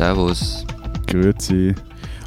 Servus. 0.00 0.64
Grüezi. 1.08 1.74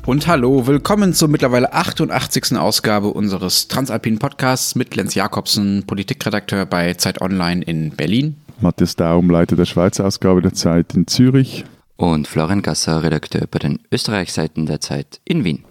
Und 0.05 0.27
hallo, 0.27 0.67
willkommen 0.67 1.11
zur 1.15 1.27
mittlerweile 1.27 1.73
88. 1.73 2.55
Ausgabe 2.55 3.07
unseres 3.07 3.67
Transalpinen 3.67 4.19
Podcasts 4.19 4.75
mit 4.75 4.95
Lenz 4.95 5.15
Jakobsen, 5.15 5.83
Politikredakteur 5.87 6.67
bei 6.67 6.93
Zeit 6.93 7.19
Online 7.19 7.63
in 7.63 7.89
Berlin. 7.89 8.35
Matthias 8.61 8.95
Daum, 8.95 9.27
Leiter 9.31 9.55
der 9.55 9.65
Schweizer 9.65 10.05
Ausgabe 10.05 10.43
der 10.43 10.53
Zeit 10.53 10.93
in 10.93 11.07
Zürich. 11.07 11.65
Und 11.97 12.27
Florian 12.27 12.61
Gasser, 12.61 13.01
Redakteur 13.01 13.47
bei 13.49 13.57
den 13.57 13.79
Österreichseiten 13.91 14.67
der 14.67 14.79
Zeit 14.79 15.19
in 15.25 15.43
Wien. 15.43 15.65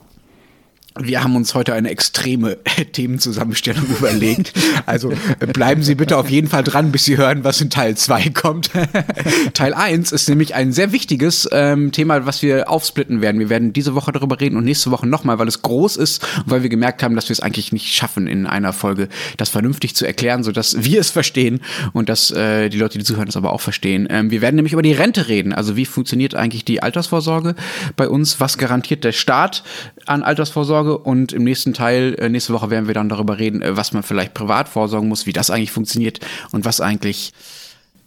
Wir 1.01 1.25
haben 1.25 1.37
uns 1.37 1.55
heute 1.55 1.73
eine 1.73 1.91
extreme 1.91 2.59
Themenzusammenstellung 2.93 3.87
überlegt. 3.87 4.53
Also 4.85 5.13
äh, 5.41 5.47
bleiben 5.47 5.83
Sie 5.83 5.95
bitte 5.95 6.19
auf 6.19 6.29
jeden 6.29 6.49
Fall 6.49 6.63
dran, 6.63 6.93
bis 6.93 7.05
Sie 7.05 7.17
hören, 7.17 7.45
was 7.45 7.61
in 7.61 7.71
Teil 7.71 7.97
2 7.97 8.31
kommt. 8.31 8.71
Teil 9.55 9.73
1 9.73 10.13
ist 10.13 10.29
nämlich 10.29 10.55
ein 10.55 10.73
sehr 10.73 10.93
wichtiges 10.93 11.49
ähm, 11.51 11.93
Thema, 11.93 12.27
was 12.27 12.43
wir 12.43 12.71
aufsplitten 12.71 13.23
werden. 13.23 13.39
Wir 13.39 13.49
werden 13.49 13.73
diese 13.73 13.95
Woche 13.95 14.13
darüber 14.13 14.41
reden 14.41 14.57
und 14.57 14.65
nächste 14.65 14.91
Woche 14.91 15.07
nochmal, 15.07 15.39
weil 15.39 15.49
es 15.49 15.63
groß 15.63 15.97
ist 15.97 16.23
und 16.45 16.51
weil 16.51 16.63
wir 16.63 16.69
gemerkt 16.69 17.03
haben, 17.03 17.17
dass 17.17 17.29
wir 17.29 17.35
es 17.35 17.41
eigentlich 17.41 17.73
nicht 17.73 17.95
schaffen, 17.95 18.27
in 18.27 18.47
einer 18.47 18.75
Folge 18.75 19.09
das 19.39 19.49
vernünftig 19.49 19.97
zu 19.97 20.05
erklären, 20.05 20.45
sodass 20.45 20.85
wir 20.85 21.01
es 21.01 21.11
verstehen 21.11 21.61
und 21.95 22.11
dass 22.11 22.31
äh, 22.31 22.69
die 22.69 22.79
Leute, 22.79 22.99
die 22.99 23.05
zuhören, 23.05 23.29
es 23.29 23.37
aber 23.37 23.53
auch 23.53 23.63
verstehen. 23.63 24.09
Ähm, 24.11 24.31
wir 24.31 24.43
werden 24.43 24.57
nämlich 24.57 24.75
über 24.75 24.83
die 24.83 24.93
Rente 24.93 25.29
reden. 25.29 25.55
Also 25.55 25.77
wie 25.77 25.87
funktioniert 25.87 26.35
eigentlich 26.35 26.67
die 26.67 26.83
Altersvorsorge 26.83 27.55
bei 27.97 28.09
uns? 28.09 28.41
Was 28.41 28.59
garantiert 28.59 29.05
der 29.05 29.13
Staat 29.13 29.65
an 30.07 30.23
Altersvorsorge? 30.23 30.63
Vorsorge 30.73 30.99
und 30.99 31.33
im 31.33 31.45
nächsten 31.45 31.75
Teil, 31.75 32.15
äh, 32.19 32.29
nächste 32.29 32.53
Woche 32.53 32.71
werden 32.71 32.87
wir 32.87 32.95
dann 32.95 33.09
darüber 33.09 33.39
reden, 33.39 33.63
äh, 33.63 33.77
was 33.77 33.93
man 33.93 34.03
vielleicht 34.03 34.35
privat 34.35 34.69
vorsorgen 34.69 35.09
muss, 35.09 35.27
wie 35.27 35.33
das 35.33 35.51
eigentlich 35.51 35.73
funktioniert 35.73 36.21
und 36.53 36.65
was 36.65 36.81
eigentlich 36.81 37.33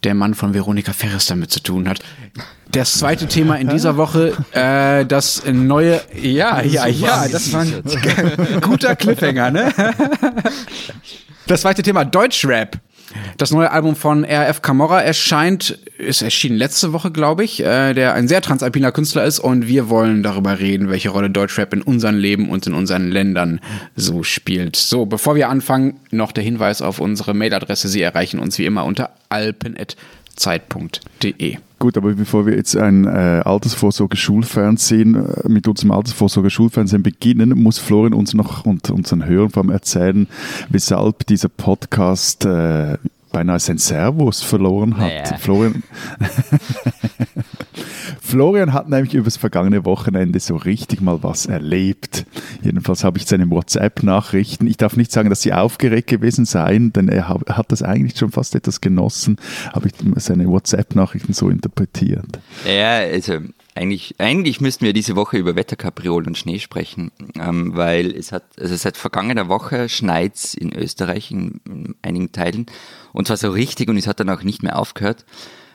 der 0.04 0.14
Mann 0.14 0.36
von 0.36 0.54
Veronika 0.54 0.94
Ferris 0.94 1.26
damit 1.26 1.52
zu 1.52 1.62
tun 1.62 1.90
hat. 1.90 2.00
Das 2.72 2.94
zweite 2.94 3.28
Thema 3.28 3.56
in 3.56 3.70
dieser 3.70 3.98
Woche, 3.98 4.34
äh, 4.52 5.06
das 5.06 5.44
neue, 5.46 6.02
ja, 6.22 6.62
ja, 6.62 6.88
ja, 6.88 7.28
das 7.28 7.54
war 7.54 7.62
ein 7.62 7.82
guter 8.62 8.96
Cliffhanger, 8.96 9.52
ne? 9.52 9.74
Das 11.48 11.62
zweite 11.62 11.84
Thema, 11.84 12.06
Deutschrap. 12.06 12.80
Das 13.38 13.52
neue 13.52 13.72
Album 13.72 13.96
von 13.96 14.26
RF 14.26 14.62
Camorra 14.62 15.02
erscheint, 15.02 15.78
ist 15.98 16.22
erschienen 16.22 16.58
letzte 16.58 16.94
Woche, 16.94 17.12
glaube 17.12 17.44
ich, 17.44 17.62
äh, 17.62 17.94
der 17.94 18.14
ein 18.14 18.28
sehr 18.28 18.42
transalpiner 18.42 18.92
Künstler 18.92 19.24
ist 19.24 19.40
und 19.40 19.68
wir 19.68 19.90
wollen 19.90 20.24
darüber 20.24 20.60
reden, 20.60 20.90
welche 20.90 21.10
Rolle 21.10 21.30
Deutschrap 21.30 21.74
in 21.74 21.82
unserem 21.82 22.18
Leben 22.18 22.50
und 22.50 22.68
in 22.68 22.74
unseren 22.74 23.10
Ländern 23.12 23.60
so 23.96 24.24
spielt. 24.24 24.76
So, 24.76 25.06
bevor 25.06 25.36
wir 25.36 25.50
anfangen, 25.50 26.00
noch 26.12 26.32
der 26.32 26.44
Hinweis 26.44 26.82
auf 26.82 27.00
unsere 27.00 27.34
Mailadresse. 27.34 27.88
Sie 27.88 28.02
erreichen 28.02 28.40
uns 28.40 28.58
wie 28.58 28.66
immer 28.66 28.86
unter 28.86 29.12
alpen.zeit.de. 30.44 31.58
Gut, 31.78 31.98
aber 31.98 32.14
bevor 32.14 32.46
wir 32.46 32.56
jetzt 32.56 32.78
ein 32.78 33.06
äh, 33.06 33.42
Altersvorsorge-Schulfernsehen 33.44 35.16
äh, 35.16 35.50
mit 35.50 35.68
unserem 35.68 35.92
Altersvorsorge-Schulfernsehen 35.92 37.04
beginnen, 37.04 37.50
muss 37.62 37.80
Florian 37.80 38.14
uns 38.14 38.34
noch 38.34 38.66
und 38.66 38.90
unseren 38.90 39.26
Hörern 39.26 39.50
vor 39.50 39.64
allem 39.64 39.72
erzählen, 39.72 40.28
weshalb 40.70 41.28
dieser 41.28 41.50
Podcast 41.50 42.46
äh, 42.46 42.98
beinahe 43.36 43.60
sein 43.60 43.78
Servus 43.78 44.42
verloren 44.42 44.96
hat. 44.96 45.10
Naja. 45.10 45.38
Florian, 45.38 45.84
Florian 48.22 48.72
hat 48.72 48.88
nämlich 48.88 49.14
übers 49.14 49.36
vergangene 49.36 49.84
Wochenende 49.84 50.40
so 50.40 50.56
richtig 50.56 51.02
mal 51.02 51.22
was 51.22 51.46
erlebt. 51.46 52.26
Jedenfalls 52.64 53.04
habe 53.04 53.18
ich 53.18 53.26
seine 53.26 53.50
WhatsApp-Nachrichten. 53.50 54.68
Ich 54.68 54.78
darf 54.78 54.96
nicht 54.96 55.12
sagen, 55.12 55.30
dass 55.30 55.42
sie 55.42 55.52
aufgeregt 55.52 56.08
gewesen 56.08 56.46
seien, 56.46 56.94
denn 56.94 57.10
er 57.10 57.28
hat 57.28 57.74
das 57.74 57.84
eigentlich 57.84 58.18
schon 58.18 58.32
fast 58.32 58.56
etwas 58.56 58.80
genossen, 58.80 59.36
habe 59.74 59.90
ich 59.90 59.94
seine 60.24 60.48
WhatsApp-Nachrichten 60.48 61.34
so 61.34 61.50
interpretiert. 61.50 62.40
Ja, 62.66 63.00
also 63.00 63.40
eigentlich, 63.76 64.16
eigentlich 64.20 64.62
müssten 64.62 64.86
wir 64.86 64.94
diese 64.94 65.18
Woche 65.18 65.38
über 65.38 65.56
Wetterkapriolen 65.56 66.28
und 66.28 66.38
Schnee 66.38 66.60
sprechen, 66.60 67.12
ähm, 67.38 67.76
weil 67.76 68.16
es 68.16 68.32
hat, 68.32 68.44
also 68.58 68.76
seit 68.76 68.96
vergangener 68.96 69.50
Woche 69.50 69.90
schneit 69.90 70.54
in 70.54 70.74
Österreich 70.74 71.30
in, 71.30 71.60
in 71.66 71.96
einigen 72.02 72.32
Teilen 72.32 72.68
und 73.12 73.28
zwar 73.28 73.38
so 73.38 73.52
richtig 73.52 73.90
und 73.90 73.98
es 73.98 74.08
hat 74.08 74.22
dann 74.22 74.30
auch 74.30 74.44
nicht 74.44 74.64
mehr 74.64 74.80
aufgehört. 74.80 75.26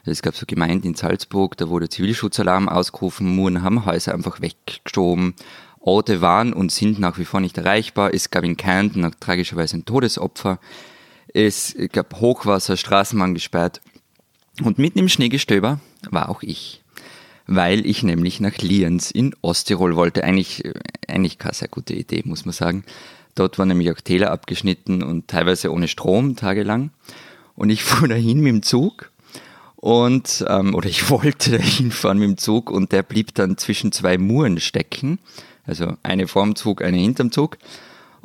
Es 0.07 0.23
gab 0.23 0.35
so 0.35 0.47
Gemeinden 0.47 0.87
in 0.89 0.95
Salzburg, 0.95 1.59
da 1.59 1.69
wurde 1.69 1.91
Zivilschutzalarm 1.91 2.71
ausgerufen, 2.71 3.37
Muren 3.37 3.63
haben 3.63 3.85
Häuser 3.85 4.15
einfach 4.15 4.41
weggeschoben, 4.41 5.35
Orte 5.79 6.23
waren 6.23 6.55
und 6.55 6.73
sind 6.73 6.99
nach 6.99 7.19
wie 7.19 7.27
vor 7.27 7.41
nicht 7.41 7.59
erreichbar. 7.59 8.15
Es 8.15 8.31
gab 8.31 8.45
in 8.45 8.57
Kärnten 8.57 9.11
tragischerweise 9.21 9.77
ein 9.77 9.85
Todesopfer. 9.85 10.59
Es 11.33 11.75
gab 11.93 12.21
Hochwasser, 12.21 12.77
Straßenbahn 12.77 13.35
gesperrt. 13.35 13.81
Und 14.63 14.79
mitten 14.79 14.99
im 14.99 15.09
Schneegestöber 15.09 15.81
war 16.11 16.29
auch 16.29 16.43
ich 16.43 16.80
weil 17.51 17.85
ich 17.85 18.05
nämlich 18.05 18.39
nach 18.39 18.57
Lienz 18.59 19.11
in 19.11 19.35
Osttirol 19.43 19.97
wollte. 19.97 20.23
Eigentlich, 20.23 20.63
eigentlich 21.09 21.37
keine 21.37 21.53
sehr 21.53 21.67
gute 21.67 21.95
Idee, 21.95 22.23
muss 22.25 22.45
man 22.45 22.53
sagen. 22.53 22.85
Dort 23.35 23.59
waren 23.59 23.67
nämlich 23.67 23.91
auch 23.91 24.01
Täler 24.01 24.31
abgeschnitten 24.31 25.03
und 25.03 25.27
teilweise 25.27 25.73
ohne 25.73 25.89
Strom 25.89 26.37
tagelang. 26.37 26.91
Und 27.57 27.71
ich 27.71 27.83
fuhr 27.85 28.07
dahin 28.07 28.39
mit 28.39 28.53
dem 28.53 28.63
Zug 28.63 29.11
und 29.75 30.45
ähm, 30.49 30.77
oder 30.77 30.89
ich 30.89 31.11
wollte 31.11 31.51
dahin 31.59 31.91
fahren 31.91 32.19
mit 32.19 32.29
dem 32.29 32.39
Zug 32.39 32.71
und 32.71 32.93
der 32.93 33.03
blieb 33.03 33.35
dann 33.35 33.59
zwischen 33.59 33.91
zwei 33.91 34.17
Muren 34.17 34.61
stecken. 34.61 35.19
Also 35.67 35.95
eine 36.05 36.29
vorm 36.29 36.55
Zug, 36.55 36.83
eine 36.83 36.99
hinterm 36.99 37.33
Zug. 37.33 37.59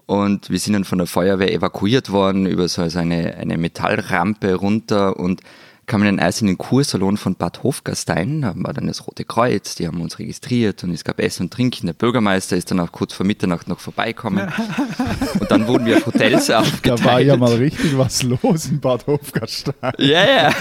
Und 0.06 0.52
wir 0.52 0.59
sind 0.59 0.74
dann 0.74 0.84
von 0.84 1.00
der 1.00 1.08
Feuerwehr 1.08 1.52
evakuiert 1.52 2.12
worden 2.12 2.46
über 2.46 2.68
so 2.68 2.84
eine, 2.84 3.38
eine 3.38 3.58
Metallrampe 3.58 4.53
runter 4.53 5.18
und 5.18 5.41
kam 5.85 6.01
in 6.01 6.07
den 6.07 6.19
eisernen 6.19 6.57
Kursalon 6.57 7.18
von 7.18 7.35
Bad 7.35 7.63
Hofgastein, 7.63 8.41
da 8.41 8.53
war 8.56 8.73
dann 8.73 8.88
das 8.88 9.07
Rote 9.07 9.23
Kreuz, 9.23 9.75
die 9.75 9.88
haben 9.88 10.01
uns 10.01 10.19
registriert 10.19 10.84
und 10.84 10.91
es 10.91 11.03
gab 11.03 11.19
Essen 11.19 11.44
und 11.44 11.53
Trinken. 11.53 11.88
Der 11.88 11.94
Bürgermeister 11.94 12.56
ist 12.57 12.72
dann 12.72 12.79
auch 12.79 12.91
kurz 12.91 13.13
vor 13.13 13.25
Mitternacht 13.25 13.68
noch 13.68 13.79
vorbeikommen. 13.79 14.51
und 15.40 15.51
dann 15.51 15.68
wurden 15.68 15.85
wir 15.85 15.97
auf 15.97 16.06
Hotels 16.07 16.50
aufgeteilt. 16.50 17.00
Da 17.00 17.06
war 17.06 17.19
ja 17.19 17.38
mal 17.38 17.53
richtig 17.53 17.97
was 17.97 18.23
los 18.23 18.66
in 18.68 18.79
Bad 18.79 19.06
Hofgastein. 19.07 19.94
Ja, 19.97 20.25
ja. 20.25 20.53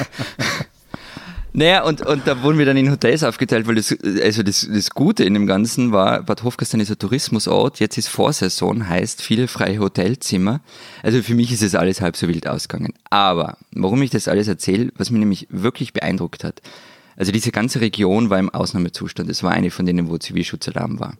Naja, 1.56 1.84
und, 1.84 2.04
und 2.04 2.26
da 2.26 2.42
wurden 2.42 2.58
wir 2.58 2.66
dann 2.66 2.76
in 2.76 2.90
Hotels 2.90 3.22
aufgeteilt, 3.22 3.68
weil 3.68 3.76
das, 3.76 3.96
also 4.20 4.42
das, 4.42 4.68
das 4.68 4.90
Gute 4.90 5.22
in 5.22 5.34
dem 5.34 5.46
Ganzen 5.46 5.92
war, 5.92 6.24
Bad 6.24 6.42
Hofgastein 6.42 6.80
ist 6.80 6.90
ein 6.90 6.98
Tourismusort, 6.98 7.78
jetzt 7.78 7.96
ist 7.96 8.08
Vorsaison, 8.08 8.88
heißt 8.88 9.22
viele 9.22 9.46
freie 9.46 9.78
Hotelzimmer. 9.78 10.60
Also 11.04 11.22
für 11.22 11.34
mich 11.34 11.52
ist 11.52 11.62
es 11.62 11.76
alles 11.76 12.00
halb 12.00 12.16
so 12.16 12.26
wild 12.26 12.48
ausgegangen. 12.48 12.92
Aber 13.08 13.56
warum 13.70 14.02
ich 14.02 14.10
das 14.10 14.26
alles 14.26 14.48
erzähle, 14.48 14.90
was 14.96 15.12
mich 15.12 15.20
nämlich 15.20 15.46
wirklich 15.48 15.92
beeindruckt 15.92 16.42
hat, 16.42 16.60
also 17.16 17.30
diese 17.30 17.52
ganze 17.52 17.80
Region 17.80 18.30
war 18.30 18.40
im 18.40 18.50
Ausnahmezustand. 18.50 19.30
Es 19.30 19.44
war 19.44 19.52
eine 19.52 19.70
von 19.70 19.86
denen, 19.86 20.10
wo 20.10 20.18
Zivilschutzalarm 20.18 20.98
war. 20.98 21.14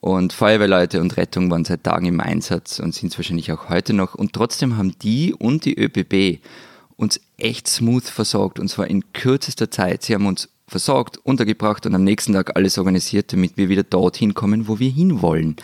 Und 0.00 0.32
Feuerwehrleute 0.32 1.00
und 1.00 1.16
Rettung 1.16 1.48
waren 1.52 1.64
seit 1.64 1.84
Tagen 1.84 2.06
im 2.06 2.18
Einsatz 2.18 2.80
und 2.80 2.96
sind 2.96 3.12
es 3.12 3.18
wahrscheinlich 3.18 3.52
auch 3.52 3.68
heute 3.68 3.92
noch. 3.92 4.16
Und 4.16 4.32
trotzdem 4.32 4.76
haben 4.76 4.98
die 4.98 5.32
und 5.32 5.64
die 5.64 5.78
ÖBB 5.78 6.40
uns 6.96 7.20
echt 7.42 7.68
smooth 7.68 8.04
versorgt 8.04 8.58
und 8.58 8.68
zwar 8.68 8.86
in 8.86 9.12
kürzester 9.12 9.70
Zeit. 9.70 10.02
Sie 10.02 10.14
haben 10.14 10.26
uns 10.26 10.48
versorgt, 10.68 11.18
untergebracht 11.18 11.84
und 11.86 11.94
am 11.94 12.04
nächsten 12.04 12.32
Tag 12.32 12.56
alles 12.56 12.78
organisiert, 12.78 13.32
damit 13.32 13.56
wir 13.56 13.68
wieder 13.68 13.82
dorthin 13.82 14.34
kommen, 14.34 14.68
wo 14.68 14.78
wir 14.78 14.90
hinwollen. 14.90 15.56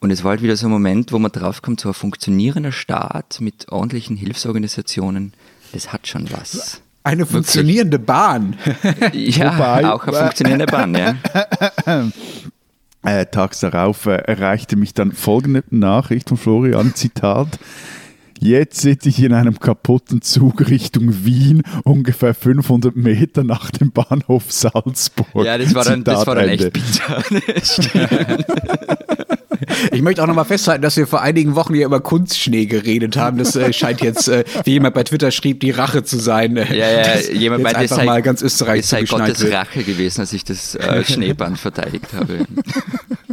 Und 0.00 0.10
es 0.10 0.22
war 0.22 0.30
halt 0.30 0.42
wieder 0.42 0.56
so 0.56 0.68
ein 0.68 0.70
Moment, 0.70 1.12
wo 1.12 1.18
man 1.18 1.32
draufkommt, 1.32 1.80
so 1.80 1.88
ein 1.88 1.94
funktionierender 1.94 2.70
Staat 2.70 3.40
mit 3.40 3.68
ordentlichen 3.70 4.16
Hilfsorganisationen, 4.16 5.32
das 5.72 5.92
hat 5.92 6.06
schon 6.06 6.30
was. 6.30 6.80
Eine 7.02 7.26
funktionierende. 7.26 7.98
Bahn. 7.98 8.56
ja, 9.12 9.54
Wobei, 9.54 9.90
auch 9.90 10.06
eine 10.06 10.16
funktionierende 10.16 10.66
Bahn, 10.66 10.94
ja. 10.94 11.16
Äh, 13.04 13.26
tags 13.26 13.60
darauf 13.60 14.06
äh, 14.06 14.16
erreichte 14.16 14.74
mich 14.74 14.92
dann 14.92 15.12
folgende 15.12 15.62
Nachricht 15.70 16.28
von 16.28 16.36
Florian, 16.36 16.96
Zitat. 16.96 17.58
Jetzt 18.40 18.80
sitze 18.80 19.08
ich 19.08 19.22
in 19.22 19.32
einem 19.32 19.58
kaputten 19.58 20.22
Zug 20.22 20.68
Richtung 20.68 21.24
Wien, 21.24 21.62
ungefähr 21.84 22.34
500 22.34 22.94
Meter 22.96 23.44
nach 23.44 23.70
dem 23.70 23.90
Bahnhof 23.90 24.52
Salzburg. 24.52 25.44
Ja, 25.44 25.58
das 25.58 25.74
war 25.74 25.84
dann, 25.84 26.04
das 26.04 26.26
war 26.26 26.34
dann 26.34 26.48
echt 26.48 26.72
bitter. 26.72 27.24
Ich 29.92 30.02
möchte 30.02 30.22
auch 30.22 30.26
nochmal 30.26 30.44
festhalten, 30.44 30.82
dass 30.82 30.96
wir 30.96 31.06
vor 31.06 31.22
einigen 31.22 31.54
Wochen 31.54 31.74
hier 31.74 31.86
über 31.86 32.00
Kunstschnee 32.00 32.66
geredet 32.66 33.16
haben. 33.16 33.38
Das 33.38 33.54
äh, 33.56 33.72
scheint 33.72 34.00
jetzt, 34.00 34.28
äh, 34.28 34.44
wie 34.64 34.72
jemand 34.72 34.94
bei 34.94 35.04
Twitter 35.04 35.30
schrieb, 35.30 35.60
die 35.60 35.70
Rache 35.70 36.02
zu 36.04 36.18
sein. 36.18 36.56
Ja, 36.56 36.64
ja, 36.64 37.18
jemand 37.32 37.62
meinte, 37.62 37.84
es 37.84 37.90
sei, 37.90 38.04
mal 38.04 38.22
ganz 38.22 38.42
Österreich 38.42 38.80
es 38.80 38.90
sei 38.90 39.02
Gottes 39.02 39.40
wird. 39.40 39.52
Rache 39.52 39.82
gewesen, 39.82 40.20
als 40.20 40.32
ich 40.32 40.44
das 40.44 40.74
äh, 40.74 41.04
Schneeband 41.04 41.58
verteidigt 41.58 42.12
habe. 42.14 42.38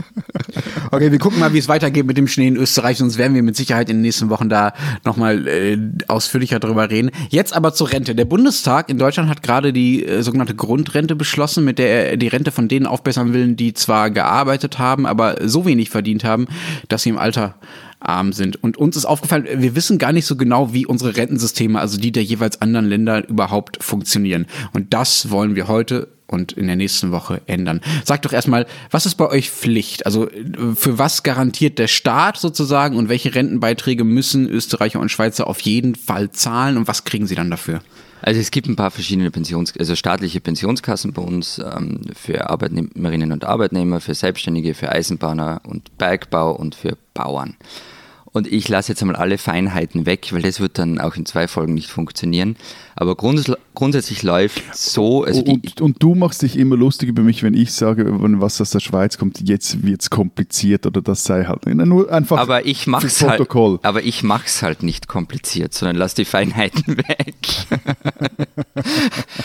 Okay, 0.91 1.11
wir 1.11 1.19
gucken 1.19 1.39
mal, 1.39 1.53
wie 1.53 1.57
es 1.57 1.67
weitergeht 1.67 2.05
mit 2.05 2.17
dem 2.17 2.27
Schnee 2.27 2.47
in 2.47 2.57
Österreich, 2.57 2.97
sonst 2.97 3.17
werden 3.17 3.33
wir 3.33 3.43
mit 3.43 3.55
Sicherheit 3.55 3.89
in 3.89 3.97
den 3.97 4.01
nächsten 4.01 4.29
Wochen 4.29 4.49
da 4.49 4.73
nochmal 5.03 5.47
äh, 5.47 5.77
ausführlicher 6.07 6.59
drüber 6.59 6.89
reden. 6.89 7.11
Jetzt 7.29 7.55
aber 7.55 7.73
zur 7.73 7.91
Rente. 7.91 8.15
Der 8.15 8.25
Bundestag 8.25 8.89
in 8.89 8.97
Deutschland 8.97 9.29
hat 9.29 9.43
gerade 9.43 9.73
die 9.73 10.05
äh, 10.05 10.21
sogenannte 10.21 10.55
Grundrente 10.55 11.15
beschlossen, 11.15 11.65
mit 11.65 11.79
der 11.79 12.11
er 12.11 12.17
die 12.17 12.27
Rente 12.27 12.51
von 12.51 12.67
denen 12.67 12.85
aufbessern 12.85 13.33
will, 13.33 13.53
die 13.53 13.73
zwar 13.73 14.09
gearbeitet 14.11 14.79
haben, 14.79 15.05
aber 15.05 15.47
so 15.47 15.65
wenig 15.65 15.89
verdient 15.89 16.23
haben, 16.23 16.47
dass 16.87 17.03
sie 17.03 17.09
im 17.09 17.17
Alter 17.17 17.55
arm 17.99 18.33
sind. 18.33 18.61
Und 18.61 18.77
uns 18.77 18.95
ist 18.95 19.05
aufgefallen, 19.05 19.47
wir 19.51 19.75
wissen 19.75 19.97
gar 19.97 20.13
nicht 20.13 20.25
so 20.25 20.35
genau, 20.35 20.73
wie 20.73 20.85
unsere 20.85 21.15
Rentensysteme, 21.15 21.79
also 21.79 21.97
die 21.97 22.11
der 22.11 22.23
jeweils 22.23 22.61
anderen 22.61 22.87
Länder 22.87 23.27
überhaupt 23.27 23.83
funktionieren. 23.83 24.45
Und 24.73 24.93
das 24.93 25.31
wollen 25.31 25.55
wir 25.55 25.67
heute 25.67 26.14
und 26.27 26.53
in 26.53 26.67
der 26.67 26.75
nächsten 26.75 27.11
Woche 27.11 27.41
ändern. 27.45 27.81
Sagt 28.03 28.25
doch 28.25 28.33
erstmal, 28.33 28.65
was 28.91 29.05
ist 29.05 29.15
bei 29.15 29.29
euch 29.29 29.51
Pflicht? 29.51 30.05
Also 30.05 30.27
für 30.75 30.97
was 30.97 31.23
garantiert 31.23 31.79
der 31.79 31.87
Staat 31.87 32.37
sozusagen 32.37 32.97
und 32.97 33.09
welche 33.09 33.35
Rentenbeiträge 33.35 34.03
müssen 34.03 34.47
Österreicher 34.49 34.99
und 34.99 35.09
Schweizer 35.09 35.47
auf 35.47 35.61
jeden 35.61 35.95
Fall 35.95 36.31
zahlen 36.31 36.77
und 36.77 36.87
was 36.87 37.03
kriegen 37.03 37.27
sie 37.27 37.35
dann 37.35 37.51
dafür? 37.51 37.81
Also 38.21 38.39
es 38.41 38.49
gibt 38.49 38.67
ein 38.67 38.75
paar 38.75 38.91
verschiedene 38.91 39.29
Pensions, 39.29 39.73
also 39.77 39.95
staatliche 39.95 40.39
Pensionskassen 40.39 41.13
bei 41.13 41.21
uns 41.21 41.59
ähm, 41.59 42.01
für 42.15 42.49
Arbeitnehmerinnen 42.49 43.31
und 43.31 43.45
Arbeitnehmer, 43.45 44.01
für 44.01 44.15
Selbstständige, 44.15 44.73
für 44.73 44.91
Eisenbahner 44.91 45.61
und 45.63 45.97
Bergbau 45.99 46.51
und 46.51 46.73
für 46.73 46.97
Bauern. 47.13 47.55
Und 48.35 48.51
ich 48.51 48.67
lasse 48.67 48.91
jetzt 48.91 49.01
einmal 49.01 49.15
alle 49.15 49.37
Feinheiten 49.37 50.05
weg, 50.05 50.27
weil 50.31 50.41
das 50.41 50.59
wird 50.59 50.77
dann 50.77 50.99
auch 50.99 51.15
in 51.15 51.25
zwei 51.25 51.47
Folgen 51.47 51.73
nicht 51.73 51.89
funktionieren. 51.89 52.57
Aber 52.97 53.15
grunds 53.15 53.51
grundsätzlich 53.73 54.23
läuft 54.23 54.73
so. 54.73 55.25
Also 55.25 55.41
und, 55.41 55.81
und, 55.81 56.01
du 56.01 56.15
machst 56.15 56.41
dich 56.41 56.57
immer 56.57 56.77
lustig 56.77 57.09
über 57.09 57.23
mich, 57.23 57.43
wenn 57.43 57.53
ich 57.53 57.73
sage, 57.73 58.05
was 58.09 58.61
aus 58.61 58.69
der 58.69 58.79
Schweiz 58.79 59.17
kommt, 59.17 59.41
jetzt 59.47 59.83
wird 59.83 60.01
es 60.01 60.09
kompliziert 60.09 60.85
oder 60.85 61.01
das 61.01 61.25
sei 61.25 61.43
halt 61.43 61.65
nur 61.65 62.09
einfach 62.09 62.39
aber 62.39 62.65
ich 62.65 62.87
mach's 62.87 63.21
halt, 63.21 63.41
Aber 63.83 64.03
ich 64.03 64.23
mache 64.23 64.45
es 64.45 64.61
halt 64.61 64.81
nicht 64.81 65.09
kompliziert, 65.09 65.73
sondern 65.73 65.97
lass 65.97 66.13
die 66.13 66.23
Feinheiten 66.23 66.97
weg. 66.97 67.35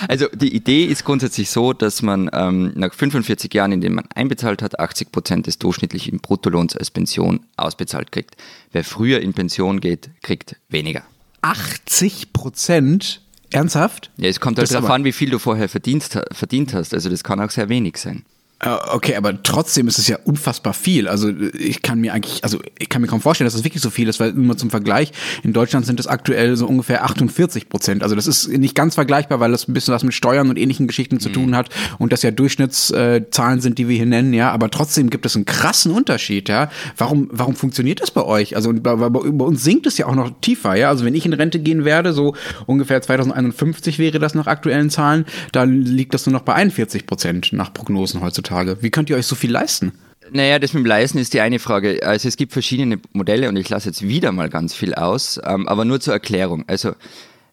also 0.07 0.27
die 0.33 0.55
Idee 0.55 0.85
ist 0.85 1.05
grundsätzlich 1.05 1.51
so, 1.51 1.73
dass 1.73 2.03
man 2.03 2.31
ähm, 2.33 2.73
nach 2.77 2.95
45 2.95 3.53
Jahren, 3.53 3.73
in 3.73 3.81
denen 3.81 3.97
man 3.97 4.07
einbezahlt 4.15 4.63
hat, 4.63 4.79
80 4.79 5.11
Prozent 5.11 5.47
des 5.49 5.59
durchschnittlichen 5.59 6.21
Bruttolohns 6.21 6.77
als 6.77 6.93
Pension 6.93 7.41
ausbezahlt 7.57 8.13
kriegt. 8.13 8.37
Wer 8.71 8.85
früher 8.85 9.21
in 9.21 9.33
Pension 9.33 9.81
geht, 9.81 10.11
kriegt 10.23 10.55
weniger. 10.69 11.03
80 11.43 12.33
Prozent? 12.33 13.23
Ernsthaft? 13.53 14.11
Ja, 14.17 14.29
es 14.29 14.41
kommt 14.41 14.59
halt 14.59 14.73
darauf 14.73 14.91
an, 14.91 15.05
wie 15.05 15.13
viel 15.13 15.31
du 15.31 15.39
vorher 15.39 15.69
verdient, 15.69 16.09
verdient 16.33 16.75
hast. 16.75 16.95
Also 16.95 17.11
das 17.11 17.25
kann 17.25 17.41
auch 17.41 17.51
sehr 17.51 17.69
wenig 17.69 17.97
sein. 17.97 18.25
Äh, 18.63 18.77
okay, 18.93 19.17
aber 19.17 19.43
trotzdem 19.43 19.89
ist 19.89 19.99
es 19.99 20.07
ja 20.07 20.19
unfassbar 20.25 20.75
viel. 20.75 21.09
Also 21.09 21.31
ich 21.59 21.81
kann 21.81 21.99
mir 21.99 22.13
eigentlich, 22.13 22.45
also 22.45 22.59
ich 22.79 22.91
kann 22.91 23.01
mir 23.01 23.09
kaum 23.09 23.23
vorstellen, 23.23 23.47
dass 23.47 23.55
das 23.55 23.65
wirklich 23.65 23.83
so 23.83 23.89
viel 23.89 24.07
ist, 24.07 24.21
weil 24.21 24.35
nur 24.35 24.57
zum 24.59 24.69
Vergleich, 24.69 25.13
in 25.43 25.55
Deutschland 25.55 25.87
sind 25.87 25.99
es 25.99 26.07
aktuell 26.07 26.57
so 26.57 26.67
ungefähr 26.67 27.05
48 27.05 27.71
Prozent. 27.71 28.03
Also 28.03 28.15
das 28.15 28.27
ist 28.27 28.49
nicht 28.49 28.75
ganz 28.75 28.97
vergleichbar, 28.97 29.41
weil 29.41 29.51
das 29.51 29.67
ein 29.67 29.73
bisschen 29.73 29.95
was 29.95 30.05
mit 30.05 30.13
Steuern 30.13 30.51
und 30.51 30.59
ähnlichen 30.59 30.87
Geschichten 30.87 31.15
mhm. 31.17 31.21
zu 31.21 31.31
tun 31.31 31.57
hat 31.57 31.71
und 31.99 32.13
das 32.13 32.23
ja 32.23 32.33
Durchschnittszahlen 32.33 33.63
sind, 33.63 33.79
die 33.79 33.89
wir 33.89 33.97
hier 33.97 34.05
nennen, 34.05 34.35
ja. 34.35 34.51
Aber 34.51 34.71
trotzdem 34.71 35.09
gibt 35.09 35.25
es 35.25 35.37
einen 35.37 35.47
krassen 35.47 35.91
Unterschied, 35.93 36.51
ja. 36.51 36.71
Warum, 36.99 37.29
warum 37.33 37.57
funktioniert 37.57 38.03
das 38.03 38.11
bei 38.11 38.25
euch? 38.25 38.57
Also 38.57 38.75
bei, 38.75 38.95
bei, 38.95 39.09
bei 39.09 39.45
uns 39.45 39.65
sinkt 39.65 39.87
es 39.87 39.97
ja 39.97 40.07
auch 40.07 40.15
noch 40.15 40.33
tiefer, 40.43 40.75
ja. 40.75 40.91
Also 40.91 41.07
wenn 41.07 41.15
ich 41.15 41.25
in 41.25 41.33
Rente 41.33 41.61
gehen 41.61 41.87
werde, 41.87 42.13
so 42.13 42.35
ungefähr 42.67 43.01
2051 43.01 43.99
wäre 43.99 44.19
das 44.19 44.35
nach 44.35 44.47
aktuellen 44.47 44.91
Zahlen, 44.91 45.25
da 45.53 45.65
liegt 45.65 46.13
das 46.13 46.27
nur 46.27 46.35
noch 46.35 46.43
bei 46.43 46.53
41 46.53 47.07
Prozent 47.07 47.55
nach 47.55 47.73
Prognosen 47.73 48.21
heutzutage 48.21 48.50
heutzutage? 48.51 48.83
Wie 48.83 48.91
könnt 48.91 49.11
ihr 49.11 49.17
euch 49.17 49.27
so 49.27 49.35
viel 49.35 49.51
leisten? 49.51 49.93
Naja, 50.33 50.59
das 50.59 50.75
mit 50.75 50.85
dem 50.85 50.87
Leisten 50.87 51.19
ist 51.19 51.35
die 51.35 51.41
eine 51.41 51.59
Frage. 51.59 52.01
Also 52.05 52.29
es 52.29 52.37
gibt 52.37 52.53
verschiedene 52.53 53.01
Modelle 53.13 53.49
und 53.49 53.57
ich 53.57 53.69
lasse 53.69 53.89
jetzt 53.89 54.03
wieder 54.03 54.33
mal 54.33 54.49
ganz 54.49 54.75
viel 54.75 54.95
aus, 54.95 55.41
ähm, 55.45 55.67
aber 55.67 55.85
nur 55.85 56.01
zur 56.01 56.15
Erklärung. 56.15 56.65
Also 56.69 56.93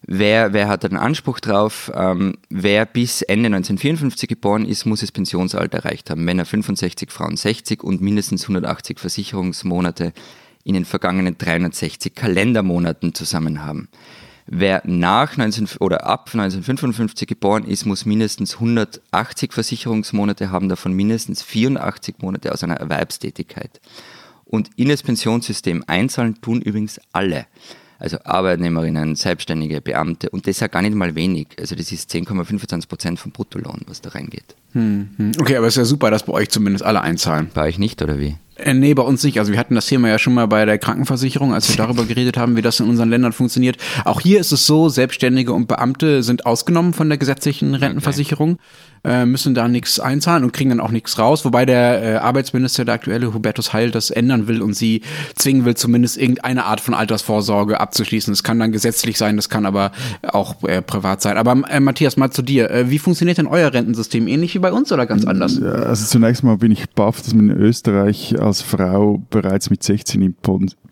wer, 0.02 0.52
wer 0.52 0.68
hat 0.68 0.84
einen 0.84 0.96
Anspruch 0.96 1.40
drauf? 1.40 1.90
Ähm, 1.94 2.36
wer 2.50 2.86
bis 2.86 3.22
Ende 3.22 3.46
1954 3.46 4.28
geboren 4.28 4.64
ist, 4.64 4.86
muss 4.86 5.00
das 5.00 5.10
Pensionsalter 5.10 5.78
erreicht 5.78 6.10
haben. 6.10 6.24
Männer 6.24 6.44
65, 6.44 7.10
Frauen 7.10 7.36
60 7.36 7.82
und 7.82 8.00
mindestens 8.00 8.42
180 8.42 9.00
Versicherungsmonate 9.00 10.12
in 10.62 10.74
den 10.74 10.84
vergangenen 10.84 11.36
360 11.36 12.14
Kalendermonaten 12.14 13.12
zusammen 13.14 13.64
haben. 13.64 13.88
Wer 14.50 14.82
nach 14.86 15.36
19, 15.36 15.68
oder 15.78 16.06
ab 16.06 16.30
1955 16.32 17.28
geboren 17.28 17.64
ist, 17.64 17.84
muss 17.84 18.06
mindestens 18.06 18.54
180 18.54 19.52
Versicherungsmonate 19.52 20.50
haben, 20.50 20.70
davon 20.70 20.94
mindestens 20.94 21.42
84 21.42 22.16
Monate 22.20 22.52
aus 22.52 22.64
einer 22.64 22.76
Erwerbstätigkeit. 22.76 23.80
Und 24.46 24.70
in 24.76 24.88
das 24.88 25.02
Pensionssystem 25.02 25.84
einzahlen 25.86 26.40
tun 26.40 26.62
übrigens 26.62 26.98
alle. 27.12 27.46
Also 27.98 28.16
Arbeitnehmerinnen, 28.24 29.16
Selbstständige, 29.16 29.82
Beamte 29.82 30.30
und 30.30 30.46
das 30.46 30.52
ist 30.52 30.60
ja 30.60 30.68
gar 30.68 30.82
nicht 30.82 30.94
mal 30.94 31.14
wenig. 31.14 31.48
Also 31.58 31.74
das 31.74 31.92
ist 31.92 32.10
10,25 32.10 32.88
Prozent 32.88 33.18
vom 33.18 33.32
Bruttolohn, 33.32 33.82
was 33.86 34.00
da 34.00 34.10
reingeht. 34.10 34.54
Hm, 34.72 35.10
hm. 35.16 35.32
Okay, 35.40 35.56
aber 35.56 35.66
es 35.66 35.74
ist 35.74 35.78
ja 35.78 35.84
super, 35.84 36.10
dass 36.10 36.22
bei 36.22 36.32
euch 36.32 36.48
zumindest 36.48 36.84
alle 36.84 37.02
einzahlen. 37.02 37.50
Bei 37.52 37.64
euch 37.64 37.78
nicht, 37.78 38.00
oder 38.00 38.18
wie? 38.18 38.36
Äh, 38.58 38.74
nee, 38.74 38.92
bei 38.94 39.02
uns 39.02 39.22
nicht. 39.22 39.38
Also 39.38 39.52
wir 39.52 39.58
hatten 39.58 39.74
das 39.74 39.86
Thema 39.86 40.08
ja 40.08 40.18
schon 40.18 40.34
mal 40.34 40.46
bei 40.46 40.64
der 40.64 40.78
Krankenversicherung, 40.78 41.54
als 41.54 41.68
wir 41.68 41.76
darüber 41.84 42.04
geredet 42.04 42.36
haben, 42.36 42.56
wie 42.56 42.62
das 42.62 42.80
in 42.80 42.88
unseren 42.88 43.08
Ländern 43.08 43.32
funktioniert. 43.32 43.78
Auch 44.04 44.20
hier 44.20 44.40
ist 44.40 44.52
es 44.52 44.66
so, 44.66 44.88
Selbstständige 44.88 45.52
und 45.52 45.68
Beamte 45.68 46.22
sind 46.22 46.46
ausgenommen 46.46 46.92
von 46.92 47.08
der 47.08 47.18
gesetzlichen 47.18 47.74
Rentenversicherung. 47.74 48.52
Okay 48.52 48.62
äh, 49.04 49.26
müssen 49.26 49.54
da 49.54 49.68
nichts 49.68 50.00
einzahlen 50.00 50.44
und 50.44 50.52
kriegen 50.52 50.70
dann 50.70 50.80
auch 50.80 50.90
nichts 50.90 51.18
raus. 51.18 51.44
Wobei 51.44 51.66
der 51.66 52.02
äh, 52.02 52.16
Arbeitsminister, 52.16 52.84
der 52.84 52.94
aktuelle 52.94 53.32
Hubertus 53.34 53.72
Heil, 53.72 53.90
das 53.90 54.10
ändern 54.10 54.48
will 54.48 54.62
und 54.62 54.74
sie 54.74 55.02
zwingen 55.36 55.64
will, 55.64 55.74
zumindest 55.74 56.16
irgendeine 56.16 56.64
Art 56.64 56.80
von 56.80 56.94
Altersvorsorge 56.94 57.80
abzuschließen. 57.80 58.32
Das 58.32 58.42
kann 58.42 58.58
dann 58.58 58.72
gesetzlich 58.72 59.18
sein, 59.18 59.36
das 59.36 59.48
kann 59.48 59.66
aber 59.66 59.92
auch 60.22 60.62
äh, 60.64 60.82
privat 60.82 61.22
sein. 61.22 61.36
Aber 61.36 61.62
äh, 61.68 61.80
Matthias, 61.80 62.16
mal 62.16 62.30
zu 62.30 62.42
dir. 62.42 62.70
Äh, 62.70 62.90
wie 62.90 62.98
funktioniert 62.98 63.38
denn 63.38 63.46
euer 63.46 63.72
Rentensystem? 63.72 64.26
Ähnlich 64.28 64.54
wie 64.54 64.58
bei 64.58 64.72
uns 64.72 64.92
oder 64.92 65.06
ganz 65.06 65.24
anders? 65.24 65.58
Ja, 65.58 65.70
also 65.70 66.06
zunächst 66.06 66.42
mal 66.42 66.56
bin 66.56 66.72
ich 66.72 66.88
baff, 66.90 67.22
dass 67.22 67.34
man 67.34 67.50
in 67.50 67.56
Österreich 67.56 68.40
als 68.40 68.62
Frau 68.62 69.22
bereits 69.30 69.70
mit 69.70 69.82
16 69.82 70.22
in 70.22 70.34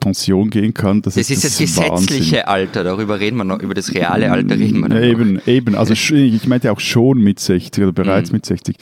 Pension 0.01 0.51
gehen 0.51 0.75
kann. 0.75 1.03
Das, 1.03 1.15
das 1.15 1.31
ist, 1.31 1.45
ist 1.45 1.45
das, 1.45 1.59
das 1.59 1.77
gesetzliche 1.77 2.37
Wahnsinn. 2.37 2.49
Alter, 2.49 2.85
darüber 2.85 3.19
reden 3.19 3.37
wir 3.37 3.45
noch, 3.45 3.61
über 3.61 3.75
das 3.75 3.93
reale 3.95 4.31
Alter 4.31 4.59
reden 4.59 4.81
wir 4.81 4.89
noch. 4.89 5.01
Eben, 5.01 5.41
eben. 5.47 5.75
Also 5.75 5.95
ich 6.15 6.47
meinte 6.47 6.71
auch 6.73 6.81
schon 6.81 7.19
mit 7.19 7.41
60 7.41 7.83
oder 7.83 7.93
bereits 7.97 8.31
mhm. 8.31 8.37
mit 8.37 8.47
60. 8.47 8.77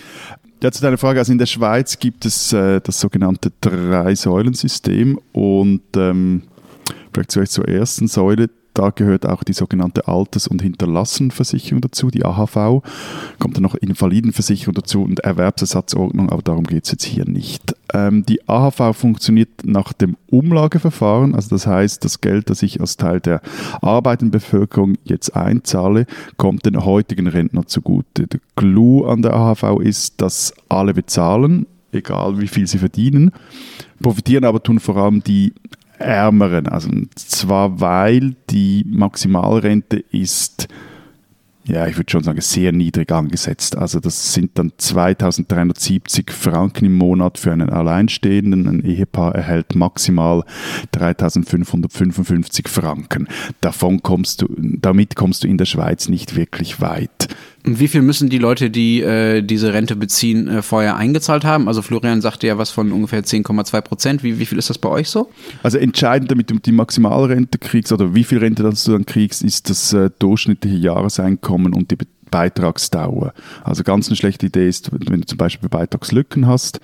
Ja, 0.62 0.70
zu 0.70 0.82
deiner 0.82 0.98
Frage, 0.98 1.18
also 1.18 1.32
in 1.32 1.38
der 1.38 1.46
Schweiz 1.46 1.98
gibt 1.98 2.24
es 2.24 2.52
äh, 2.52 2.80
das 2.80 3.00
sogenannte 3.00 3.52
Drei-Säulen-System 3.60 5.18
und 5.32 5.82
ähm, 5.96 6.42
vielleicht 7.12 7.30
zuerst 7.30 7.52
zur 7.52 7.68
ersten 7.68 8.08
Säule, 8.08 8.50
da 8.74 8.90
gehört 8.90 9.24
auch 9.24 9.44
die 9.44 9.52
sogenannte 9.52 10.08
Alters- 10.08 10.48
und 10.48 10.60
Hinterlassenversicherung 10.60 11.80
dazu, 11.80 12.10
die 12.10 12.24
AHV. 12.24 12.82
Kommt 13.38 13.56
dann 13.56 13.62
noch 13.62 13.76
Invalidenversicherung 13.76 14.74
dazu 14.74 15.02
und 15.02 15.20
Erwerbsersatzordnung, 15.20 16.30
aber 16.30 16.42
darum 16.42 16.64
geht 16.64 16.84
es 16.84 16.90
jetzt 16.90 17.04
hier 17.04 17.24
nicht. 17.24 17.74
Ähm, 17.92 18.26
die 18.26 18.46
AHV 18.48 18.96
funktioniert 18.96 19.48
nach 19.64 19.92
dem 19.92 20.16
Umlageverfahren, 20.28 21.36
also 21.36 21.50
das 21.50 21.66
heißt, 21.68 22.04
das 22.04 22.20
Geld, 22.20 22.50
das 22.50 22.62
ich 22.62 22.80
als 22.80 22.96
Teil 22.96 23.20
der 23.20 23.40
arbeitenden 23.80 24.32
Bevölkerung 24.32 24.96
jetzt 25.04 25.36
einzahle, 25.36 26.06
kommt 26.36 26.66
den 26.66 26.84
heutigen 26.84 27.28
Rentner 27.28 27.66
zugute. 27.66 28.26
Der 28.26 28.40
Clou 28.56 29.04
an 29.04 29.22
der 29.22 29.34
AHV 29.34 29.80
ist, 29.80 30.20
dass 30.20 30.52
alle 30.68 30.94
bezahlen, 30.94 31.66
egal 31.92 32.40
wie 32.40 32.48
viel 32.48 32.66
sie 32.66 32.78
verdienen. 32.78 33.30
Profitieren 34.02 34.44
aber 34.44 34.60
tun 34.60 34.80
vor 34.80 34.96
allem 34.96 35.22
die 35.22 35.52
Ärmeren. 35.98 36.68
Also 36.68 36.90
zwar 37.14 37.80
weil 37.80 38.36
die 38.50 38.84
Maximalrente 38.86 39.98
ist 40.10 40.68
ja, 41.66 41.86
ich 41.86 41.96
würde 41.96 42.10
schon 42.10 42.22
sagen, 42.22 42.42
sehr 42.42 42.72
niedrig 42.72 43.10
angesetzt. 43.10 43.78
Also 43.78 43.98
das 43.98 44.34
sind 44.34 44.58
dann 44.58 44.72
2370 44.76 46.30
Franken 46.30 46.84
im 46.84 46.98
Monat 46.98 47.38
für 47.38 47.52
einen 47.52 47.70
Alleinstehenden. 47.70 48.68
Ein 48.68 48.84
Ehepaar 48.84 49.34
erhält 49.34 49.74
maximal 49.74 50.44
3555 50.92 52.68
Franken. 52.68 53.28
Davon 53.62 54.02
kommst 54.02 54.42
du, 54.42 54.48
damit 54.58 55.16
kommst 55.16 55.44
du 55.44 55.48
in 55.48 55.56
der 55.56 55.64
Schweiz 55.64 56.10
nicht 56.10 56.36
wirklich 56.36 56.82
weit. 56.82 57.28
Wie 57.66 57.88
viel 57.88 58.02
müssen 58.02 58.28
die 58.28 58.36
Leute, 58.36 58.68
die 58.68 59.00
äh, 59.00 59.40
diese 59.40 59.72
Rente 59.72 59.96
beziehen, 59.96 60.48
äh, 60.48 60.60
vorher 60.60 60.96
eingezahlt 60.96 61.44
haben? 61.44 61.66
Also 61.66 61.80
Florian 61.80 62.20
sagte 62.20 62.46
ja 62.46 62.58
was 62.58 62.70
von 62.70 62.92
ungefähr 62.92 63.24
10,2 63.24 63.80
Prozent. 63.80 64.22
Wie, 64.22 64.38
wie 64.38 64.44
viel 64.44 64.58
ist 64.58 64.68
das 64.68 64.76
bei 64.76 64.90
euch 64.90 65.08
so? 65.08 65.30
Also 65.62 65.78
entscheidend, 65.78 66.30
damit 66.30 66.50
du 66.50 66.58
die 66.58 66.72
Maximalrente 66.72 67.56
kriegst 67.56 67.90
oder 67.90 68.14
wie 68.14 68.24
viel 68.24 68.38
Rente 68.38 68.62
du 68.62 68.92
dann 68.92 69.06
kriegst, 69.06 69.42
ist 69.42 69.70
das 69.70 69.94
äh, 69.94 70.10
durchschnittliche 70.18 70.76
Jahreseinkommen 70.76 71.72
und 71.72 71.90
die 71.90 71.96
Beitragsdauer. 72.30 73.32
Also 73.62 73.82
ganz 73.82 74.08
eine 74.08 74.16
schlechte 74.16 74.46
Idee 74.46 74.68
ist, 74.68 74.90
wenn 74.92 75.20
du 75.20 75.26
zum 75.26 75.38
Beispiel 75.38 75.70
Beitragslücken 75.70 76.46
hast. 76.46 76.80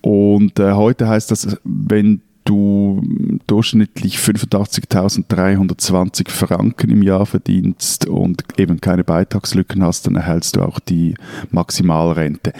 Und 0.00 0.58
äh, 0.58 0.72
heute 0.72 1.06
heißt 1.06 1.30
das, 1.30 1.56
wenn 1.62 2.22
du 2.46 3.02
durchschnittlich 3.46 4.16
85.320 4.16 6.30
Franken 6.30 6.90
im 6.90 7.02
Jahr 7.02 7.26
verdienst 7.26 8.06
und 8.06 8.42
eben 8.58 8.80
keine 8.80 9.04
Beitragslücken 9.04 9.82
hast, 9.82 10.06
dann 10.06 10.16
erhältst 10.16 10.56
du 10.56 10.62
auch 10.62 10.80
die 10.80 11.12
Maximalrente. 11.50 12.54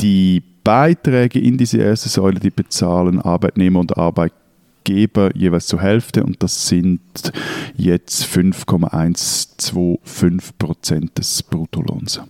Die 0.00 0.42
Beiträge 0.64 1.38
in 1.38 1.58
diese 1.58 1.76
erste 1.78 2.08
Säule, 2.08 2.40
die 2.40 2.50
bezahlen 2.50 3.20
Arbeitnehmer 3.20 3.80
und 3.80 3.98
Arbeitgeber 3.98 5.36
jeweils 5.36 5.66
zur 5.66 5.82
Hälfte 5.82 6.24
und 6.24 6.42
das 6.42 6.68
sind 6.68 7.02
jetzt 7.76 8.24
5,125 8.24 10.58
Prozent 10.58 11.18
des 11.18 11.42
Bruttolohns. 11.42 12.22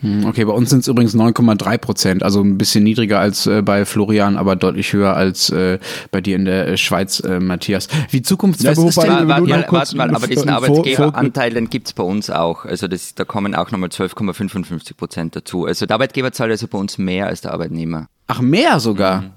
Hm, 0.00 0.24
okay, 0.24 0.44
bei 0.44 0.52
uns 0.52 0.70
sind 0.70 0.80
es 0.80 0.88
übrigens 0.88 1.14
9,3 1.14 1.78
Prozent, 1.78 2.22
also 2.22 2.40
ein 2.40 2.56
bisschen 2.56 2.84
niedriger 2.84 3.20
als 3.20 3.46
äh, 3.46 3.62
bei 3.62 3.84
Florian, 3.84 4.36
aber 4.36 4.56
deutlich 4.56 4.92
höher 4.92 5.14
als 5.14 5.50
äh, 5.50 5.78
bei 6.10 6.20
dir 6.20 6.36
in 6.36 6.46
der 6.46 6.68
äh, 6.68 6.76
Schweiz, 6.76 7.20
äh, 7.20 7.38
Matthias. 7.38 7.88
Wie 8.10 8.22
zukunftsfest 8.22 8.80
ja, 8.80 8.88
ist 8.88 9.02
denn... 9.02 9.28
Warte 9.28 9.46
mal, 9.46 9.66
warte 9.70 9.96
mal, 9.96 10.14
aber 10.14 10.26
diesen 10.26 10.48
Arbeitgeberanteil, 10.48 11.52
den 11.52 11.68
gibt 11.68 11.88
es 11.88 11.92
bei 11.92 12.02
uns 12.02 12.30
auch. 12.30 12.64
Also 12.64 12.88
das, 12.88 13.14
da 13.14 13.24
kommen 13.24 13.54
auch 13.54 13.70
nochmal 13.70 13.90
12,55 13.90 14.94
Prozent 14.96 15.36
dazu. 15.36 15.66
Also 15.66 15.86
der 15.86 15.94
Arbeitgeber 15.94 16.32
zahlt 16.32 16.50
also 16.50 16.66
bei 16.66 16.78
uns 16.78 16.96
mehr 16.96 17.26
als 17.26 17.42
der 17.42 17.52
Arbeitnehmer. 17.52 18.08
Ach, 18.26 18.40
mehr 18.40 18.80
sogar? 18.80 19.22
Mhm. 19.22 19.30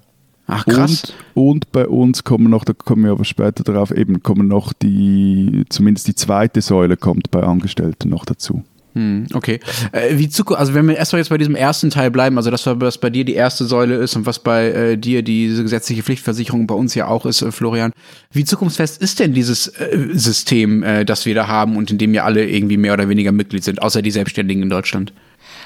Ach 0.46 0.66
krass. 0.66 1.14
Und, 1.34 1.48
und, 1.48 1.72
bei 1.72 1.88
uns 1.88 2.24
kommen 2.24 2.50
noch, 2.50 2.66
da 2.66 2.74
kommen 2.74 3.06
wir 3.06 3.12
aber 3.12 3.24
später 3.24 3.64
darauf, 3.64 3.92
eben 3.92 4.24
kommen 4.24 4.48
noch 4.48 4.74
die, 4.74 5.64
zumindest 5.70 6.08
die 6.08 6.16
zweite 6.16 6.62
Säule 6.62 6.98
kommt 6.98 7.32
bei 7.32 7.44
Angestellten 7.44 8.10
noch 8.10 8.26
dazu. 8.26 8.64
Hm, 8.94 9.26
okay. 9.34 9.60
Äh, 9.92 10.18
wie 10.18 10.30
Zukunft, 10.30 10.60
also 10.60 10.76
wenn 10.76 10.88
wir 10.88 10.96
erstmal 10.96 11.20
jetzt 11.20 11.30
bei 11.30 11.38
diesem 11.40 11.56
ersten 11.56 11.90
Teil 11.90 12.12
bleiben, 12.12 12.38
also 12.38 12.52
das, 12.52 12.66
was 12.66 13.00
bei 13.00 13.10
dir 13.10 13.26
die 13.26 13.34
erste 13.34 13.66
Säule 13.66 13.96
ist 13.96 14.16
und 14.16 14.28
was 14.28 14.40
bei 14.40 14.68
äh, 14.68 14.98
dir 14.98 15.24
diese 15.24 15.64
gesetzliche 15.64 16.04
Pflichtversicherung 16.04 16.68
bei 16.68 16.76
uns 16.76 16.94
ja 16.94 17.08
auch 17.08 17.26
ist, 17.26 17.42
äh, 17.42 17.52
Florian. 17.52 17.92
Wie 18.32 18.46
zukunftsfest 18.46 19.02
ist 19.02 19.20
denn 19.20 19.34
dieses 19.34 19.68
äh, 19.68 20.10
System, 20.14 20.84
äh, 20.84 21.06
das 21.06 21.26
wir 21.26 21.34
da 21.34 21.48
haben 21.48 21.76
und 21.76 21.90
in 21.90 21.98
dem 21.98 22.14
ja 22.14 22.24
alle 22.24 22.48
irgendwie 22.48 22.78
mehr 22.78 22.94
oder 22.94 23.10
weniger 23.10 23.32
Mitglied 23.32 23.64
sind, 23.64 23.82
außer 23.82 24.04
die 24.04 24.12
Selbstständigen 24.12 24.62
in 24.62 24.70
Deutschland? 24.70 25.12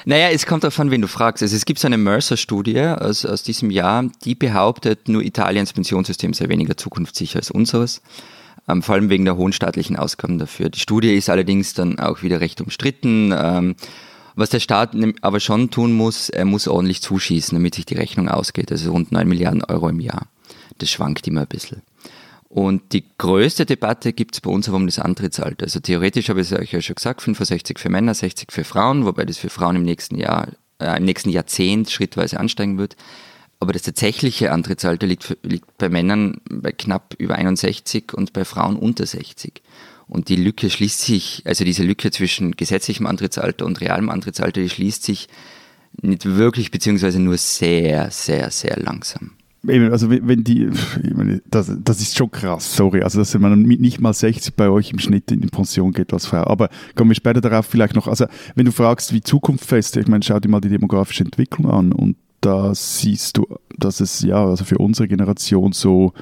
Naja, 0.06 0.28
es 0.30 0.46
kommt 0.46 0.64
davon, 0.64 0.90
wen 0.90 1.02
du 1.02 1.08
fragst. 1.08 1.42
Also 1.42 1.54
es 1.54 1.66
gibt 1.66 1.80
so 1.80 1.86
eine 1.86 1.98
Mercer-Studie 1.98 2.80
aus, 2.80 3.26
aus 3.26 3.42
diesem 3.42 3.70
Jahr, 3.70 4.08
die 4.24 4.34
behauptet, 4.34 5.08
nur 5.08 5.22
Italiens 5.22 5.74
Pensionssystem 5.74 6.32
sei 6.32 6.48
weniger 6.48 6.78
zukunftssicher 6.78 7.40
als 7.40 7.50
unseres 7.50 8.00
ähm, 8.68 8.82
vor 8.82 8.94
allem 8.94 9.10
wegen 9.10 9.24
der 9.24 9.36
hohen 9.36 9.52
staatlichen 9.52 9.96
Ausgaben 9.96 10.38
dafür. 10.38 10.68
Die 10.68 10.80
Studie 10.80 11.14
ist 11.14 11.30
allerdings 11.30 11.74
dann 11.74 11.98
auch 11.98 12.22
wieder 12.22 12.40
recht 12.40 12.60
umstritten. 12.60 13.32
Ähm, 13.36 13.76
was 14.34 14.50
der 14.50 14.60
Staat 14.60 14.90
aber 15.20 15.40
schon 15.40 15.70
tun 15.70 15.92
muss, 15.92 16.28
er 16.28 16.44
muss 16.44 16.68
ordentlich 16.68 17.02
zuschießen, 17.02 17.56
damit 17.56 17.74
sich 17.74 17.86
die 17.86 17.96
Rechnung 17.96 18.28
ausgeht. 18.28 18.70
Also 18.70 18.92
rund 18.92 19.10
9 19.10 19.26
Milliarden 19.26 19.64
Euro 19.64 19.88
im 19.88 19.98
Jahr. 19.98 20.28
Das 20.78 20.90
schwankt 20.90 21.26
immer 21.26 21.40
ein 21.40 21.48
bisschen. 21.48 21.82
Und 22.48 22.92
die 22.92 23.04
größte 23.18 23.66
Debatte 23.66 24.12
gibt 24.12 24.34
es 24.34 24.40
bei 24.40 24.50
uns 24.50 24.68
aber 24.68 24.76
um 24.76 24.86
das 24.86 24.98
Antrittsalter. 24.98 25.64
Also 25.64 25.80
theoretisch 25.80 26.28
habe 26.28 26.40
ich 26.40 26.50
es 26.50 26.58
euch 26.58 26.72
ja 26.72 26.80
schon 26.80 26.94
gesagt, 26.94 27.20
65 27.20 27.78
für 27.78 27.90
Männer, 27.90 28.14
60 28.14 28.52
für 28.52 28.64
Frauen, 28.64 29.04
wobei 29.04 29.24
das 29.26 29.36
für 29.36 29.50
Frauen 29.50 29.76
im 29.76 29.82
nächsten 29.82 30.16
Jahr, 30.16 30.48
äh, 30.78 30.96
im 30.96 31.04
nächsten 31.04 31.30
Jahrzehnt 31.30 31.90
schrittweise 31.90 32.40
ansteigen 32.40 32.78
wird. 32.78 32.96
Aber 33.60 33.72
das 33.72 33.82
tatsächliche 33.82 34.52
Antrittsalter 34.52 35.06
liegt, 35.06 35.36
liegt 35.42 35.78
bei 35.78 35.88
Männern 35.88 36.40
bei 36.48 36.72
knapp 36.72 37.14
über 37.18 37.34
61 37.34 38.12
und 38.14 38.32
bei 38.32 38.44
Frauen 38.44 38.76
unter 38.76 39.04
60. 39.04 39.62
Und 40.06 40.28
die 40.28 40.36
Lücke 40.36 40.70
schließt 40.70 41.00
sich, 41.00 41.42
also 41.44 41.64
diese 41.64 41.82
Lücke 41.82 42.10
zwischen 42.10 42.52
gesetzlichem 42.52 43.06
Antrittsalter 43.06 43.66
und 43.66 43.80
realem 43.80 44.10
Antrittsalter, 44.10 44.60
die 44.60 44.70
schließt 44.70 45.02
sich 45.02 45.28
nicht 46.00 46.24
wirklich, 46.24 46.70
beziehungsweise 46.70 47.20
nur 47.20 47.36
sehr, 47.36 48.10
sehr, 48.10 48.50
sehr 48.50 48.78
langsam. 48.78 49.32
Also 49.66 50.08
wenn 50.08 50.44
die, 50.44 50.70
das, 51.50 51.72
das 51.82 52.00
ist 52.00 52.16
schon 52.16 52.30
krass, 52.30 52.76
sorry, 52.76 53.02
also 53.02 53.18
dass 53.18 53.36
man 53.36 53.60
nicht 53.62 54.00
mal 54.00 54.14
60 54.14 54.54
bei 54.54 54.68
euch 54.70 54.92
im 54.92 55.00
Schnitt 55.00 55.32
in 55.32 55.40
die 55.40 55.48
Pension 55.48 55.92
geht 55.92 56.12
als 56.12 56.26
Frau. 56.26 56.44
Aber 56.44 56.70
kommen 56.94 57.10
wir 57.10 57.16
später 57.16 57.40
darauf 57.40 57.66
vielleicht 57.66 57.96
noch, 57.96 58.06
also 58.06 58.26
wenn 58.54 58.66
du 58.66 58.72
fragst, 58.72 59.12
wie 59.12 59.20
zukunftsfest, 59.20 59.96
ich 59.96 60.06
meine, 60.06 60.22
schau 60.22 60.38
dir 60.38 60.48
mal 60.48 60.60
die 60.60 60.68
demografische 60.68 61.24
Entwicklung 61.24 61.68
an 61.68 61.92
und 61.92 62.16
da 62.40 62.74
siehst 62.74 63.36
du, 63.36 63.46
dass 63.76 64.00
es 64.00 64.22
ja 64.22 64.44
also 64.44 64.64
für 64.64 64.78
unsere 64.78 65.08
Generation 65.08 65.72
so 65.72 66.12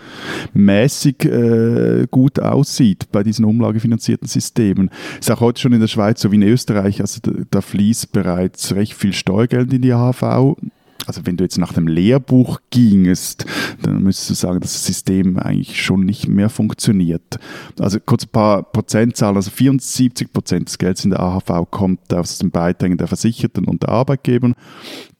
mäßig 0.54 1.24
äh, 1.24 2.06
gut 2.10 2.40
aussieht 2.40 3.10
bei 3.12 3.22
diesen 3.22 3.44
umlagefinanzierten 3.44 4.28
Systemen. 4.28 4.90
Ist 5.20 5.30
auch 5.30 5.40
heute 5.40 5.60
schon 5.60 5.72
in 5.72 5.80
der 5.80 5.88
Schweiz 5.88 6.20
so 6.20 6.32
wie 6.32 6.36
in 6.36 6.42
Österreich, 6.42 7.00
also 7.00 7.20
da, 7.22 7.32
da 7.50 7.60
fließt 7.60 8.12
bereits 8.12 8.74
recht 8.74 8.94
viel 8.94 9.12
Steuergeld 9.12 9.72
in 9.72 9.82
die 9.82 9.92
AHV 9.92 10.56
also 11.06 11.24
wenn 11.24 11.36
du 11.36 11.44
jetzt 11.44 11.58
nach 11.58 11.72
dem 11.72 11.86
Lehrbuch 11.86 12.60
gingest, 12.70 13.46
dann 13.82 14.02
müsstest 14.02 14.30
du 14.30 14.34
sagen, 14.34 14.60
dass 14.60 14.72
das 14.72 14.86
System 14.86 15.38
eigentlich 15.38 15.80
schon 15.82 16.04
nicht 16.04 16.28
mehr 16.28 16.50
funktioniert. 16.50 17.38
Also 17.78 17.98
kurz 18.00 18.24
ein 18.24 18.30
paar 18.30 18.62
Prozentzahlen, 18.64 19.36
also 19.36 19.50
74 19.50 20.32
Prozent 20.32 20.68
des 20.68 20.78
Geldes 20.78 21.04
in 21.04 21.10
der 21.10 21.20
AHV 21.20 21.70
kommt 21.70 22.12
aus 22.12 22.38
den 22.38 22.50
Beiträgen 22.50 22.98
der 22.98 23.06
Versicherten 23.06 23.64
und 23.66 23.82
der 23.82 23.90
Arbeitgeber. 23.90 24.52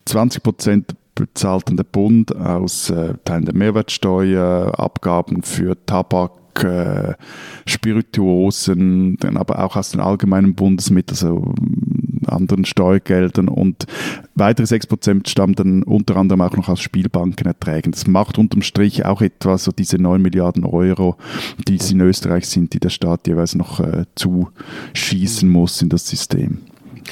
20 0.07 0.43
Prozent 0.43 0.95
bezahlt 1.15 1.65
der 1.69 1.85
Bund 1.85 2.35
aus 2.37 2.91
äh, 2.91 3.15
Teilen 3.25 3.47
der 3.47 3.55
Mehrwertsteuer, 3.55 4.79
Abgaben 4.79 5.43
für 5.43 5.77
Tabak, 5.87 6.33
äh, 6.63 7.15
Spirituosen, 7.67 9.19
aber 9.35 9.65
auch 9.65 9.77
aus 9.77 9.91
den 9.91 10.01
allgemeinen 10.01 10.55
Bundesmitteln, 10.55 11.17
also 11.17 11.55
äh, 11.55 12.31
anderen 12.31 12.65
Steuergeldern 12.65 13.49
und 13.49 13.87
weitere 14.35 14.67
6% 14.67 15.29
stammen 15.29 15.55
dann 15.55 15.83
unter 15.83 16.17
anderem 16.17 16.41
auch 16.43 16.57
noch 16.57 16.69
aus 16.69 16.81
Spielbankenerträgen. 16.81 17.93
Das 17.93 18.07
macht 18.07 18.39
unterm 18.39 18.63
Strich 18.63 19.05
auch 19.05 19.23
etwa 19.23 19.59
so 19.59 19.73
diese 19.73 19.99
9 19.99 20.21
Milliarden 20.21 20.65
Euro, 20.65 21.17
die 21.67 21.77
es 21.77 21.91
in 21.91 22.01
Österreich 22.01 22.47
sind, 22.47 22.75
die 22.75 22.81
der 22.81 22.91
Staat 22.91 23.27
jeweils 23.27 23.55
noch 23.55 23.81
äh, 23.81 24.05
zuschießen 24.15 25.49
muss 25.49 25.83
in 25.83 25.89
das 25.89 26.07
System. 26.09 26.59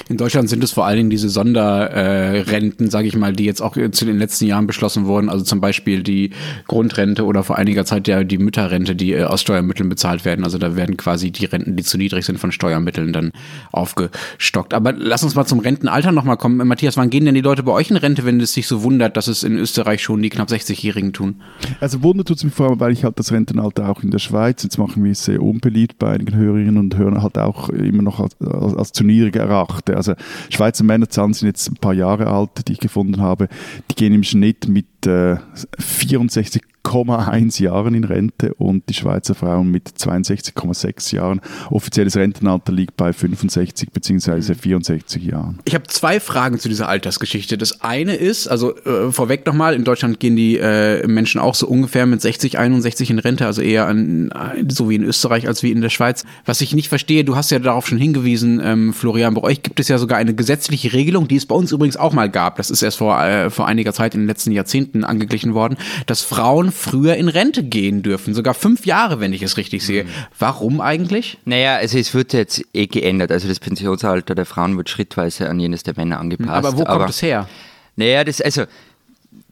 In 0.09 0.17
Deutschland 0.17 0.49
sind 0.49 0.63
es 0.63 0.73
vor 0.73 0.87
allen 0.87 0.97
Dingen 0.97 1.11
diese 1.11 1.29
Sonderrenten, 1.29 2.87
äh, 2.87 2.91
sage 2.91 3.09
ich 3.09 3.17
mal, 3.17 3.33
die 3.33 3.45
jetzt 3.45 3.63
auch 3.63 3.77
zu 3.93 4.05
den 4.05 4.19
letzten 4.19 4.47
Jahren 4.47 4.67
beschlossen 4.67 5.07
wurden. 5.07 5.29
Also 5.29 5.45
zum 5.45 5.61
Beispiel 5.61 6.03
die 6.03 6.31
Grundrente 6.67 7.25
oder 7.25 7.43
vor 7.43 7.57
einiger 7.57 7.85
Zeit 7.85 8.09
ja 8.09 8.25
die 8.25 8.39
Mütterrente, 8.39 8.95
die 8.95 9.13
äh, 9.13 9.25
aus 9.25 9.41
Steuermitteln 9.41 9.89
bezahlt 9.89 10.25
werden. 10.25 10.45
Also 10.45 10.59
da 10.59 10.77
werden 10.77 10.97
quasi 10.97 11.31
die 11.31 11.45
Renten, 11.45 11.77
die 11.77 11.83
zu 11.83 11.99
niedrig 11.99 12.25
sind, 12.25 12.39
von 12.39 12.53
Steuermitteln 12.53 13.13
dann 13.13 13.33
aufgestockt. 13.73 14.75
Aber 14.75 14.93
lass 14.93 15.23
uns 15.23 15.35
mal 15.35 15.47
zum 15.47 15.61
Rentenalter 15.61 16.13
nochmal 16.13 16.37
kommen. 16.37 16.67
Matthias, 16.67 16.97
wann 16.97 17.11
gehen 17.11 17.25
denn 17.25 17.35
die 17.35 17.41
Leute 17.41 17.63
bei 17.63 17.73
euch 17.73 17.91
in 17.91 17.97
Rente, 17.97 18.25
wenn 18.25 18.41
es 18.41 18.55
sich 18.55 18.67
so 18.67 18.83
wundert, 18.83 19.17
dass 19.17 19.29
es 19.29 19.43
in 19.43 19.57
Österreich 19.57 20.03
schon 20.03 20.23
die 20.23 20.31
knapp 20.31 20.49
60-Jährigen 20.49 21.13
tun? 21.13 21.37
Also 21.81 22.03
wundert 22.03 22.29
tut 22.29 22.39
es 22.39 22.45
mich 22.45 22.55
vor 22.55 22.71
allem, 22.71 22.81
weil 22.81 22.93
ich 22.93 23.05
halt 23.05 23.19
das 23.19 23.33
Rentenalter 23.33 23.89
auch 23.89 24.03
in 24.03 24.11
der 24.11 24.19
Schweiz, 24.19 24.63
jetzt 24.63 24.79
machen 24.79 25.05
wir 25.05 25.13
es 25.13 25.25
sehr 25.25 25.43
unbeliebt 25.43 25.99
bei 25.99 26.11
einigen 26.11 26.35
Hörerinnen 26.35 26.79
und 26.79 26.97
Hörern, 26.97 27.23
halt 27.23 27.39
auch 27.39 27.69
immer 27.69 28.03
noch 28.03 28.21
als, 28.21 28.37
als, 28.41 28.75
als 28.77 28.93
zu 28.93 29.05
niedrig 29.05 29.37
erachten 29.37 29.84
beachte. 29.85 29.97
Also 29.97 30.15
Schweizer 30.51 30.85
Männerzahlen 30.85 31.35
sind 31.35 31.49
jetzt 31.49 31.71
ein 31.71 31.77
paar 31.77 31.95
Jahre 31.95 32.27
alt, 32.27 32.69
die 32.69 32.73
ich 32.73 32.81
gefunden 32.81 33.21
habe. 33.21 33.49
Die 33.91 33.95
gehen 33.95 34.15
im 34.15 34.23
Schnitt 34.23 34.69
mit 34.69 35.07
äh, 35.07 35.37
64 35.79 36.63
1,1 36.85 37.63
Jahren 37.63 37.95
in 37.95 38.05
Rente 38.05 38.55
und 38.55 38.89
die 38.89 38.95
Schweizer 38.95 39.35
Frauen 39.35 39.71
mit 39.71 39.89
62,6 39.89 41.15
Jahren. 41.15 41.41
Offizielles 41.71 42.17
Rentenalter 42.17 42.73
liegt 42.73 42.97
bei 42.97 43.13
65 43.13 43.91
bzw. 43.91 44.55
64 44.55 45.25
Jahren. 45.25 45.59
Ich 45.65 45.75
habe 45.75 45.87
zwei 45.89 46.21
Fragen 46.21 46.59
zu 46.59 46.69
dieser 46.69 46.89
Altersgeschichte. 46.89 47.59
Das 47.59 47.81
eine 47.81 48.15
ist, 48.15 48.47
also 48.47 48.77
äh, 48.85 49.11
vorweg 49.11 49.47
nochmal, 49.47 49.75
in 49.75 49.85
Deutschland 49.85 50.21
gehen 50.21 50.37
die 50.37 50.59
äh, 50.59 51.07
Menschen 51.07 51.41
auch 51.41 51.55
so 51.55 51.67
ungefähr 51.67 52.07
mit 52.07 52.21
60, 52.21 52.59
61 52.59 53.11
in 53.11 53.19
Rente, 53.19 53.47
also 53.47 53.63
eher 53.63 53.87
an, 53.87 54.31
so 54.69 54.89
wie 54.89 54.97
in 54.97 55.05
Österreich 55.05 55.49
als 55.49 55.63
wie 55.63 55.73
in 55.73 55.81
der 55.81 55.91
Schweiz. 55.91 56.25
Was 56.45 56.61
ich 56.61 56.75
nicht 56.75 56.89
verstehe, 56.89 57.25
du 57.25 57.37
hast 57.37 57.51
ja 57.51 57.59
darauf 57.59 57.87
schon 57.87 57.99
hingewiesen, 57.99 58.61
ähm, 58.63 58.93
Florian, 58.93 59.35
bei 59.35 59.43
euch 59.43 59.63
gibt 59.63 59.81
es 59.81 59.89
ja 59.89 59.99
sogar 59.99 60.19
eine 60.19 60.35
gesetzliche 60.35 60.93
Regelung, 60.93 61.29
die 61.29 61.37
es 61.37 61.47
bei 61.47 61.55
uns 61.55 61.73
übrigens 61.73 61.97
auch 61.97 62.13
mal 62.13 62.31
gab. 62.31 62.57
Das 62.57 62.71
ist 62.71 62.83
erst 62.83 62.99
vor, 62.99 63.21
äh, 63.23 63.51
vor 63.51 63.67
einiger 63.67 63.93
Zeit 63.93 64.15
in 64.15 64.21
den 64.21 64.29
letzten 64.29 64.53
Jahrzehnten 64.53 65.05
angeglichen 65.05 65.55
worden, 65.55 65.77
dass 66.07 66.23
Frauen 66.23 66.73
früher 66.75 67.17
in 67.17 67.29
Rente 67.29 67.63
gehen 67.63 68.03
dürfen. 68.03 68.35
Sogar 68.35 68.55
fünf 68.55 68.85
Jahre, 68.87 69.21
wenn 69.21 69.33
ich 69.33 69.43
es 69.43 69.57
richtig 69.57 69.85
sehe. 69.85 70.05
Mhm. 70.05 70.09
Warum 70.39 70.81
eigentlich? 70.81 71.39
Naja, 71.45 71.77
also 71.77 71.99
es 71.99 72.13
wird 72.15 72.33
jetzt 72.33 72.63
eh 72.75 72.87
geändert. 72.87 73.31
Also 73.33 73.49
das 73.49 73.61
Pensionsalter 73.61 74.35
der 74.35 74.47
Frauen 74.47 74.77
wird 74.77 74.91
schrittweise 74.91 75.49
an 75.49 75.61
jenes 75.61 75.83
der 75.83 75.95
Männer 75.97 76.21
angepasst. 76.21 76.51
Aber 76.51 76.73
wo 76.73 76.85
kommt 76.85 76.89
Aber, 76.89 77.09
es 77.09 77.23
her? 77.23 77.49
Naja, 77.97 78.25
das, 78.25 78.41
also 78.41 78.65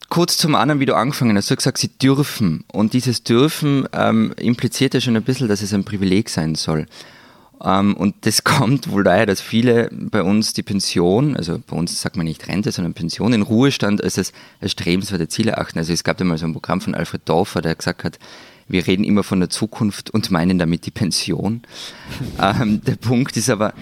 kurz 0.09 0.37
zum 0.37 0.55
anderen, 0.55 0.81
wie 0.81 0.87
du 0.87 0.95
angefangen 0.95 1.37
hast, 1.37 1.49
du 1.49 1.53
hast 1.53 1.59
gesagt, 1.59 1.79
sie 1.79 1.89
dürfen. 1.89 2.65
Und 2.71 2.93
dieses 2.93 3.23
dürfen 3.23 3.89
ähm, 3.93 4.35
impliziert 4.39 4.95
ja 4.95 5.01
schon 5.01 5.17
ein 5.17 5.23
bisschen, 5.23 5.49
dass 5.49 5.63
es 5.63 5.73
ein 5.73 5.85
Privileg 5.85 6.29
sein 6.29 6.55
soll. 6.55 6.87
Ähm, 7.63 7.95
und 7.95 8.15
das 8.23 8.45
kommt 8.45 8.91
wohl 8.91 9.05
daher, 9.05 9.27
dass 9.27 9.41
viele 9.41 9.89
bei 9.93 10.23
uns 10.23 10.53
die 10.53 10.63
Pension, 10.63 11.37
also 11.37 11.61
bei 11.67 11.77
uns 11.77 12.01
sagt 12.01 12.17
man 12.17 12.27
nicht 12.27 12.47
Rente, 12.49 12.73
sondern 12.73 12.95
Pension, 12.95 13.33
in 13.33 13.43
Ruhestand 13.43 14.03
als 14.03 14.15
das 14.15 14.33
erstrebenswerte 14.61 15.29
Ziel 15.29 15.49
erachten. 15.49 15.79
Also 15.79 15.93
es 15.93 16.05
gab 16.05 16.17
da 16.19 16.25
mal 16.25 16.39
so 16.39 16.47
ein 16.47 16.53
Programm 16.53 16.81
von 16.81 16.95
Alfred 16.95 17.23
Dorfer, 17.25 17.63
der 17.63 17.75
gesagt 17.75 18.05
hat, 18.05 18.19
wir 18.69 18.87
reden 18.87 19.05
immer 19.05 19.23
von 19.23 19.41
der 19.41 19.51
Zukunft 19.51 20.11
und 20.11 20.31
meinen 20.31 20.59
damit 20.59 20.87
die 20.87 20.91
Pension. 20.91 21.63
ähm, 22.41 22.81
der 22.85 22.97
Punkt 22.97 23.37
ist 23.37 23.51
aber, 23.51 23.75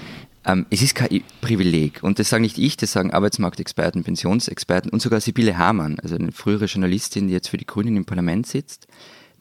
ähm, 0.45 0.67
es 0.71 0.83
ist 0.83 0.95
kein 0.95 1.23
Privileg. 1.41 2.03
Und 2.03 2.19
das 2.19 2.31
sagen 2.31 2.43
nicht 2.43 2.59
ich, 2.59 2.77
das 2.77 2.93
sagen 2.93 3.13
Arbeitsmarktexperten, 3.13 4.05
Pensionsexperten 4.05 4.91
und 4.91 5.01
sogar 5.01 5.21
Sibylle 5.21 5.59
Hamann, 5.59 5.99
also 6.01 6.17
eine 6.17 6.33
frühere 6.33 6.65
Journalistin, 6.65 7.29
die 7.29 7.35
jetzt 7.35 7.49
für 7.49 7.59
die 7.59 7.67
Grünen 7.67 7.97
im 7.97 8.05
Parlament 8.05 8.47
sitzt 8.47 8.89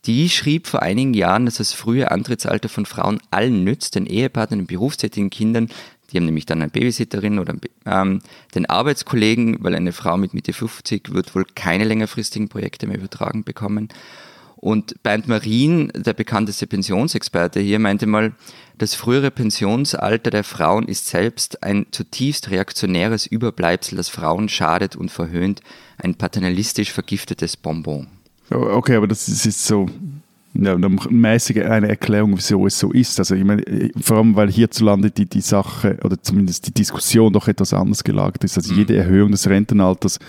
die 0.06 0.30
schrieb 0.30 0.68
vor 0.68 0.82
einigen 0.82 1.14
Jahren, 1.14 1.46
dass 1.46 1.56
das 1.56 1.74
frühe 1.74 2.12
Antrittsalter 2.12 2.70
von 2.70 2.86
Frauen 2.86 3.20
allen 3.32 3.64
nützt, 3.64 3.96
den 3.96 4.06
Ehepartnern, 4.06 4.60
den 4.60 4.68
berufstätigen 4.68 5.30
Kindern, 5.30 5.70
die 6.12 6.18
haben 6.18 6.26
nämlich 6.26 6.46
dann 6.46 6.62
eine 6.62 6.72
Babysitterin 6.72 7.40
oder 7.40 7.56
ähm, 7.86 8.22
den 8.56 8.66
Arbeitskollegen, 8.66 9.58
weil 9.64 9.76
eine 9.76 9.94
Frau 9.94 10.18
mit 10.18 10.34
Mitte 10.34 10.54
50 10.54 11.14
wird 11.14 11.36
wohl 11.36 11.46
keine 11.56 11.84
längerfristigen 11.84 12.50
Projekte 12.50 12.88
mehr 12.88 12.98
übertragen 12.98 13.44
bekommen. 13.44 13.90
Und 14.56 15.02
Bernd 15.04 15.28
Marin, 15.28 15.90
der 15.96 16.14
bekannteste 16.14 16.68
Pensionsexperte 16.68 17.62
hier, 17.62 17.80
meinte 17.80 18.08
mal, 18.08 18.34
das 18.78 18.94
frühere 18.94 19.32
Pensionsalter 19.32 20.32
der 20.32 20.44
Frauen 20.44 20.88
ist 20.88 21.08
selbst 21.08 21.64
ein 21.64 21.86
zutiefst 21.92 22.50
reaktionäres 22.50 23.26
Überbleibsel, 23.26 23.96
das 23.96 24.10
Frauen 24.10 24.50
schadet 24.50 24.96
und 24.96 25.12
verhöhnt, 25.12 25.62
ein 25.98 26.16
paternalistisch 26.16 26.92
vergiftetes 26.92 27.56
Bonbon. 27.56 28.08
Okay, 28.50 28.96
aber 28.96 29.08
das 29.08 29.28
ist 29.28 29.66
so 29.66 29.88
ja, 30.54 30.78
mäßige 30.78 31.64
eine 31.66 31.90
Erklärung, 31.90 32.36
wieso 32.36 32.66
es 32.66 32.80
so 32.80 32.92
ist. 32.92 33.20
Also 33.20 33.36
ich 33.36 33.44
meine, 33.44 33.64
vor 34.02 34.18
allem, 34.18 34.36
weil 34.36 34.52
hierzulande 34.52 35.12
die, 35.12 35.28
die 35.28 35.42
Sache 35.42 35.98
oder 36.04 36.22
zumindest 36.22 36.68
die 36.68 36.74
Diskussion 36.74 37.32
doch 37.32 37.48
etwas 37.48 37.74
anders 37.74 38.04
gelagert 38.04 38.44
ist. 38.44 38.58
Also 38.58 38.74
jede 38.74 38.94
mhm. 38.94 39.00
Erhöhung 39.00 39.32
des 39.32 39.48
Rentenalters 39.48 40.20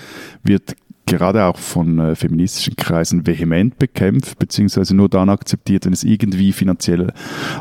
wird 0.42 0.76
gerade 1.10 1.44
auch 1.44 1.58
von 1.58 1.98
äh, 1.98 2.14
feministischen 2.14 2.76
Kreisen 2.76 3.26
vehement 3.26 3.78
bekämpft, 3.78 4.38
beziehungsweise 4.38 4.94
nur 4.94 5.08
dann 5.08 5.28
akzeptiert, 5.28 5.84
wenn 5.84 5.92
es 5.92 6.04
irgendwie 6.04 6.52
finanziell 6.52 7.12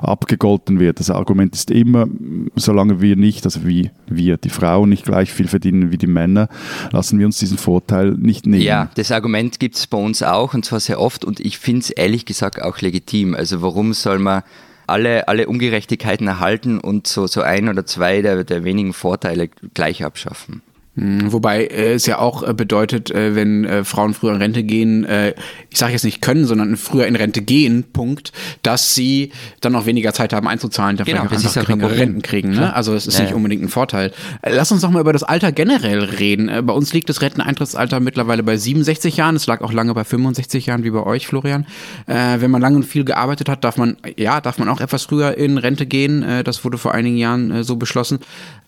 abgegolten 0.01 0.79
wird. 0.79 0.99
Das 0.99 1.09
Argument 1.09 1.53
ist 1.55 1.71
immer, 1.71 2.07
solange 2.55 3.01
wir 3.01 3.15
nicht, 3.15 3.45
also 3.45 3.65
wie 3.65 3.91
wir, 4.07 4.37
die 4.37 4.49
Frauen 4.49 4.89
nicht 4.89 5.05
gleich 5.05 5.31
viel 5.31 5.47
verdienen 5.47 5.91
wie 5.91 5.97
die 5.97 6.07
Männer, 6.07 6.47
lassen 6.91 7.19
wir 7.19 7.25
uns 7.25 7.37
diesen 7.39 7.57
Vorteil 7.57 8.11
nicht 8.11 8.45
nehmen. 8.45 8.63
Ja, 8.63 8.89
das 8.95 9.11
Argument 9.11 9.59
gibt 9.59 9.75
es 9.75 9.87
bei 9.87 9.97
uns 9.97 10.23
auch 10.23 10.53
und 10.53 10.65
zwar 10.65 10.79
sehr 10.79 10.99
oft 10.99 11.25
und 11.25 11.39
ich 11.39 11.57
finde 11.57 11.81
es 11.81 11.89
ehrlich 11.89 12.25
gesagt 12.25 12.61
auch 12.61 12.79
legitim. 12.81 13.35
Also 13.35 13.61
warum 13.61 13.93
soll 13.93 14.19
man 14.19 14.43
alle, 14.87 15.27
alle 15.27 15.47
Ungerechtigkeiten 15.47 16.27
erhalten 16.27 16.79
und 16.79 17.07
so, 17.07 17.27
so 17.27 17.41
ein 17.41 17.69
oder 17.69 17.85
zwei 17.85 18.21
der, 18.21 18.43
der 18.43 18.63
wenigen 18.63 18.93
Vorteile 18.93 19.49
gleich 19.73 20.03
abschaffen? 20.03 20.61
Hm, 20.99 21.31
wobei 21.31 21.63
äh, 21.65 21.93
es 21.93 22.05
ja 22.05 22.19
auch 22.19 22.43
äh, 22.43 22.53
bedeutet, 22.53 23.09
äh, 23.09 23.33
wenn 23.33 23.63
äh, 23.63 23.83
Frauen 23.85 24.13
früher 24.13 24.33
in 24.33 24.41
Rente 24.41 24.63
gehen, 24.63 25.05
äh, 25.05 25.33
ich 25.69 25.77
sage 25.77 25.93
jetzt 25.93 26.03
nicht 26.03 26.21
können, 26.21 26.45
sondern 26.45 26.75
früher 26.75 27.07
in 27.07 27.15
Rente 27.15 27.41
gehen, 27.41 27.85
Punkt, 27.93 28.33
dass 28.63 28.95
sie 28.95 29.31
dann 29.61 29.71
noch 29.71 29.85
weniger 29.85 30.11
Zeit 30.13 30.33
haben 30.33 30.47
einzuzahlen, 30.49 30.97
dann 30.97 31.05
genau, 31.05 31.23
vielleicht 31.29 31.45
auch 31.45 31.55
einfach 31.55 31.65
geringere 31.67 31.97
Renten 31.97 32.21
kriegen. 32.21 32.49
Ne? 32.49 32.75
Also 32.75 32.93
es 32.93 33.07
ist 33.07 33.17
ja, 33.17 33.23
nicht 33.23 33.33
unbedingt 33.33 33.63
ein 33.63 33.69
Vorteil. 33.69 34.11
Äh, 34.41 34.53
lass 34.53 34.73
uns 34.73 34.81
doch 34.81 34.89
mal 34.89 34.99
über 34.99 35.13
das 35.13 35.23
Alter 35.23 35.53
generell 35.53 36.03
reden. 36.03 36.65
Bei 36.65 36.73
uns 36.73 36.91
liegt 36.91 37.07
das 37.07 37.21
Renteneintrittsalter 37.21 38.01
mittlerweile 38.01 38.43
bei 38.43 38.57
67 38.57 39.15
Jahren. 39.15 39.37
Es 39.37 39.47
lag 39.47 39.61
auch 39.61 39.71
lange 39.71 39.93
bei 39.93 40.03
65 40.03 40.65
Jahren, 40.65 40.83
wie 40.83 40.91
bei 40.91 41.03
euch, 41.03 41.27
Florian. 41.27 41.65
wenn 42.07 42.51
man 42.51 42.61
lange 42.61 42.75
und 42.75 42.83
viel 42.83 43.05
gearbeitet 43.05 43.47
hat, 43.47 43.63
darf 43.63 43.77
man, 43.77 43.97
ja, 44.17 44.41
darf 44.41 44.57
man 44.57 44.67
auch 44.67 44.81
etwas 44.81 45.03
früher 45.03 45.37
in 45.37 45.57
Rente 45.57 45.85
gehen. 45.85 46.43
das 46.43 46.65
wurde 46.65 46.77
vor 46.77 46.93
einigen 46.93 47.17
Jahren 47.17 47.63
so 47.63 47.75
beschlossen. 47.75 48.19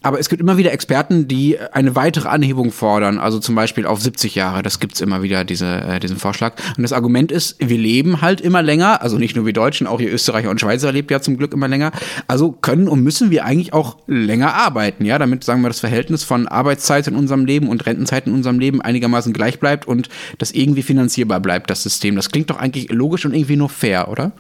Aber 0.04 0.20
es 0.20 0.30
gibt 0.30 0.42
immer 0.42 0.58
wieder 0.58 0.72
Experten, 0.72 1.28
die 1.28 1.60
eine 1.60 1.96
weitere 1.96 2.21
Anhebung 2.26 2.72
fordern, 2.72 3.18
also 3.18 3.40
zum 3.40 3.56
Beispiel 3.56 3.86
auf 3.86 4.02
70 4.02 4.36
Jahre. 4.36 4.64
Das 4.64 4.80
gibt's 4.80 5.02
immer 5.02 5.24
wieder, 5.24 5.44
diese, 5.44 5.68
äh, 5.68 6.00
diesen 6.00 6.18
Vorschlag. 6.18 6.54
Und 6.78 6.84
das 6.84 6.94
Argument 6.94 7.32
ist, 7.32 7.56
wir 7.60 7.78
leben 7.78 8.22
halt 8.22 8.42
immer 8.42 8.62
länger, 8.62 9.02
also 9.02 9.18
nicht 9.18 9.36
nur 9.36 9.46
wir 9.46 9.54
Deutschen, 9.54 9.88
auch 9.88 10.00
ihr 10.00 10.12
Österreicher 10.12 10.50
und 10.50 10.60
Schweizer 10.60 10.92
lebt 10.92 11.12
ja 11.12 11.22
zum 11.22 11.38
Glück 11.38 11.54
immer 11.54 11.68
länger. 11.68 11.92
Also 12.28 12.52
können 12.52 12.88
und 12.88 13.04
müssen 13.04 13.32
wir 13.32 13.46
eigentlich 13.46 13.74
auch 13.74 13.98
länger 14.08 14.54
arbeiten, 14.54 15.06
ja, 15.06 15.20
damit, 15.20 15.44
sagen 15.44 15.62
wir, 15.62 15.70
das 15.70 15.80
Verhältnis 15.80 16.24
von 16.24 16.48
Arbeitszeit 16.48 17.08
in 17.08 17.16
unserem 17.16 17.46
Leben 17.46 17.70
und 17.70 17.86
Rentenzeit 17.86 18.28
in 18.28 18.34
unserem 18.34 18.60
Leben 18.60 18.82
einigermaßen 18.82 19.34
gleich 19.34 19.60
bleibt 19.60 19.88
und 19.88 20.10
das 20.38 20.52
irgendwie 20.52 20.84
finanzierbar 20.84 21.40
bleibt, 21.40 21.70
das 21.70 21.84
System. 21.84 22.16
Das 22.16 22.32
klingt 22.32 22.50
doch 22.50 22.58
eigentlich 22.58 22.90
logisch 22.92 23.26
und 23.26 23.34
irgendwie 23.34 23.56
nur 23.56 23.70
fair, 23.70 24.10
oder? 24.10 24.32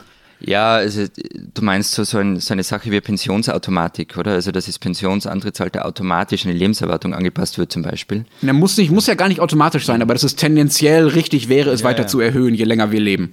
Ja, 0.43 0.75
also 0.75 1.05
du 1.53 1.62
meinst 1.62 1.91
so, 1.91 2.03
so, 2.03 2.17
ein, 2.17 2.39
so, 2.39 2.53
eine 2.53 2.63
Sache 2.63 2.91
wie 2.91 3.00
Pensionsautomatik, 3.00 4.17
oder? 4.17 4.31
Also 4.31 4.51
dass 4.51 4.65
das 4.65 4.79
Pensionsantrittsalter 4.79 5.86
automatisch 5.86 6.45
an 6.45 6.51
die 6.51 6.57
Lebenserwartung 6.57 7.13
angepasst 7.13 7.57
wird 7.57 7.71
zum 7.71 7.83
Beispiel. 7.83 8.25
Ja, 8.41 8.53
muss, 8.53 8.77
nicht, 8.77 8.91
muss 8.91 9.07
ja 9.07 9.13
gar 9.13 9.27
nicht 9.27 9.39
automatisch 9.39 9.86
sein, 9.86 10.01
aber 10.01 10.13
dass 10.13 10.24
es 10.24 10.36
tendenziell 10.36 11.07
richtig 11.07 11.48
wäre, 11.48 11.69
es 11.69 11.81
ja, 11.81 11.88
weiter 11.88 12.03
ja. 12.03 12.07
zu 12.07 12.19
erhöhen, 12.19 12.55
je 12.55 12.63
länger 12.63 12.91
wir 12.91 13.00
leben. 13.00 13.31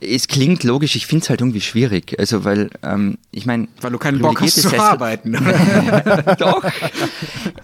Es 0.00 0.28
klingt 0.28 0.64
logisch, 0.64 0.96
ich 0.96 1.06
finde 1.06 1.24
es 1.24 1.30
halt 1.30 1.40
irgendwie 1.40 1.60
schwierig. 1.60 2.16
Also, 2.18 2.44
weil, 2.44 2.70
ähm, 2.82 3.18
ich 3.30 3.46
meine. 3.46 3.68
Weil 3.80 3.92
du 3.92 3.98
keinen 3.98 4.20
Bock 4.20 4.40
hast 4.40 4.54
zu 4.54 4.62
Sessel 4.62 4.80
arbeiten. 4.80 5.32
Doch. 6.38 6.64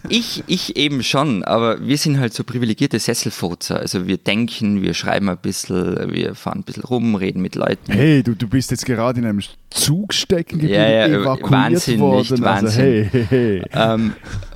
Ich, 0.08 0.44
ich 0.46 0.76
eben 0.76 1.02
schon, 1.02 1.44
aber 1.44 1.80
wir 1.86 1.98
sind 1.98 2.20
halt 2.20 2.34
so 2.34 2.44
privilegierte 2.44 2.98
Sesselfurzer. 2.98 3.80
Also, 3.80 4.06
wir 4.06 4.18
denken, 4.18 4.82
wir 4.82 4.94
schreiben 4.94 5.28
ein 5.28 5.38
bisschen, 5.38 6.12
wir 6.12 6.34
fahren 6.34 6.58
ein 6.58 6.64
bisschen 6.64 6.84
rum, 6.84 7.14
reden 7.14 7.40
mit 7.40 7.54
Leuten. 7.54 7.92
Hey, 7.92 8.22
du, 8.22 8.34
du 8.34 8.48
bist 8.48 8.70
jetzt 8.70 8.86
gerade 8.86 9.20
in 9.20 9.26
einem 9.26 9.40
Zug 9.70 10.14
stecken 10.14 10.58
geblieben, 10.58 10.74
ja, 10.74 10.88
ja, 10.88 11.06
evakuiert 11.06 11.50
Wahnsinn, 11.50 12.00
worden. 12.00 12.16
Nicht, 12.18 12.42
Wahnsinn. 12.42 12.66
Also, 12.66 12.80
hey, 12.80 13.08
hey, 13.10 13.26
hey. 13.28 13.62
Ähm, 13.72 14.12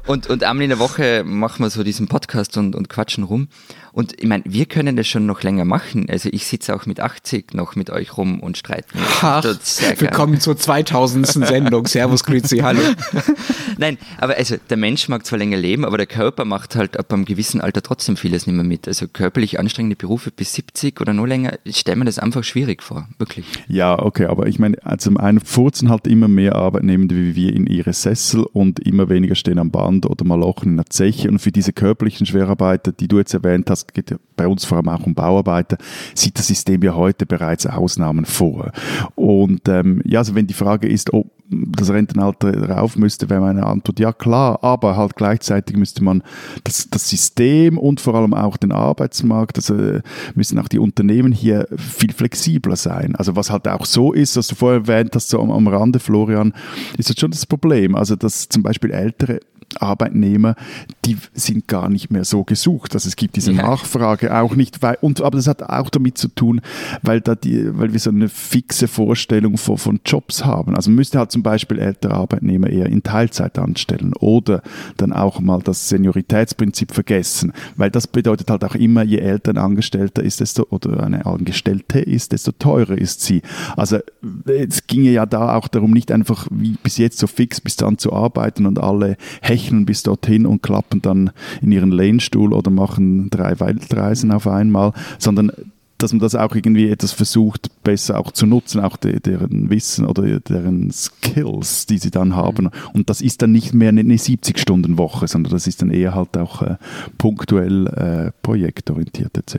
und, 0.07 0.29
und 0.29 0.45
einmal 0.45 0.65
in 0.65 0.71
der 0.71 0.79
Woche 0.79 1.23
machen 1.25 1.65
wir 1.65 1.71
so 1.71 1.85
diesen 1.85 2.09
Podcast 2.09 2.57
und, 2.57 2.75
und 2.75 2.89
quatschen 2.89 3.25
rum. 3.25 3.49
Und 3.93 4.21
ich 4.21 4.27
meine, 4.27 4.45
wir 4.47 4.67
können 4.67 4.97
das 4.97 5.07
schon 5.09 5.27
noch 5.27 5.43
länger 5.43 5.65
machen. 5.65 6.07
Also 6.09 6.29
ich 6.33 6.47
sitze 6.47 6.75
auch 6.75 6.87
mit 6.87 7.01
80 7.01 7.55
noch 7.55 7.77
mit 7.77 7.91
euch 7.91 8.17
rum 8.17 8.41
und 8.41 8.57
streite 8.57 8.97
mich. 8.97 9.05
Ach, 9.23 9.45
willkommen 9.45 10.41
zur 10.41 10.57
2000. 10.57 11.27
Sendung. 11.27 11.87
Servus, 11.87 12.25
Grüezi, 12.25 12.59
hallo. 12.59 12.81
Nein, 13.79 13.99
aber 14.19 14.37
also 14.37 14.57
der 14.69 14.77
Mensch 14.77 15.09
mag 15.09 15.25
zwar 15.27 15.39
länger 15.39 15.57
leben, 15.57 15.85
aber 15.85 15.97
der 15.97 16.07
Körper 16.07 16.45
macht 16.45 16.77
halt 16.77 16.99
ab 16.99 17.13
einem 17.13 17.25
gewissen 17.25 17.61
Alter 17.61 17.83
trotzdem 17.83 18.17
vieles 18.17 18.47
nicht 18.47 18.57
mehr 18.57 18.65
mit. 18.65 18.87
Also 18.87 19.09
körperlich 19.09 19.59
anstrengende 19.59 19.97
Berufe 19.97 20.31
bis 20.31 20.55
70 20.55 21.01
oder 21.01 21.13
nur 21.13 21.27
länger, 21.27 21.59
ich 21.65 21.79
stelle 21.79 21.97
mir 21.97 22.05
das 22.05 22.19
einfach 22.19 22.45
schwierig 22.45 22.83
vor, 22.83 23.09
wirklich. 23.19 23.47
Ja, 23.69 23.99
okay, 23.99 24.27
aber 24.27 24.47
ich 24.47 24.59
meine, 24.59 24.77
zum 24.99 25.17
einen 25.17 25.41
furzen 25.41 25.89
halt 25.89 26.07
immer 26.07 26.29
mehr 26.29 26.57
Arbeitnehmende 26.57 27.17
wie 27.17 27.35
wir 27.35 27.55
in 27.55 27.67
ihre 27.67 27.93
Sessel 27.93 28.45
und 28.53 28.81
immer 28.81 29.09
weniger 29.09 29.35
stehen 29.35 29.59
am 29.59 29.71
Band 29.71 30.07
oder 30.07 30.25
mal 30.25 30.39
lochen 30.39 30.71
in 30.71 30.77
der 30.77 30.87
Zeche. 30.87 31.29
Und 31.29 31.39
für 31.39 31.53
diese 31.53 31.73
körperlichen 31.73 32.27
Schwerarbeiter, 32.27 32.93
die 32.93 33.09
du 33.09 33.19
jetzt 33.19 33.35
erwähnt 33.35 33.71
hast, 33.71 33.80
das 33.85 33.95
geht 33.95 34.11
ja 34.11 34.17
bei 34.37 34.47
uns 34.47 34.65
vor 34.65 34.79
allem 34.79 34.89
auch 34.89 35.07
um 35.07 35.15
Bauarbeiter, 35.15 35.77
sieht 36.15 36.39
das 36.39 36.47
System 36.47 36.83
ja 36.83 36.95
heute 36.95 37.27
bereits 37.27 37.67
Ausnahmen 37.67 38.25
vor. 38.25 38.73
Und 39.15 39.69
ähm, 39.69 40.03
ja, 40.05 40.21
also 40.21 40.35
wenn 40.35 40.47
die 40.47 40.55
Frage 40.55 40.89
ist, 40.89 41.13
ob 41.13 41.31
das 41.51 41.91
Rentenalter 41.91 42.71
rauf 42.71 42.97
müsste, 42.97 43.29
wäre 43.29 43.41
meine 43.41 43.67
Antwort 43.67 43.99
ja 43.99 44.13
klar, 44.13 44.63
aber 44.63 44.97
halt 44.97 45.17
gleichzeitig 45.17 45.77
müsste 45.77 46.05
man 46.05 46.23
das, 46.63 46.89
das 46.91 47.09
System 47.11 47.77
und 47.77 48.01
vor 48.01 48.15
allem 48.15 48.35
auch 48.35 48.57
den 48.57 48.71
Arbeitsmarkt, 48.73 49.57
also 49.57 50.01
müssen 50.35 50.59
auch 50.59 50.69
die 50.69 50.79
Unternehmen 50.79 51.33
hier 51.33 51.67
viel 51.77 52.13
flexibler 52.13 52.77
sein. 52.77 53.17
Also 53.17 53.35
was 53.35 53.51
halt 53.51 53.67
auch 53.67 53.85
so 53.85 54.13
ist, 54.13 54.37
was 54.37 54.47
du 54.47 54.55
vorher 54.55 54.83
erwähnt 54.83 55.15
hast, 55.15 55.29
so 55.29 55.41
am, 55.41 55.51
am 55.51 55.67
Rande, 55.67 55.99
Florian, 55.99 56.55
ist 56.97 57.11
das 57.11 57.19
schon 57.19 57.33
das 57.33 57.47
Problem. 57.47 57.97
Also 57.97 58.15
dass 58.15 58.49
zum 58.49 58.63
Beispiel 58.63 58.93
ältere 58.93 59.41
Arbeitnehmer, 59.79 60.57
die 61.05 61.17
sind 61.33 61.69
gar 61.69 61.89
nicht 61.89 62.11
mehr 62.11 62.25
so 62.25 62.45
gesucht. 62.45 62.95
Also 62.95 63.09
es 63.09 63.17
gibt 63.17 63.37
diese 63.37 63.53
ja. 63.53 63.63
Nachfrage 63.63 64.37
auch 64.37 64.57
nicht, 64.57 64.83
weil, 64.83 64.99
und, 65.01 65.21
aber 65.21 65.37
das 65.37 65.47
hat 65.47 65.63
auch 65.63 65.91
damit 65.91 66.19
zu 66.19 66.29
tun, 66.29 66.61
weil, 67.03 67.21
da 67.21 67.35
die, 67.35 67.79
weil 67.79 67.93
wir 67.93 68.01
so 68.01 68.11
eine 68.11 68.29
fixe 68.29 68.89
Vorstellung 68.89 69.57
von, 69.57 69.79
von 69.79 70.01
Jobs 70.05 70.45
haben. 70.45 70.75
Also 70.75 70.91
man 70.91 70.97
müsste 70.97 71.19
halt 71.19 71.31
zum 71.31 71.43
Beispiel 71.43 71.79
ältere 71.79 72.15
Arbeitnehmer 72.15 72.69
eher 72.69 72.87
in 72.87 73.03
Teilzeit 73.03 73.59
anstellen 73.59 74.13
oder 74.19 74.63
dann 74.97 75.13
auch 75.13 75.41
mal 75.41 75.61
das 75.63 75.89
Senioritätsprinzip 75.89 76.93
vergessen, 76.93 77.53
weil 77.77 77.91
das 77.91 78.07
bedeutet 78.07 78.51
halt 78.51 78.65
auch 78.65 78.75
immer, 78.75 79.03
je 79.03 79.19
älter 79.19 79.53
ein 79.53 79.59
Angestellter 79.59 80.23
ist, 80.23 80.41
desto, 80.41 80.67
oder 80.71 81.03
eine 81.03 81.27
Angestellte 81.27 82.01
ist, 82.01 82.33
desto 82.33 82.53
teurer 82.53 82.99
ist 82.99 83.23
sie. 83.23 83.43
Also 83.77 83.99
es 84.47 84.87
ginge 84.87 85.11
ja 85.11 85.27
da 85.27 85.57
auch 85.57 85.69
darum, 85.69 85.93
nicht 85.93 86.11
einfach 86.11 86.47
wie 86.51 86.77
bis 86.83 86.99
jetzt 86.99 87.19
so 87.19 87.27
fix 87.27 87.61
bis 87.61 87.77
dann 87.77 87.99
zu 87.99 88.13
arbeiten 88.13 88.67
und 88.67 88.79
alle 88.79 89.17
Hecht 89.41 89.60
rechnen 89.61 89.87
bis 89.87 90.03
dorthin 90.03 90.47
und 90.47 90.63
klappen 90.63 91.03
dann 91.03 91.31
in 91.61 91.73
ihren 91.73 91.93
Lehnstuhl 91.93 92.53
oder 92.53 92.71
machen 92.71 93.31
drei 93.31 93.59
Weltreisen 93.61 94.33
auf 94.33 94.47
einmal, 94.47 94.93
sondern 95.19 95.53
dass 95.99 96.13
man 96.13 96.21
das 96.21 96.35
auch 96.35 96.55
irgendwie 96.55 96.89
etwas 96.89 97.13
versucht, 97.13 97.69
besser 97.85 98.19
auch 98.19 98.31
zu 98.31 98.47
nutzen, 98.47 98.81
auch 98.81 98.97
de, 98.97 99.21
deren 99.21 99.69
Wissen 99.69 100.07
oder 100.07 100.41
deren 100.41 100.91
Skills, 100.91 101.85
die 101.85 101.99
sie 101.99 102.11
dann 102.11 102.35
haben. 102.35 102.71
Und 102.95 103.11
das 103.11 103.21
ist 103.21 103.43
dann 103.43 103.53
nicht 103.53 103.75
mehr 103.75 103.91
eine 103.91 104.01
70-Stunden-Woche, 104.03 105.29
sondern 105.29 105.53
das 105.53 105.67
ist 105.67 105.83
dann 105.83 105.91
eher 105.91 106.15
halt 106.15 106.39
auch 106.39 106.63
äh, 106.63 106.77
punktuell 107.19 107.87
äh, 107.89 108.33
projektorientiert 108.41 109.37
etc. 109.37 109.59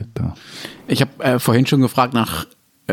Ich 0.88 1.00
habe 1.00 1.12
äh, 1.22 1.38
vorhin 1.38 1.66
schon 1.66 1.80
gefragt 1.80 2.12
nach 2.12 2.46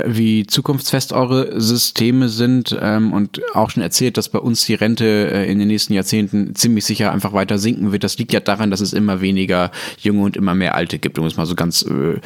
wie 0.06 0.46
zukunftsfest 0.46 1.14
eure 1.14 1.60
Systeme 1.60 2.30
sind 2.30 2.78
ähm, 2.80 3.12
und 3.12 3.42
auch 3.56 3.72
schon 3.72 3.82
erzählt, 3.82 4.18
dass 4.18 4.30
bei 4.30 4.40
uns 4.40 4.66
die 4.66 4.76
Rente 4.76 5.32
äh, 5.32 5.52
in 5.52 5.58
den 5.58 5.68
nächsten 5.68 5.94
Jahrzehnten 5.94 6.54
ziemlich 6.56 6.86
sicher 6.86 7.12
einfach 7.12 7.34
weiter 7.34 7.58
sinken 7.58 7.92
wird. 7.92 8.04
Das 8.04 8.18
liegt 8.18 8.32
ja 8.32 8.40
daran, 8.40 8.70
dass 8.70 8.82
es 8.82 8.94
immer 8.94 9.20
weniger 9.20 9.72
junge 9.98 10.22
und 10.22 10.38
immer 10.38 10.54
mehr 10.54 10.76
alte 10.76 11.00
gibt, 11.00 11.18
um 11.18 11.26
es 11.26 11.38
mal 11.38 11.48
so 11.48 11.56
ganz 11.56 11.82
äh, 11.82 12.20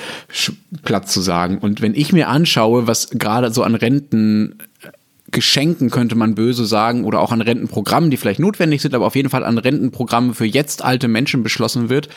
platt 0.83 1.09
zu 1.09 1.21
sagen. 1.21 1.57
Und 1.57 1.81
wenn 1.81 1.95
ich 1.95 2.11
mir 2.11 2.27
anschaue, 2.27 2.85
was 2.85 3.09
gerade 3.11 3.51
so 3.51 3.63
an 3.63 3.75
Renten 3.75 4.55
Geschenken 5.31 5.89
könnte 5.89 6.15
man 6.15 6.35
böse 6.35 6.65
sagen 6.65 7.05
oder 7.05 7.19
auch 7.19 7.31
an 7.31 7.41
Rentenprogrammen, 7.41 8.11
die 8.11 8.17
vielleicht 8.17 8.39
notwendig 8.39 8.83
sind, 8.83 8.93
aber 8.93 9.07
auf 9.07 9.15
jeden 9.15 9.29
Fall 9.29 9.43
an 9.43 9.57
Rentenprogrammen 9.57 10.35
für 10.35 10.45
jetzt 10.45 10.83
alte 10.83 11.07
Menschen 11.07 11.41
beschlossen 11.41 11.89
wird, 11.89 12.07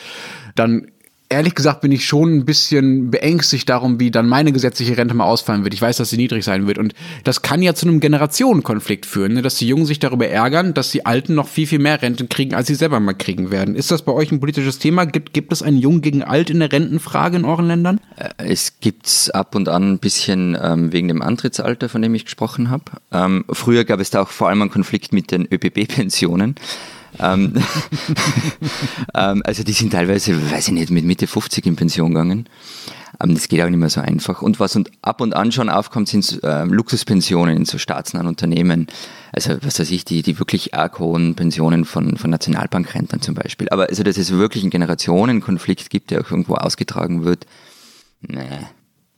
dann 0.55 0.87
ehrlich 1.29 1.55
gesagt 1.55 1.81
bin 1.81 1.91
ich 1.91 2.05
schon 2.05 2.37
ein 2.37 2.45
bisschen 2.45 3.11
beängstigt 3.11 3.67
darum, 3.69 3.99
wie 3.99 4.11
dann 4.11 4.27
meine 4.27 4.51
gesetzliche 4.51 4.97
Rente 4.97 5.13
mal 5.13 5.25
ausfallen 5.25 5.63
wird. 5.63 5.73
Ich 5.73 5.81
weiß, 5.81 5.97
dass 5.97 6.09
sie 6.09 6.17
niedrig 6.17 6.45
sein 6.45 6.67
wird. 6.67 6.77
Und 6.77 6.93
das 7.23 7.41
kann 7.41 7.61
ja 7.61 7.73
zu 7.73 7.87
einem 7.87 7.99
Generationenkonflikt 7.99 9.05
führen, 9.05 9.33
ne? 9.33 9.41
dass 9.41 9.55
die 9.55 9.67
Jungen 9.67 9.85
sich 9.85 9.99
darüber 9.99 10.27
ärgern, 10.27 10.73
dass 10.73 10.91
die 10.91 11.05
Alten 11.05 11.35
noch 11.35 11.47
viel, 11.47 11.67
viel 11.67 11.79
mehr 11.79 12.01
Renten 12.01 12.29
kriegen, 12.29 12.53
als 12.53 12.67
sie 12.67 12.75
selber 12.75 12.99
mal 12.99 13.13
kriegen 13.13 13.51
werden. 13.51 13.75
Ist 13.75 13.91
das 13.91 14.03
bei 14.03 14.11
euch 14.11 14.31
ein 14.31 14.39
politisches 14.39 14.79
Thema? 14.79 15.05
Gibt, 15.05 15.33
gibt 15.33 15.51
es 15.51 15.61
ein 15.61 15.77
Jung 15.77 16.01
gegen 16.01 16.23
Alt 16.23 16.49
in 16.49 16.59
der 16.59 16.71
Rentenfrage 16.71 17.37
in 17.37 17.45
euren 17.45 17.67
Ländern? 17.67 17.99
Äh, 18.15 18.29
es 18.37 18.79
gibt's 18.79 19.29
ab 19.29 19.55
und 19.55 19.69
an 19.69 19.93
ein 19.93 19.99
bisschen 19.99 20.57
ähm, 20.61 20.93
wegen 20.93 21.07
dem 21.07 21.21
Antrittsalter, 21.21 21.89
von 21.89 22.01
dem 22.01 22.15
ich 22.15 22.25
gesprochen 22.25 22.69
habe. 22.69 22.85
Ähm, 23.11 23.45
früher 23.49 23.83
gab 23.83 23.99
es 23.99 24.09
da 24.09 24.21
auch 24.21 24.29
vor 24.29 24.49
allem 24.49 24.61
einen 24.61 24.71
Konflikt 24.71 25.11
mit 25.11 25.31
den 25.31 25.47
ÖBB-Pensionen. 25.51 26.55
Ähm, 27.19 27.53
ähm, 29.15 29.41
also 29.45 29.63
die 29.63 29.73
sind 29.73 29.91
teilweise, 29.91 30.51
weiß 30.51 30.67
ich 30.67 30.73
nicht, 30.73 30.91
mit 30.91 31.05
Mitte 31.05 31.27
50 31.27 31.65
in 31.65 31.75
Pension 31.75 32.09
gegangen. 32.09 32.47
Ähm, 33.21 33.33
das 33.33 33.47
geht 33.47 33.61
auch 33.61 33.69
nicht 33.69 33.79
mehr 33.79 33.89
so 33.89 34.01
einfach. 34.01 34.41
Und 34.41 34.59
was 34.59 34.75
und 34.75 34.91
ab 35.01 35.21
und 35.21 35.35
an 35.35 35.51
schon 35.51 35.69
aufkommt, 35.69 36.07
sind 36.07 36.39
Luxuspensionen 36.41 37.57
in 37.57 37.65
so 37.65 37.77
staatsnahen 37.77 38.27
Unternehmen. 38.27 38.87
Also 39.31 39.57
was 39.61 39.79
weiß 39.79 39.91
ich, 39.91 40.05
die, 40.05 40.21
die 40.21 40.39
wirklich 40.39 40.73
arg 40.73 40.99
hohen 40.99 41.35
Pensionen 41.35 41.85
von, 41.85 42.17
von 42.17 42.29
Nationalbankrentern 42.29 43.21
zum 43.21 43.35
Beispiel. 43.35 43.69
Aber 43.69 43.89
also, 43.89 44.03
dass 44.03 44.17
es 44.17 44.31
wirklich 44.31 44.63
einen 44.63 44.71
Generationenkonflikt 44.71 45.89
gibt, 45.89 46.11
der 46.11 46.21
auch 46.21 46.31
irgendwo 46.31 46.55
ausgetragen 46.55 47.23
wird, 47.23 47.45
nee 48.21 48.43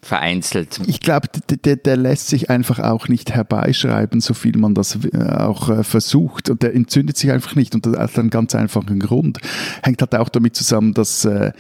vereinzelt. 0.02 0.80
Ich 0.88 1.02
glaube, 1.02 1.28
der, 1.66 1.76
der, 1.76 1.98
lässt 1.98 2.28
sich 2.28 2.50
einfach 2.50 2.80
auch 2.80 3.10
nicht 3.10 3.32
herbeischreiben, 3.32 4.22
so 4.22 4.34
viel 4.34 4.58
man 4.58 4.74
das 4.74 4.98
äh, 5.12 5.18
auch 5.18 5.70
äh, 5.70 5.84
versucht. 5.84 6.50
Und 6.50 6.64
der 6.64 6.74
entzündet 6.74 7.18
sich 7.18 7.32
einfach 7.32 7.56
nicht. 7.56 7.76
Und 7.76 7.86
das 7.86 7.98
hat 7.98 8.18
einen 8.18 8.30
ganz 8.30 8.56
einfachen 8.56 9.00
Grund. 9.00 9.40
Hängt 9.84 10.02
halt 10.02 10.16
auch 10.16 10.30
damit 10.30 10.56
zusammen, 10.56 10.94
dass 10.94 11.26
äh, 11.26 11.52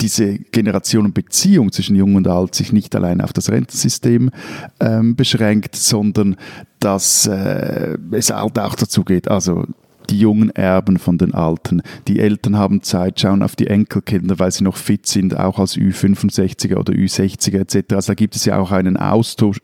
diese 0.00 0.38
Generationenbeziehung 0.38 1.70
zwischen 1.70 1.94
Jung 1.94 2.16
und 2.16 2.26
Alt 2.26 2.54
sich 2.54 2.72
nicht 2.72 2.94
allein 2.96 3.20
auf 3.20 3.32
das 3.32 3.48
Rentensystem 3.48 4.30
ähm, 4.80 5.14
beschränkt, 5.14 5.76
sondern 5.76 6.36
dass 6.80 7.26
äh, 7.26 7.96
es 8.10 8.30
halt 8.30 8.58
auch 8.58 8.74
dazu 8.74 9.04
geht, 9.04 9.28
also 9.28 9.64
die 10.10 10.18
Jungen 10.18 10.50
erben 10.50 10.98
von 10.98 11.18
den 11.18 11.34
Alten. 11.34 11.82
Die 12.08 12.20
Eltern 12.20 12.56
haben 12.56 12.82
Zeit, 12.82 13.20
schauen 13.20 13.42
auf 13.42 13.56
die 13.56 13.66
Enkelkinder, 13.66 14.38
weil 14.38 14.50
sie 14.50 14.64
noch 14.64 14.76
fit 14.76 15.06
sind, 15.06 15.36
auch 15.38 15.58
als 15.58 15.76
Ü65er 15.76 16.76
oder 16.76 16.92
Ü60er 16.92 17.58
etc. 17.58 17.94
Also 17.94 18.12
da 18.12 18.14
gibt 18.14 18.36
es 18.36 18.44
ja 18.44 18.58
auch 18.58 18.72
einen 18.72 18.96
Austausch, 18.96 19.60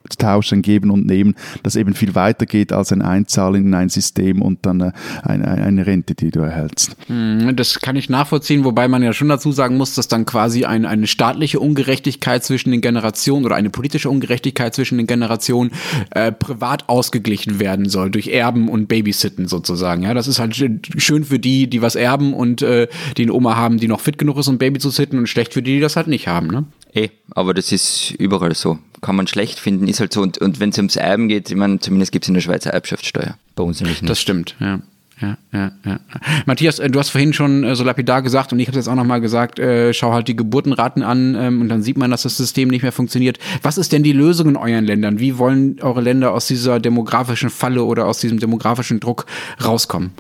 ein 0.53 0.63
Geben 0.63 0.91
und 0.91 1.07
Nehmen, 1.07 1.35
das 1.63 1.77
eben 1.77 1.95
viel 1.95 2.15
weiter 2.15 2.47
geht 2.47 2.73
als 2.73 2.93
ein 2.93 3.03
Einzahlen 3.03 3.67
in 3.67 3.75
ein 3.75 3.89
System 3.89 4.43
und 4.43 4.65
dann 4.67 4.81
äh, 4.81 4.93
eine, 5.23 5.49
eine 5.49 5.87
Rente, 5.87 6.15
die 6.15 6.31
du 6.31 6.41
erhältst. 6.41 6.97
Hm, 7.07 7.55
das 7.57 7.81
kann 7.81 7.97
ich 7.97 8.09
nachvollziehen, 8.09 8.65
wobei 8.65 8.89
man 8.89 9.03
ja 9.03 9.13
schon 9.13 9.29
dazu 9.29 9.53
sagen 9.53 9.77
muss, 9.77 9.95
dass 9.95 10.09
dann 10.09 10.25
quasi 10.25 10.65
ein, 10.65 10.87
eine 10.87 11.07
staatliche 11.07 11.61
Ungerechtigkeit 11.61 12.45
zwischen 12.45 12.71
den 12.71 12.81
Generationen 12.81 13.45
oder 13.45 13.57
eine 13.57 13.71
politische 13.71 14.11
Ungerechtigkeit 14.11 14.75
zwischen 14.75 14.99
den 14.99 15.07
Generationen 15.07 15.73
äh, 16.11 16.33
privat 16.33 16.89
ausgeglichen 16.89 17.61
werden 17.61 17.89
soll 17.89 18.11
durch 18.11 18.29
Erben 18.29 18.69
und 18.69 18.89
Babysitten 18.89 19.49
sozusagen. 19.49 20.03
Ja, 20.03 20.15
das 20.15 20.30
ist 20.31 20.39
halt 20.39 20.57
schön 20.57 21.25
für 21.25 21.39
die, 21.39 21.69
die 21.69 21.83
was 21.83 21.95
erben 21.95 22.35
und 22.35 22.63
äh, 22.63 22.89
die 23.17 23.23
eine 23.23 23.33
Oma 23.33 23.57
haben, 23.57 23.79
die 23.79 23.89
noch 23.89 24.01
fit 24.01 24.19
genug 24.19 24.39
ist, 24.39 24.49
um 24.49 24.59
Baby 24.59 24.79
zu 24.79 24.91
sitten 24.91 25.19
und 25.19 25.27
schlecht 25.27 25.53
für 25.53 25.63
die, 25.63 25.75
die 25.75 25.81
das 25.81 25.97
halt 25.97 26.07
nicht 26.07 26.29
haben. 26.29 26.47
Ne? 26.47 26.65
Eh, 26.95 27.09
aber 27.31 27.55
das 27.55 27.73
ist 27.73 28.13
überall 28.19 28.55
so. 28.55 28.79
Kann 29.01 29.17
man 29.17 29.27
schlecht 29.27 29.59
finden, 29.59 29.87
ist 29.89 30.01
halt 30.01 30.13
so. 30.13 30.21
Und, 30.23 30.39
und 30.39 30.61
wenn 30.61 30.71
es 30.71 30.77
ums 30.77 30.97
Erben 30.97 31.29
geht, 31.29 31.51
ich 31.51 31.57
meine, 31.57 31.79
zumindest 31.81 32.13
gibt 32.13 32.25
es 32.25 32.29
in 32.29 32.35
der 32.35 32.41
Schweiz 32.41 32.67
eine 32.67 32.75
Erbschaftssteuer. 32.75 33.37
Bei 33.55 33.63
uns 33.63 33.81
nämlich 33.81 34.03
nicht. 34.03 34.11
Das 34.11 34.21
stimmt, 34.21 34.57
ja. 34.61 34.81
Ja, 35.21 35.37
ja. 35.53 36.01
Matthias, 36.47 36.79
äh, 36.79 36.89
du 36.89 36.99
hast 36.99 37.11
vorhin 37.11 37.33
schon 37.33 37.63
äh, 37.63 37.77
so 37.77 37.85
lapidar 37.85 38.23
gesagt 38.23 38.53
und 38.53 38.61
ich 38.61 38.69
habe 38.69 38.77
jetzt 38.77 38.89
auch 38.89 38.95
nochmal 38.95 39.21
gesagt, 39.21 39.59
äh, 39.59 39.93
schau 39.93 40.13
halt 40.13 40.29
die 40.29 40.37
Geburtenraten 40.37 41.03
an 41.03 41.35
ähm, 41.39 41.61
und 41.61 41.69
dann 41.69 41.83
sieht 41.83 41.99
man, 41.99 42.11
dass 42.11 42.23
das 42.23 42.37
System 42.37 42.69
nicht 42.69 42.83
mehr 42.83 42.93
funktioniert. 42.93 43.39
Was 43.63 43.77
ist 43.77 43.93
denn 43.93 44.03
die 44.03 44.13
Lösung 44.13 44.49
in 44.49 44.57
euren 44.57 44.85
Ländern? 44.85 45.19
Wie 45.19 45.37
wollen 45.37 45.77
eure 45.83 46.01
Länder 46.01 46.33
aus 46.33 46.47
dieser 46.47 46.81
demografischen 46.81 47.51
Falle 47.51 47.85
oder 47.85 48.07
aus 48.07 48.19
diesem 48.21 48.39
demografischen 48.39 48.99
Druck 49.01 49.27
rauskommen? 49.63 50.13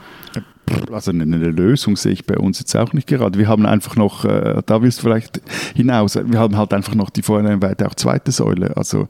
Also 0.92 1.11
eine, 1.11 1.24
Lösung 1.24 1.96
sehe 1.96 2.12
ich 2.12 2.26
bei 2.26 2.37
uns 2.37 2.59
jetzt 2.59 2.74
auch 2.76 2.92
nicht 2.92 3.06
gerade. 3.06 3.38
Wir 3.38 3.48
haben 3.48 3.66
einfach 3.66 3.96
noch, 3.96 4.24
äh, 4.24 4.62
da 4.64 4.83
willst 4.83 4.98
du 4.98 5.02
vielleicht 5.02 5.40
hinaus, 5.74 6.16
wir 6.16 6.38
haben 6.38 6.56
halt 6.56 6.72
einfach 6.72 6.94
noch 6.94 7.11
die 7.11 7.22
Vornheimweite 7.22 7.87
auch 7.87 7.94
zweite 7.94 8.33
Säule. 8.33 8.76
Also 8.76 9.09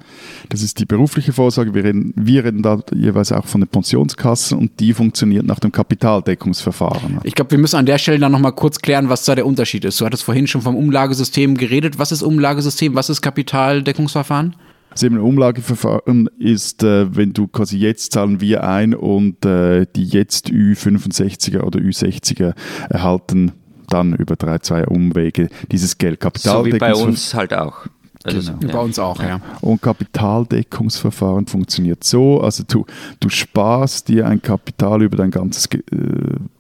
das 0.49 0.63
ist 0.63 0.79
die 0.79 0.87
berufliche 0.87 1.33
Vorsorge. 1.33 1.75
Wir 1.75 1.85
reden, 1.85 2.13
wir 2.17 2.45
reden 2.45 2.63
da 2.63 2.81
jeweils 2.95 3.33
auch 3.33 3.47
von 3.47 3.61
den 3.61 3.69
Pensionskassen 3.69 4.59
und 4.59 4.81
die 4.81 4.93
funktioniert 4.93 5.47
nach 5.47 5.59
dem 5.59 5.73
Kapitaldeckungsverfahren. 5.73 7.21
Ich 7.25 7.35
glaube, 7.35 7.51
wir 7.53 7.59
müssen 7.59 7.77
an 7.77 7.87
der 7.87 7.99
Stelle 7.99 8.19
dann 8.19 8.33
nochmal 8.33 8.53
kurz 8.53 8.81
klären, 8.81 9.09
was 9.09 9.25
da 9.25 9.35
der 9.35 9.47
Unterschied 9.47 9.85
ist. 9.85 10.01
Du 10.01 10.07
hattest 10.07 10.25
vorhin 10.25 10.47
schon 10.47 10.63
vom 10.63 10.77
Umlagesystem 10.77 11.57
geredet. 11.57 11.99
Was 11.99 12.13
ist 12.13 12.23
Umlagesystem? 12.23 12.95
Was 12.95 13.11
ist 13.11 13.21
Kapitaldeckungsverfahren? 13.23 14.55
Das 14.91 15.03
eben 15.03 15.17
ein 15.17 15.23
Umlageverfahren 15.23 16.29
ist, 16.39 16.83
äh, 16.83 17.15
wenn 17.15 17.33
du 17.33 17.47
quasi 17.47 17.79
jetzt 17.79 18.13
zahlen 18.13 18.41
wir 18.41 18.65
ein 18.65 18.95
und 18.95 19.45
äh, 19.45 19.87
die 19.95 20.05
jetzt 20.05 20.49
Ü65er 20.49 21.63
oder 21.63 21.79
Ü60er 21.81 22.55
erhalten 22.89 23.53
dann 23.89 24.15
über 24.15 24.37
drei, 24.37 24.59
zwei 24.59 24.87
Umwege 24.87 25.49
dieses 25.71 25.99
Geld. 25.99 26.21
So 26.39 26.65
wie 26.65 26.79
bei 26.79 26.95
uns 26.95 27.35
halt 27.35 27.53
auch. 27.53 27.87
Also 28.23 28.53
genau. 28.61 28.73
Bei 28.73 28.79
uns 28.81 28.99
auch, 28.99 29.23
ja. 29.23 29.41
Und 29.63 29.81
Kapitaldeckungsverfahren 29.81 31.47
funktioniert 31.47 32.05
so, 32.05 32.41
also 32.41 32.65
du, 32.69 32.85
du 33.19 33.31
sparst 33.31 34.09
dir 34.09 34.27
ein 34.27 34.43
Kapital 34.43 35.03
über 35.03 35.17
dein 35.17 35.31
ganzes 35.31 35.67
äh, 35.67 35.79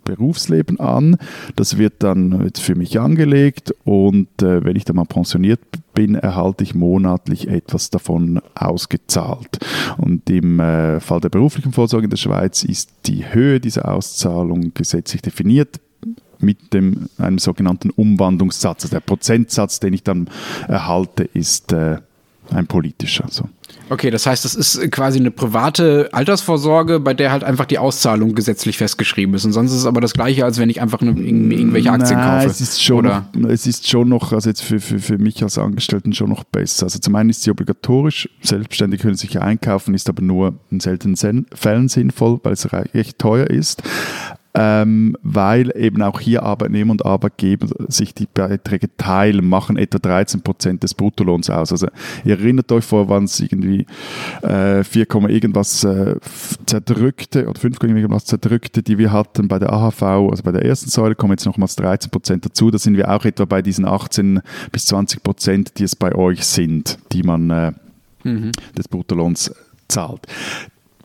Berufsleben 0.04 0.80
an, 0.80 1.18
das 1.56 1.76
wird 1.76 2.02
dann 2.02 2.44
jetzt 2.44 2.62
für 2.62 2.74
mich 2.74 2.98
angelegt 2.98 3.74
und 3.84 4.42
äh, 4.42 4.64
wenn 4.64 4.74
ich 4.74 4.86
dann 4.86 4.96
mal 4.96 5.04
pensioniert 5.04 5.60
bin, 5.92 6.14
erhalte 6.14 6.64
ich 6.64 6.74
monatlich 6.74 7.46
etwas 7.46 7.90
davon 7.90 8.40
ausgezahlt. 8.54 9.58
Und 9.98 10.30
im 10.30 10.60
äh, 10.60 10.98
Fall 11.00 11.20
der 11.20 11.28
beruflichen 11.28 11.72
Vorsorge 11.72 12.04
in 12.04 12.10
der 12.10 12.16
Schweiz 12.16 12.64
ist 12.64 12.90
die 13.04 13.34
Höhe 13.34 13.60
dieser 13.60 13.92
Auszahlung 13.92 14.72
gesetzlich 14.72 15.20
definiert 15.20 15.78
mit 16.42 16.72
dem, 16.72 17.08
einem 17.18 17.38
sogenannten 17.38 17.90
Umwandlungssatz. 17.90 18.84
Also 18.84 18.94
der 18.94 19.00
Prozentsatz, 19.00 19.80
den 19.80 19.92
ich 19.92 20.02
dann 20.02 20.28
erhalte, 20.68 21.24
ist 21.24 21.72
äh, 21.72 21.98
ein 22.52 22.66
politischer. 22.66 23.26
So. 23.30 23.48
Okay, 23.88 24.10
das 24.10 24.26
heißt, 24.26 24.44
das 24.44 24.54
ist 24.54 24.90
quasi 24.90 25.18
eine 25.18 25.30
private 25.30 26.08
Altersvorsorge, 26.12 27.00
bei 27.00 27.14
der 27.14 27.32
halt 27.32 27.44
einfach 27.44 27.64
die 27.66 27.78
Auszahlung 27.78 28.34
gesetzlich 28.34 28.78
festgeschrieben 28.78 29.34
ist. 29.34 29.44
Und 29.44 29.52
sonst 29.52 29.72
ist 29.72 29.78
es 29.78 29.86
aber 29.86 30.00
das 30.00 30.12
Gleiche, 30.12 30.44
als 30.44 30.58
wenn 30.58 30.70
ich 30.70 30.80
einfach 30.80 31.00
eine, 31.00 31.10
irgendwelche 31.10 31.90
Aktien 31.90 32.18
Nein, 32.18 32.38
kaufe. 32.40 32.50
Es 32.50 32.60
ist 32.60 32.82
schon, 32.82 32.98
Oder? 32.98 33.28
Noch, 33.34 33.50
es 33.50 33.66
ist 33.66 33.88
schon 33.88 34.08
noch, 34.08 34.32
also 34.32 34.48
jetzt 34.48 34.62
für, 34.62 34.80
für, 34.80 34.98
für 34.98 35.18
mich 35.18 35.42
als 35.42 35.58
Angestellten 35.58 36.12
schon 36.12 36.30
noch 36.30 36.44
besser. 36.44 36.84
Also 36.84 36.98
zum 36.98 37.14
einen 37.16 37.30
ist 37.30 37.42
sie 37.42 37.50
obligatorisch, 37.50 38.28
Selbstständige 38.42 39.02
können 39.02 39.16
sich 39.16 39.40
einkaufen, 39.40 39.94
ist 39.94 40.08
aber 40.08 40.22
nur 40.22 40.54
in 40.70 40.80
seltenen 40.80 41.16
Fällen 41.52 41.88
sinnvoll, 41.88 42.40
weil 42.42 42.52
es 42.52 42.72
recht 42.72 43.18
teuer 43.18 43.46
ist 43.48 43.82
ähm, 44.54 45.16
weil 45.22 45.72
eben 45.76 46.02
auch 46.02 46.18
hier 46.18 46.42
Arbeitnehmer 46.42 46.90
und 46.90 47.06
Arbeitgeber 47.06 47.68
sich 47.88 48.14
die 48.14 48.26
Beiträge 48.26 48.88
teilen, 48.96 49.48
machen 49.48 49.76
etwa 49.76 49.98
13 49.98 50.42
Prozent 50.42 50.82
des 50.82 50.94
Bruttolohns 50.94 51.50
aus. 51.50 51.70
Also 51.70 51.86
ihr 52.24 52.38
erinnert 52.38 52.70
euch 52.72 52.84
vor, 52.84 53.08
waren 53.08 53.24
es 53.24 53.38
irgendwie 53.38 53.86
äh, 54.42 54.82
4, 54.82 55.06
irgendwas 55.28 55.84
äh, 55.84 56.16
zerdrückte 56.66 57.48
oder 57.48 57.60
5, 57.60 57.82
irgendwas 57.82 58.24
zerdrückte, 58.24 58.82
die 58.82 58.98
wir 58.98 59.12
hatten 59.12 59.46
bei 59.46 59.58
der 59.58 59.72
AHV, 59.72 60.02
also 60.02 60.42
bei 60.42 60.52
der 60.52 60.64
ersten 60.64 60.90
Säule 60.90 61.14
kommen 61.14 61.32
jetzt 61.32 61.46
nochmals 61.46 61.76
13 61.76 62.10
Prozent 62.10 62.44
dazu. 62.44 62.70
Da 62.70 62.78
sind 62.78 62.96
wir 62.96 63.10
auch 63.10 63.24
etwa 63.24 63.44
bei 63.44 63.62
diesen 63.62 63.86
18 63.86 64.40
bis 64.72 64.86
20 64.86 65.22
Prozent, 65.22 65.78
die 65.78 65.84
es 65.84 65.94
bei 65.94 66.14
euch 66.14 66.44
sind, 66.44 66.98
die 67.12 67.22
man 67.22 67.50
äh, 67.50 67.72
mhm. 68.24 68.50
des 68.76 68.88
Bruttolohns 68.88 69.52
zahlt. 69.88 70.26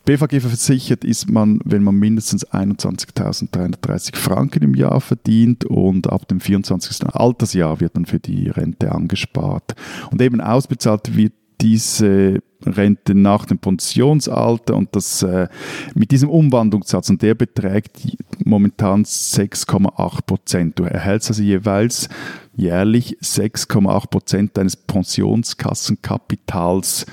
BVG 0.05 0.39
versichert 0.39 1.03
ist 1.03 1.31
man, 1.31 1.59
wenn 1.65 1.83
man 1.83 1.95
mindestens 1.95 2.47
21.330 2.47 4.15
Franken 4.15 4.63
im 4.63 4.75
Jahr 4.75 5.01
verdient 5.01 5.65
und 5.65 6.11
ab 6.11 6.27
dem 6.27 6.39
24. 6.39 7.07
Altersjahr 7.07 7.79
wird 7.79 7.95
dann 7.95 8.05
für 8.05 8.19
die 8.19 8.49
Rente 8.49 8.91
angespart. 8.91 9.73
Und 10.11 10.21
eben 10.21 10.41
ausbezahlt 10.41 11.17
wird 11.17 11.33
diese 11.59 12.43
Rente 12.63 13.15
nach 13.15 13.45
dem 13.45 13.57
Pensionsalter 13.57 14.75
und 14.75 14.95
das 14.95 15.23
äh, 15.23 15.47
mit 15.93 16.11
diesem 16.11 16.29
Umwandlungssatz 16.29 17.09
und 17.09 17.21
der 17.21 17.35
beträgt 17.35 18.17
momentan 18.43 19.03
6,8 19.03 20.25
Prozent. 20.25 20.79
Du 20.79 20.83
erhältst 20.83 21.29
also 21.29 21.43
jeweils 21.43 22.09
jährlich 22.55 23.17
6,8 23.21 24.07
Prozent 24.07 24.57
deines 24.57 24.75
Pensionskassenkapitals 24.75 27.05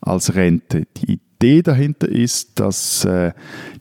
als 0.00 0.34
Rente. 0.34 0.86
Die 0.96 1.20
Idee 1.42 1.62
dahinter 1.62 2.08
ist, 2.08 2.60
dass 2.60 3.04
äh, 3.04 3.32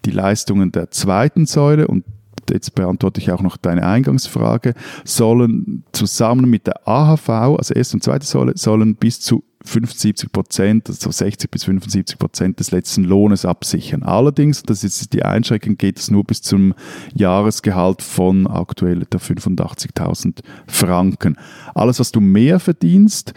die 0.05 0.11
Leistungen 0.11 0.71
der 0.71 0.89
zweiten 0.89 1.45
Säule 1.45 1.87
und 1.87 2.03
jetzt 2.49 2.73
beantworte 2.73 3.21
ich 3.21 3.31
auch 3.31 3.41
noch 3.41 3.55
deine 3.55 3.85
Eingangsfrage, 3.85 4.73
sollen 5.05 5.83
zusammen 5.91 6.49
mit 6.49 6.65
der 6.65 6.87
AHV, 6.87 7.29
also 7.29 7.73
erste 7.75 7.97
und 7.97 8.03
zweite 8.03 8.25
Säule, 8.25 8.53
sollen 8.55 8.95
bis 8.95 9.21
zu 9.21 9.43
75 9.63 10.31
Prozent, 10.31 10.89
also 10.89 11.11
60 11.11 11.51
bis 11.51 11.65
75 11.65 12.17
Prozent 12.17 12.59
des 12.59 12.71
letzten 12.71 13.03
Lohnes 13.03 13.45
absichern. 13.45 14.01
Allerdings, 14.01 14.63
das 14.63 14.83
ist 14.83 15.13
die 15.13 15.23
Einschränkung, 15.23 15.77
geht 15.77 15.99
es 15.99 16.09
nur 16.09 16.23
bis 16.23 16.41
zum 16.41 16.73
Jahresgehalt 17.13 18.01
von 18.01 18.47
aktuell 18.47 19.03
etwa 19.03 19.19
85.000 19.19 20.39
Franken. 20.65 21.37
Alles, 21.75 21.99
was 21.99 22.11
du 22.11 22.21
mehr 22.21 22.59
verdienst, 22.59 23.35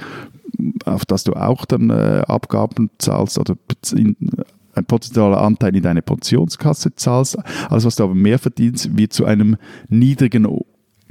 auf 0.84 1.04
das 1.04 1.24
du 1.24 1.34
auch 1.34 1.64
dann 1.64 1.90
äh, 1.90 2.22
Abgaben 2.26 2.90
zahlst 2.98 3.38
oder 3.38 3.56
in, 3.92 4.16
ein 4.74 4.84
potenzieller 4.84 5.40
Anteil 5.40 5.76
in 5.76 5.82
deine 5.82 6.02
Pensionskasse 6.02 6.94
zahlst, 6.94 7.38
alles 7.70 7.84
was 7.84 7.96
du 7.96 8.04
aber 8.04 8.14
mehr 8.14 8.38
verdienst, 8.38 8.96
wird 8.96 9.12
zu 9.12 9.24
einem 9.24 9.56
niedrigen 9.88 10.46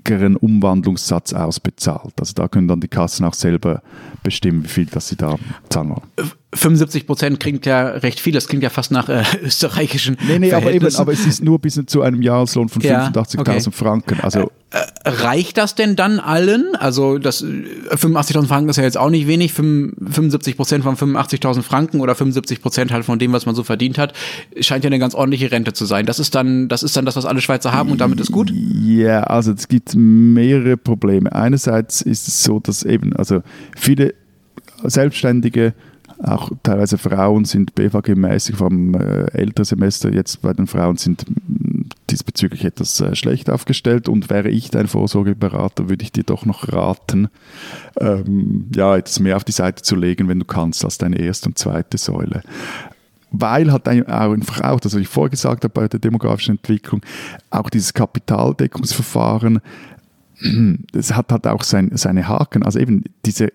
Umwandlungssatz 0.05 1.33
ausbezahlt. 1.33 2.13
Also 2.19 2.33
da 2.33 2.47
können 2.47 2.67
dann 2.67 2.81
die 2.81 2.89
Kassen 2.89 3.25
auch 3.25 3.33
selber 3.33 3.81
bestimmen, 4.21 4.63
wie 4.63 4.69
viel 4.69 4.85
das 4.85 5.07
sie 5.07 5.15
da 5.15 5.37
zahlen 5.69 5.91
wollen. 5.91 6.31
75 6.53 7.07
Prozent 7.07 7.39
klingt 7.39 7.65
ja 7.65 7.87
recht 7.87 8.19
viel, 8.19 8.33
das 8.33 8.47
klingt 8.47 8.63
ja 8.63 8.69
fast 8.69 8.91
nach 8.91 9.09
äh, 9.09 9.23
österreichischen 9.43 10.17
Nee, 10.27 10.39
nee, 10.39 10.53
aber, 10.53 10.71
eben, 10.71 10.95
aber 10.95 11.11
es 11.11 11.25
ist 11.25 11.43
nur 11.43 11.59
bis 11.59 11.79
zu 11.85 12.01
einem 12.01 12.21
Jahreslohn 12.21 12.69
von 12.69 12.81
85.000 12.81 13.39
okay. 13.39 13.71
Franken. 13.71 14.19
Also 14.21 14.39
äh, 14.39 14.47
äh, 14.73 15.09
reicht 15.09 15.59
das 15.59 15.75
denn 15.75 15.95
dann 15.95 16.19
allen? 16.19 16.75
Also 16.75 17.19
das 17.19 17.43
85.000 17.43 18.43
äh, 18.43 18.47
Franken 18.47 18.69
ist 18.69 18.77
ja 18.77 18.83
jetzt 18.83 18.97
auch 18.97 19.11
nicht 19.11 19.27
wenig, 19.27 19.53
75 19.53 20.57
Prozent 20.57 20.83
von 20.83 20.95
85.000 20.95 21.61
Franken 21.61 22.01
oder 22.01 22.15
75 22.15 22.59
Prozent 22.59 22.91
halt 22.91 23.05
von 23.05 23.19
dem, 23.19 23.33
was 23.33 23.45
man 23.45 23.53
so 23.53 23.63
verdient 23.63 23.99
hat, 23.99 24.13
scheint 24.59 24.83
ja 24.83 24.87
eine 24.87 24.97
ganz 24.97 25.13
ordentliche 25.13 25.51
Rente 25.51 25.73
zu 25.73 25.85
sein. 25.85 26.07
Das 26.07 26.19
ist 26.19 26.33
dann, 26.33 26.69
das 26.69 26.81
ist 26.81 26.97
dann 26.97 27.05
das, 27.05 27.15
was 27.15 27.25
alle 27.25 27.41
Schweizer 27.41 27.71
haben 27.71 27.91
und 27.91 28.01
damit 28.01 28.19
ist 28.19 28.31
gut? 28.31 28.51
Ja, 28.51 29.21
also 29.25 29.51
es 29.51 29.67
gibt 29.67 29.93
mehrere 29.95 30.75
Probleme. 30.75 31.31
Einerseits 31.31 32.01
ist 32.01 32.27
es 32.27 32.43
so, 32.43 32.59
dass 32.59 32.81
eben, 32.81 33.15
also 33.15 33.43
viele 33.77 34.15
Selbstständige 34.83 35.75
auch 36.23 36.51
teilweise 36.63 36.97
Frauen 36.97 37.45
sind 37.45 37.75
BVG-mäßig 37.75 38.55
vom 38.55 38.95
äh, 38.95 39.25
älteren 39.33 39.65
Semester 39.65 40.13
jetzt 40.13 40.41
bei 40.41 40.53
den 40.53 40.67
Frauen 40.67 40.97
sind 40.97 41.25
diesbezüglich 42.09 42.63
etwas 42.65 42.99
äh, 43.01 43.15
schlecht 43.15 43.49
aufgestellt 43.49 44.07
und 44.07 44.29
wäre 44.29 44.49
ich 44.49 44.69
dein 44.69 44.87
Vorsorgeberater, 44.87 45.89
würde 45.89 46.03
ich 46.03 46.11
dir 46.11 46.23
doch 46.23 46.45
noch 46.45 46.71
raten, 46.71 47.29
ähm, 47.99 48.67
ja, 48.73 48.95
etwas 48.95 49.19
mehr 49.19 49.35
auf 49.35 49.43
die 49.43 49.51
Seite 49.51 49.83
zu 49.83 49.95
legen, 49.95 50.27
wenn 50.27 50.39
du 50.39 50.45
kannst, 50.45 50.85
als 50.85 50.97
deine 50.97 51.19
erste 51.19 51.49
und 51.49 51.57
zweite 51.57 51.97
Säule 51.97 52.41
weil 53.35 53.67
einfach 53.71 54.61
auch, 54.61 54.79
das 54.79 54.93
was 54.93 55.01
ich 55.01 55.07
vorher 55.07 55.31
gesagt 55.31 55.63
habe 55.63 55.73
bei 55.73 55.87
der 55.87 55.99
demografischen 55.99 56.57
Entwicklung, 56.57 57.01
auch 57.49 57.71
dieses 57.71 57.91
Kapitaldeckungsverfahren, 57.95 59.59
das 60.91 61.15
hat 61.15 61.31
halt 61.31 61.47
auch 61.47 61.63
sein, 61.63 61.89
seine 61.95 62.27
Haken. 62.27 62.63
Also 62.63 62.79
eben 62.79 63.03
diese 63.25 63.51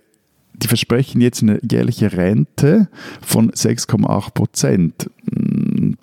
die 0.63 0.69
versprechen 0.69 1.21
jetzt 1.21 1.43
eine 1.43 1.61
jährliche 1.69 2.13
Rente 2.13 2.89
von 3.21 3.51
6,8 3.51 4.33
Prozent. 4.33 5.11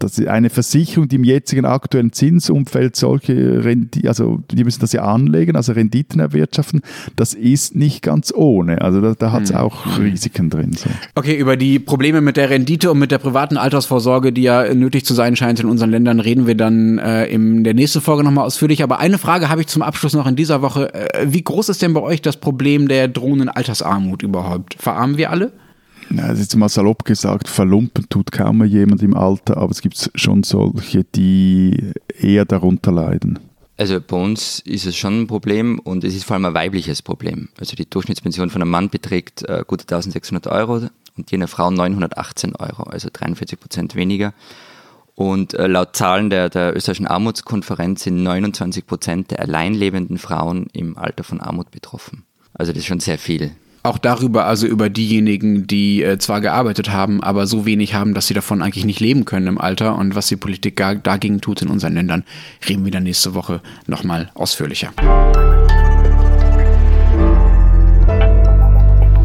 Das 0.06 0.20
ist 0.20 0.28
eine 0.28 0.52
Versicherung, 0.52 1.08
die 1.08 1.16
im 1.16 1.24
jetzigen 1.24 1.66
aktuellen 1.66 2.14
Zinsumfeld 2.14 2.96
solche 2.96 3.64
Renditen, 3.66 4.08
also 4.08 4.44
die 4.52 4.64
müssen 4.64 4.82
das 4.82 4.94
ja 4.94 5.04
anlegen, 5.04 5.56
also 5.56 5.74
Renditen 5.74 6.20
erwirtschaften, 6.20 6.82
das 7.16 7.34
ist 7.34 7.76
nicht 7.76 8.04
ganz 8.04 8.32
ohne. 8.32 8.84
Also 8.84 9.02
da, 9.02 9.16
da 9.18 9.32
hat 9.32 9.46
es 9.46 9.50
hm. 9.50 9.58
auch 9.58 9.98
Risiken 9.98 10.52
drin. 10.52 10.74
So. 10.74 10.92
Okay, 11.16 11.36
über 11.36 11.58
die 11.58 11.80
Probleme 11.80 12.22
mit 12.22 12.38
der 12.38 12.52
Rendite 12.52 12.92
und 12.92 13.00
mit 13.00 13.10
der 13.10 13.18
privaten 13.18 13.58
Altersvorsorge, 13.58 14.32
die 14.32 14.44
ja 14.44 14.72
nötig 14.76 15.06
zu 15.06 15.16
sein 15.16 15.36
scheint 15.36 15.60
in 15.60 15.66
unseren 15.66 15.90
Ländern, 15.90 16.20
reden 16.20 16.46
wir 16.46 16.56
dann 16.56 17.00
äh, 17.00 17.26
in 17.26 17.64
der 17.64 17.74
nächsten 17.74 18.00
Folge 18.00 18.24
nochmal 18.24 18.46
ausführlich. 18.46 18.84
Aber 18.84 19.00
eine 19.00 19.18
Frage 19.18 19.50
habe 19.50 19.62
ich 19.62 19.68
zum 19.68 19.82
Abschluss 19.82 20.14
noch 20.14 20.28
in 20.28 20.36
dieser 20.36 20.62
Woche. 20.62 20.94
Äh, 20.94 21.26
wie 21.34 21.42
groß 21.42 21.70
ist 21.70 21.82
denn 21.82 21.96
bei 21.96 22.02
euch 22.02 22.22
das 22.22 22.38
Problem 22.38 22.88
der 22.88 23.08
drohenden 23.08 23.50
Altersarmut 23.50 24.22
überhaupt? 24.22 24.76
Verarmen 24.78 25.18
wir 25.18 25.32
alle? 25.32 25.52
Ja, 26.10 26.28
das 26.28 26.40
ist 26.40 26.56
mal 26.56 26.70
salopp 26.70 27.04
gesagt, 27.06 27.48
verlumpen 27.48 28.08
tut 28.10 28.32
kaum 28.32 28.60
mehr 28.60 28.68
jemand 28.68 29.02
im 29.02 29.16
Alter, 29.16 29.58
aber 29.58 29.72
es 29.72 29.82
gibt 29.82 30.12
schon 30.16 30.44
solche, 30.44 31.04
die 31.04 31.92
eher 32.20 32.46
darunter 32.46 32.92
leiden. 32.92 33.40
Also 33.78 34.00
bei 34.00 34.16
uns 34.16 34.60
ist 34.60 34.86
es 34.86 34.96
schon 34.96 35.22
ein 35.22 35.28
Problem 35.28 35.80
und 35.80 36.04
es 36.04 36.16
ist 36.16 36.24
vor 36.24 36.36
allem 36.36 36.46
ein 36.46 36.54
weibliches 36.54 37.02
Problem. 37.02 37.50
Also 37.60 37.76
die 37.76 37.90
Durchschnittspension 37.90 38.50
von 38.50 38.62
einem 38.62 38.72
Mann 38.72 38.90
beträgt 38.90 39.44
äh, 39.44 39.64
gute 39.68 39.84
1600 39.84 40.48
Euro 40.48 40.88
und 41.18 41.32
die 41.32 41.36
einer 41.36 41.50
Frau 41.50 41.70
918 41.72 42.56
Euro, 42.56 42.84
also 42.84 43.10
43 43.12 43.60
Prozent 43.60 43.96
weniger. 43.96 44.34
Und 45.16 45.54
äh, 45.54 45.68
laut 45.68 45.96
Zahlen 45.96 46.30
der, 46.30 46.50
der 46.50 46.76
österreichischen 46.76 47.08
Armutskonferenz 47.08 48.04
sind 48.04 48.24
29 48.24 48.86
Prozent 48.86 49.32
der 49.32 49.40
alleinlebenden 49.40 50.18
Frauen 50.18 50.68
im 50.74 50.98
Alter 50.98 51.24
von 51.24 51.42
Armut 51.42 51.72
betroffen. 51.72 52.24
Also 52.54 52.72
das 52.72 52.80
ist 52.80 52.88
schon 52.88 53.00
sehr 53.02 53.18
viel 53.18 53.52
auch 53.86 53.98
darüber, 53.98 54.46
also 54.46 54.68
über 54.68 54.90
diejenigen, 54.90 55.68
die 55.68 56.04
äh, 56.04 56.18
zwar 56.18 56.42
gearbeitet 56.42 56.92
haben, 56.92 57.22
aber 57.22 57.48
so 57.48 57.66
wenig 57.66 57.94
haben, 57.94 58.14
dass 58.14 58.28
sie 58.28 58.34
davon 58.34 58.62
eigentlich 58.62 58.86
nicht 58.86 59.00
leben 59.00 59.26
können 59.26 59.48
im 59.48 59.58
Alter 59.60 59.98
und 59.98 60.16
was 60.16 60.28
die 60.28 60.36
Politik 60.36 60.76
gar, 60.76 60.96
dagegen 60.96 61.40
tut 61.40 61.62
in 61.62 61.70
unseren 61.70 61.94
Ländern, 61.94 62.24
reden 62.68 62.84
wir 62.84 62.92
dann 62.92 63.04
nächste 63.04 63.36
Woche 63.36 63.62
nochmal 63.88 64.32
ausführlicher. 64.34 64.92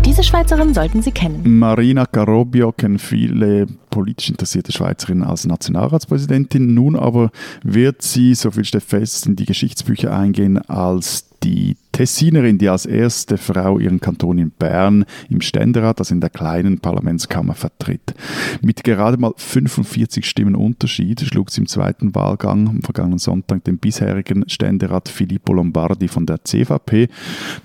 Diese 0.05 0.23
Schweizerin 0.25 0.75
sollten 0.75 1.03
Sie 1.03 1.12
kennen. 1.12 1.59
Marina 1.59 2.05
Carobio 2.05 2.73
kennen 2.73 2.99
viele 2.99 3.66
politisch 3.90 4.29
interessierte 4.29 4.73
Schweizerinnen 4.73 5.25
als 5.25 5.46
Nationalratspräsidentin. 5.46 6.75
Nun 6.75 6.96
aber 6.96 7.31
wird 7.62 8.03
sie, 8.03 8.35
so 8.35 8.51
viel 8.51 8.64
steht 8.64 8.83
fest, 8.83 9.27
in 9.27 9.37
die 9.37 9.46
Geschichtsbücher 9.46 10.14
eingehen 10.14 10.59
als 10.68 11.27
die 11.42 11.77
Tessinerin, 12.01 12.57
die 12.57 12.71
als 12.71 12.87
erste 12.87 13.37
Frau 13.37 13.79
ihren 13.79 14.01
Kanton 14.01 14.39
in 14.39 14.51
Bern 14.53 15.05
im 15.29 15.43
Ständerat, 15.43 15.99
also 15.99 16.15
in 16.15 16.23
der 16.23 16.31
kleinen 16.31 16.79
Parlamentskammer, 16.79 17.53
vertritt. 17.53 18.15
Mit 18.63 18.85
gerade 18.85 19.19
mal 19.19 19.35
45 19.37 20.27
Stimmen 20.27 20.55
Unterschied 20.55 21.21
schlug 21.21 21.51
sie 21.51 21.61
im 21.61 21.67
zweiten 21.67 22.15
Wahlgang 22.15 22.69
am 22.71 22.81
vergangenen 22.81 23.19
Sonntag 23.19 23.65
den 23.65 23.77
bisherigen 23.77 24.49
Ständerat 24.49 25.11
Filippo 25.11 25.53
Lombardi 25.53 26.09
von 26.09 26.25
der 26.25 26.43
CVP. 26.43 27.09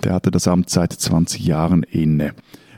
Der 0.04 0.12
hatte 0.12 0.30
das 0.30 0.46
Amt 0.46 0.68
seit 0.68 0.92
20 0.92 1.42
Jahren 1.42 1.82
inne. 1.84 2.34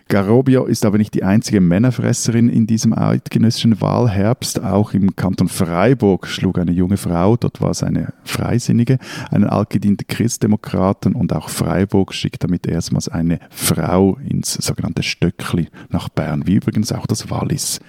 Garobio 0.08 0.64
ist 0.64 0.86
aber 0.86 0.96
nicht 0.96 1.12
die 1.12 1.22
einzige 1.22 1.60
Männerfresserin 1.60 2.48
in 2.48 2.66
diesem 2.66 2.96
eidgenössischen 2.96 3.82
Wahlherbst. 3.82 4.62
Auch 4.64 4.94
im 4.94 5.14
Kanton 5.16 5.48
Freiburg 5.48 6.26
schlug 6.26 6.58
eine 6.58 6.72
junge 6.72 6.96
Frau, 6.96 7.36
dort 7.36 7.60
war 7.60 7.70
es 7.70 7.82
eine 7.82 8.14
Freisinnige, 8.24 8.98
einen 9.30 9.44
altgedienten 9.44 10.06
Christdemokraten 10.06 11.14
und 11.14 11.34
auch 11.34 11.50
Freiburg 11.50 12.14
schickt 12.14 12.42
damit 12.42 12.66
erstmals 12.66 13.08
eine 13.10 13.38
Frau 13.50 14.16
ins 14.26 14.54
sogenannte 14.54 15.02
Stöckli 15.02 15.68
nach 15.90 16.08
Bern, 16.08 16.46
wie 16.46 16.54
übrigens 16.54 16.90
auch 16.90 17.06
das 17.06 17.28
Wallis. 17.30 17.80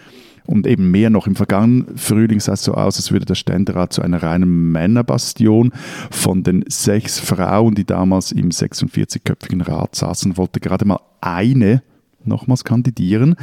Und 0.46 0.68
eben 0.68 0.92
mehr 0.92 1.10
noch 1.10 1.26
im 1.26 1.36
vergangenen 1.36 1.98
Frühling 1.98 2.42
sah 2.42 2.54
es 2.54 2.64
so 2.64 2.74
aus, 2.74 2.98
als 2.98 3.12
würde 3.12 3.26
der 3.26 3.36
Ständerat 3.36 3.94
zu 3.94 4.02
einer 4.02 4.24
reinen 4.24 4.72
Männerbastion. 4.72 5.72
Von 6.10 6.44
den 6.44 6.66
sechs 6.68 7.20
Frauen, 7.20 7.76
die 7.76 7.86
damals 7.86 8.32
im 8.32 8.50
46-köpfigen 8.50 9.62
Rat 9.62 9.96
saßen, 9.96 10.38
wollte 10.38 10.60
gerade 10.60 10.86
mal 10.86 11.00
eine 11.22 11.84
nochmals 12.24 12.64
kandidieren. 12.64 13.36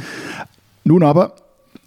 Nun 0.83 1.03
aber, 1.03 1.35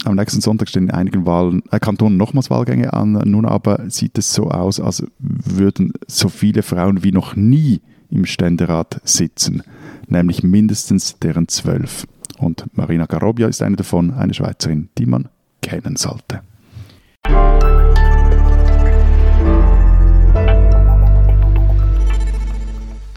am 0.05 0.17
nächsten 0.17 0.41
Sonntag 0.41 0.69
stehen 0.69 0.85
in 0.85 0.91
einigen 0.91 1.27
Wahlen, 1.27 1.63
äh, 1.71 1.79
Kantonen 1.79 2.17
nochmals 2.17 2.51
Wahlgänge 2.51 2.93
an. 2.93 3.13
Nun 3.13 3.47
aber 3.47 3.91
sieht 3.91 4.17
es 4.19 4.33
so 4.33 4.51
aus, 4.51 4.81
als 4.81 5.05
würden 5.19 5.93
so 6.07 6.29
viele 6.29 6.63
Frauen 6.63 7.03
wie 7.03 7.13
noch 7.13 7.37
nie 7.37 7.81
im 8.11 8.27
Ständerat 8.27 9.01
sitzen, 9.05 9.63
nämlich 10.09 10.43
mindestens 10.43 11.19
deren 11.19 11.49
zwölf. 11.49 12.07
Und 12.39 12.65
Marina 12.73 13.07
Garobia 13.07 13.49
ist 13.49 13.63
eine 13.63 13.77
davon, 13.77 14.13
eine 14.13 14.35
Schweizerin, 14.35 14.89
die 14.99 15.07
man 15.07 15.29
kennen 15.63 15.97
sollte. 15.97 16.41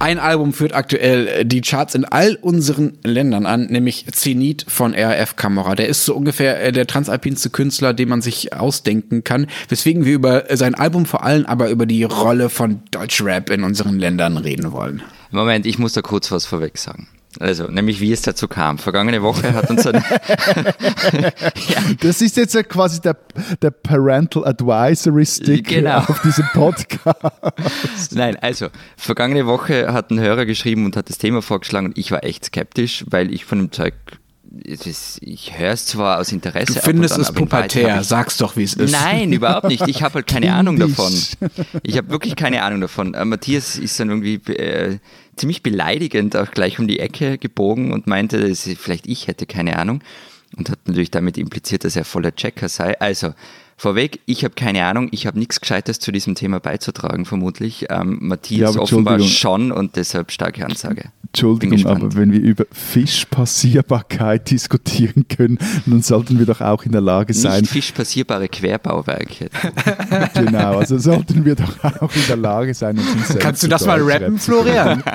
Ein 0.03 0.19
Album 0.19 0.51
führt 0.51 0.73
aktuell 0.73 1.27
äh, 1.29 1.45
die 1.45 1.61
Charts 1.61 1.95
in 1.95 2.03
all 2.03 2.37
unseren 2.41 2.97
Ländern 3.05 3.45
an, 3.45 3.67
nämlich 3.67 4.05
Zenit 4.11 4.65
von 4.67 4.93
RAF 4.93 5.37
Kamera. 5.37 5.75
Der 5.75 5.87
ist 5.87 6.03
so 6.03 6.13
ungefähr 6.13 6.61
äh, 6.61 6.73
der 6.73 6.87
transalpinste 6.87 7.49
Künstler, 7.49 7.93
den 7.93 8.09
man 8.09 8.21
sich 8.21 8.51
ausdenken 8.51 9.23
kann, 9.23 9.47
weswegen 9.69 10.03
wir 10.03 10.13
über 10.13 10.43
sein 10.57 10.75
Album 10.75 11.05
vor 11.05 11.23
allem 11.23 11.45
aber 11.45 11.69
über 11.69 11.85
die 11.85 12.03
Rolle 12.03 12.49
von 12.49 12.81
Deutschrap 12.91 13.49
in 13.49 13.63
unseren 13.63 13.97
Ländern 13.97 14.35
reden 14.35 14.73
wollen. 14.73 15.01
Moment, 15.31 15.65
ich 15.65 15.79
muss 15.79 15.93
da 15.93 16.01
kurz 16.01 16.33
was 16.33 16.45
vorweg 16.45 16.77
sagen. 16.77 17.07
Also, 17.39 17.67
nämlich 17.67 17.99
wie 17.99 18.11
es 18.11 18.21
dazu 18.21 18.47
kam. 18.47 18.77
Vergangene 18.77 19.21
Woche 19.21 19.53
hat 19.53 19.69
uns 19.69 19.85
ein 19.87 19.95
ja. 21.67 21.81
Das 21.99 22.21
ist 22.21 22.37
jetzt 22.37 22.57
quasi 22.69 23.01
der, 23.01 23.17
der 23.61 23.71
Parental 23.71 24.45
Advisory 24.45 25.25
Stick 25.25 25.67
genau. 25.67 25.97
auf 25.97 26.21
diesem 26.21 26.45
Podcast. 26.53 28.11
Nein, 28.11 28.37
also, 28.37 28.67
vergangene 28.97 29.45
Woche 29.47 29.91
hat 29.91 30.11
ein 30.11 30.19
Hörer 30.19 30.45
geschrieben 30.45 30.85
und 30.85 30.95
hat 30.95 31.09
das 31.09 31.17
Thema 31.17 31.41
vorgeschlagen 31.41 31.87
und 31.87 31.97
ich 31.97 32.11
war 32.11 32.23
echt 32.23 32.45
skeptisch, 32.45 33.03
weil 33.07 33.33
ich 33.33 33.45
von 33.45 33.57
dem 33.57 33.71
Zeug 33.71 33.93
ist, 34.61 35.17
ich 35.21 35.57
höre 35.57 35.71
es 35.71 35.87
zwar 35.87 36.19
aus 36.19 36.31
Interesse. 36.31 36.73
Du 36.73 36.79
findest 36.79 37.15
an, 37.15 37.21
es 37.21 37.31
pubertär, 37.31 38.01
ich, 38.01 38.07
sag's 38.07 38.37
doch, 38.37 38.55
wie 38.55 38.63
es 38.63 38.75
ist. 38.75 38.91
Nein, 38.91 39.33
überhaupt 39.33 39.67
nicht. 39.67 39.87
Ich 39.87 40.03
habe 40.03 40.15
halt 40.15 40.27
keine 40.27 40.53
Ahnung 40.55 40.77
davon. 40.77 41.11
Ich 41.81 41.97
habe 41.97 42.09
wirklich 42.09 42.35
keine 42.35 42.61
Ahnung 42.63 42.81
davon. 42.81 43.13
Äh, 43.13 43.25
Matthias 43.25 43.77
ist 43.77 43.99
dann 43.99 44.09
irgendwie 44.09 44.35
äh, 44.53 44.99
ziemlich 45.35 45.63
beleidigend 45.63 46.35
auch 46.35 46.51
gleich 46.51 46.77
um 46.79 46.87
die 46.87 46.99
Ecke 46.99 47.37
gebogen 47.37 47.91
und 47.91 48.05
meinte, 48.05 48.47
dass 48.47 48.69
vielleicht 48.77 49.07
ich 49.07 49.27
hätte 49.27 49.45
keine 49.45 49.77
Ahnung 49.77 50.03
und 50.55 50.69
hat 50.69 50.79
natürlich 50.85 51.11
damit 51.11 51.37
impliziert, 51.37 51.83
dass 51.83 51.95
er 51.95 52.05
voller 52.05 52.35
Checker 52.35 52.69
sei. 52.69 52.99
Also, 52.99 53.33
Vorweg, 53.83 54.21
ich 54.25 54.45
habe 54.45 54.55
keine 54.55 54.85
Ahnung, 54.85 55.09
ich 55.11 55.27
habe 55.27 55.37
nichts 55.37 55.59
Gescheites 55.59 55.99
zu 55.99 56.13
diesem 56.13 56.35
Thema 56.35 56.61
beizutragen, 56.61 57.25
vermutlich. 57.25 57.87
Ähm, 57.89 58.17
Matthias 58.21 58.75
Ja, 58.75 58.81
offenbar 58.81 59.19
schon 59.19 59.73
und 59.73 59.97
deshalb 59.97 60.31
starke 60.31 60.65
Ansage. 60.65 61.11
Entschuldigung, 61.27 61.85
aber 61.87 62.15
wenn 62.15 62.31
wir 62.31 62.39
über 62.39 62.63
Fischpassierbarkeit 62.71 64.49
diskutieren 64.51 65.27
können, 65.27 65.57
dann 65.85 66.01
sollten 66.01 66.39
wir 66.39 66.45
doch 66.45 66.61
auch 66.61 66.85
in 66.85 66.93
der 66.93 67.01
Lage 67.01 67.33
sein, 67.33 67.59
Nicht 67.59 67.73
fischpassierbare 67.73 68.47
Querbauwerke. 68.47 69.49
genau, 70.33 70.77
also 70.77 70.97
sollten 70.97 71.43
wir 71.43 71.55
doch 71.55 71.83
auch 71.83 72.15
in 72.15 72.27
der 72.29 72.37
Lage 72.37 72.73
sein, 72.73 72.97
uns 72.97 73.37
Kannst 73.37 73.63
du 73.63 73.67
das 73.67 73.85
mal 73.85 74.01
rappen. 74.01 74.39
Florian? 74.39 75.03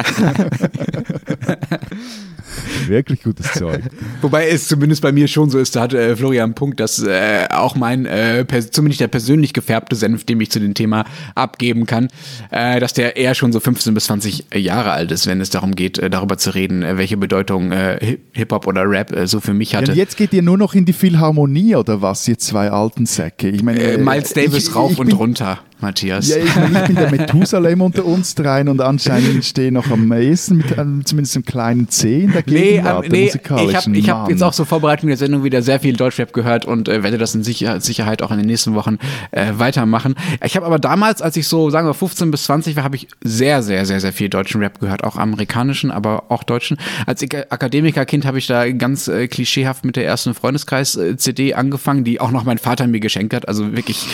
Wirklich 2.86 3.22
gutes 3.22 3.52
Zeug. 3.52 3.80
Wobei 4.22 4.48
es 4.48 4.68
zumindest 4.68 5.02
bei 5.02 5.12
mir 5.12 5.28
schon 5.28 5.50
so 5.50 5.58
ist, 5.58 5.74
da 5.76 5.80
hat 5.82 5.94
äh, 5.94 6.14
Florian 6.16 6.44
einen 6.44 6.54
Punkt, 6.54 6.80
dass 6.80 7.02
äh, 7.02 7.46
auch 7.50 7.74
mein, 7.76 8.06
äh, 8.06 8.44
zumindest 8.70 9.00
der 9.00 9.08
persönlich 9.08 9.52
gefärbte 9.52 9.96
Senf, 9.96 10.24
den 10.24 10.40
ich 10.40 10.50
zu 10.50 10.60
dem 10.60 10.74
Thema 10.74 11.04
abgeben 11.34 11.86
kann, 11.86 12.08
äh, 12.50 12.80
dass 12.80 12.92
der 12.92 13.16
eher 13.16 13.34
schon 13.34 13.52
so 13.52 13.60
15 13.60 13.94
bis 13.94 14.04
20 14.04 14.46
Jahre 14.54 14.92
alt 14.92 15.10
ist, 15.10 15.26
wenn 15.26 15.40
es 15.40 15.50
darum 15.50 15.74
geht, 15.74 15.98
äh, 15.98 16.10
darüber 16.10 16.38
zu 16.38 16.54
reden, 16.54 16.82
äh, 16.82 16.96
welche 16.96 17.16
Bedeutung 17.16 17.72
äh, 17.72 17.98
Hip- 18.00 18.20
Hip-Hop 18.32 18.66
oder 18.66 18.88
Rap 18.88 19.12
so 19.24 19.40
für 19.40 19.54
mich 19.54 19.72
Ja, 19.72 19.80
hatte. 19.80 19.92
und 19.92 19.96
jetzt 19.98 20.16
geht 20.16 20.32
ihr 20.32 20.42
nur 20.42 20.58
noch 20.58 20.74
in 20.74 20.84
die 20.84 20.92
Philharmonie 20.92 21.76
oder 21.76 22.02
was, 22.02 22.26
ihr 22.28 22.38
zwei 22.38 22.70
alten 22.70 23.06
Säcke? 23.06 23.48
Ich 23.48 23.62
meine, 23.62 23.98
Miles 23.98 24.32
Davis 24.32 24.68
ich, 24.68 24.74
rauf 24.74 24.92
ich 24.92 24.98
und 24.98 25.12
runter, 25.12 25.58
Matthias. 25.80 26.28
Ja, 26.28 26.36
ich, 26.38 26.54
meine, 26.56 26.80
ich 26.80 26.86
bin 26.86 26.96
der 26.96 27.10
Methusalem 27.10 27.80
unter 27.80 28.04
uns 28.04 28.34
dreien 28.34 28.68
und 28.68 28.80
anscheinend 28.80 29.44
stehe 29.44 29.70
noch 29.72 29.90
am 29.90 30.12
ehesten 30.12 30.56
mit 30.58 30.78
einem, 30.78 31.04
zumindest 31.04 31.36
einem 31.36 31.44
kleinen 31.44 31.88
C 31.88 32.20
in 32.22 32.32
der 32.32 32.42
Nee, 32.46 32.67
Gegenwart 32.70 33.04
ähm, 33.04 33.10
der 33.10 33.20
nee 33.20 33.28
ich 33.28 33.76
habe 33.76 33.96
ich 33.96 34.10
hab 34.10 34.30
jetzt 34.30 34.42
auch 34.42 34.52
zur 34.52 34.66
Vorbereitung 34.66 35.08
der 35.08 35.16
Sendung 35.16 35.44
wieder 35.44 35.62
sehr 35.62 35.80
viel 35.80 35.96
Deutschrap 35.96 36.32
gehört 36.32 36.64
und 36.64 36.88
äh, 36.88 37.02
werde 37.02 37.18
das 37.18 37.34
in 37.34 37.42
Sicher 37.42 37.80
Sicherheit 37.80 38.22
auch 38.22 38.30
in 38.30 38.38
den 38.38 38.46
nächsten 38.46 38.74
Wochen 38.74 38.98
äh, 39.30 39.52
weitermachen. 39.54 40.14
Ich 40.44 40.56
habe 40.56 40.66
aber 40.66 40.78
damals, 40.78 41.22
als 41.22 41.36
ich 41.36 41.48
so, 41.48 41.70
sagen 41.70 41.86
wir 41.88 41.94
15 41.94 42.30
bis 42.30 42.44
20 42.44 42.76
war, 42.76 42.84
habe 42.84 42.96
ich 42.96 43.08
sehr, 43.22 43.62
sehr, 43.62 43.86
sehr, 43.86 44.00
sehr 44.00 44.12
viel 44.12 44.28
deutschen 44.28 44.60
Rap 44.60 44.80
gehört, 44.80 45.04
auch 45.04 45.16
amerikanischen, 45.16 45.90
aber 45.90 46.24
auch 46.28 46.42
deutschen. 46.42 46.78
Als 47.06 47.22
Akademikerkind 47.22 48.24
habe 48.24 48.38
ich 48.38 48.46
da 48.46 48.70
ganz 48.70 49.08
äh, 49.08 49.28
klischeehaft 49.28 49.84
mit 49.84 49.96
der 49.96 50.04
ersten 50.04 50.34
Freundeskreis-CD 50.34 51.54
angefangen, 51.54 52.04
die 52.04 52.20
auch 52.20 52.30
noch 52.30 52.44
mein 52.44 52.58
Vater 52.58 52.86
mir 52.86 53.00
geschenkt 53.00 53.34
hat. 53.34 53.48
Also 53.48 53.76
wirklich, 53.76 54.06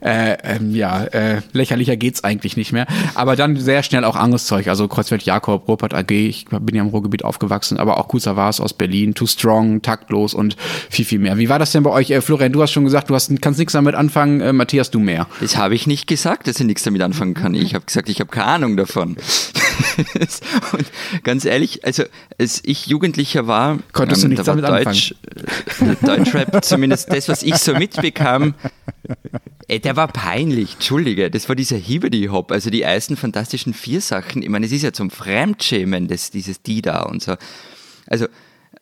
äh, 0.00 0.36
ähm, 0.42 0.74
ja, 0.74 1.04
äh, 1.04 1.42
lächerlicher 1.52 1.96
geht's 1.96 2.24
eigentlich 2.24 2.56
nicht 2.56 2.72
mehr. 2.72 2.86
Aber 3.14 3.36
dann 3.36 3.56
sehr 3.56 3.82
schnell 3.82 4.04
auch 4.04 4.16
anderes 4.16 4.46
Zeug, 4.46 4.68
also 4.68 4.88
Kreuzfeld 4.88 5.22
Jakob, 5.22 5.68
Ruppert 5.68 5.94
AG, 5.94 6.10
ich 6.10 6.46
bin 6.46 6.74
ja 6.74 6.82
im 6.82 6.88
Ruhrgebiet 6.88 7.24
aufgewachsen, 7.24 7.78
aber 7.78 7.91
auch 7.98 8.08
Kusa 8.08 8.36
Vars 8.36 8.60
aus 8.60 8.72
Berlin, 8.72 9.14
Too 9.14 9.26
Strong, 9.26 9.82
Taktlos 9.82 10.34
und 10.34 10.56
viel, 10.90 11.04
viel 11.04 11.18
mehr. 11.18 11.38
Wie 11.38 11.48
war 11.48 11.58
das 11.58 11.72
denn 11.72 11.82
bei 11.82 11.90
euch? 11.90 12.10
Äh, 12.10 12.20
Florian, 12.20 12.52
du 12.52 12.62
hast 12.62 12.72
schon 12.72 12.84
gesagt, 12.84 13.10
du 13.10 13.14
hast, 13.14 13.30
kannst 13.40 13.58
nichts 13.58 13.72
damit 13.72 13.94
anfangen, 13.94 14.40
äh, 14.40 14.52
Matthias, 14.52 14.90
du 14.90 15.00
mehr. 15.00 15.26
Das 15.40 15.56
habe 15.56 15.74
ich 15.74 15.86
nicht 15.86 16.06
gesagt, 16.06 16.46
dass 16.46 16.60
ich 16.60 16.66
nichts 16.66 16.82
damit 16.82 17.02
anfangen 17.02 17.34
kann. 17.34 17.54
Ich 17.54 17.74
habe 17.74 17.84
gesagt, 17.84 18.08
ich 18.08 18.20
habe 18.20 18.30
keine 18.30 18.46
Ahnung 18.46 18.76
davon. 18.76 19.16
Und 20.72 20.86
ganz 21.22 21.44
ehrlich, 21.44 21.84
also 21.84 22.04
als 22.38 22.60
ich 22.64 22.86
Jugendlicher 22.86 23.46
war, 23.46 23.78
Konntest 23.92 24.24
du 24.24 24.28
nichts 24.28 24.44
da 24.44 24.54
war 24.54 24.62
damit 24.62 24.86
Deutsch, 24.86 25.14
äh, 25.80 26.06
Deutschrap, 26.06 26.64
zumindest 26.64 27.12
das, 27.12 27.28
was 27.28 27.42
ich 27.42 27.56
so 27.56 27.74
mitbekam, 27.74 28.54
ey, 29.68 29.80
der 29.80 29.96
war 29.96 30.08
peinlich, 30.08 30.74
entschuldige. 30.74 31.30
Das 31.30 31.48
war 31.48 31.56
dieser 31.56 31.76
Hibidi-Hop, 31.76 32.52
also 32.52 32.70
die 32.70 32.82
ersten 32.82 33.16
fantastischen 33.16 33.74
vier 33.74 34.00
Sachen. 34.00 34.42
Ich 34.42 34.48
meine, 34.48 34.66
es 34.66 34.72
ist 34.72 34.82
ja 34.82 34.92
zum 34.92 35.10
Fremdschämen, 35.10 36.08
das, 36.08 36.30
dieses 36.30 36.62
Die 36.62 36.82
da 36.82 37.02
und 37.02 37.22
so. 37.22 37.36
Also, 38.06 38.26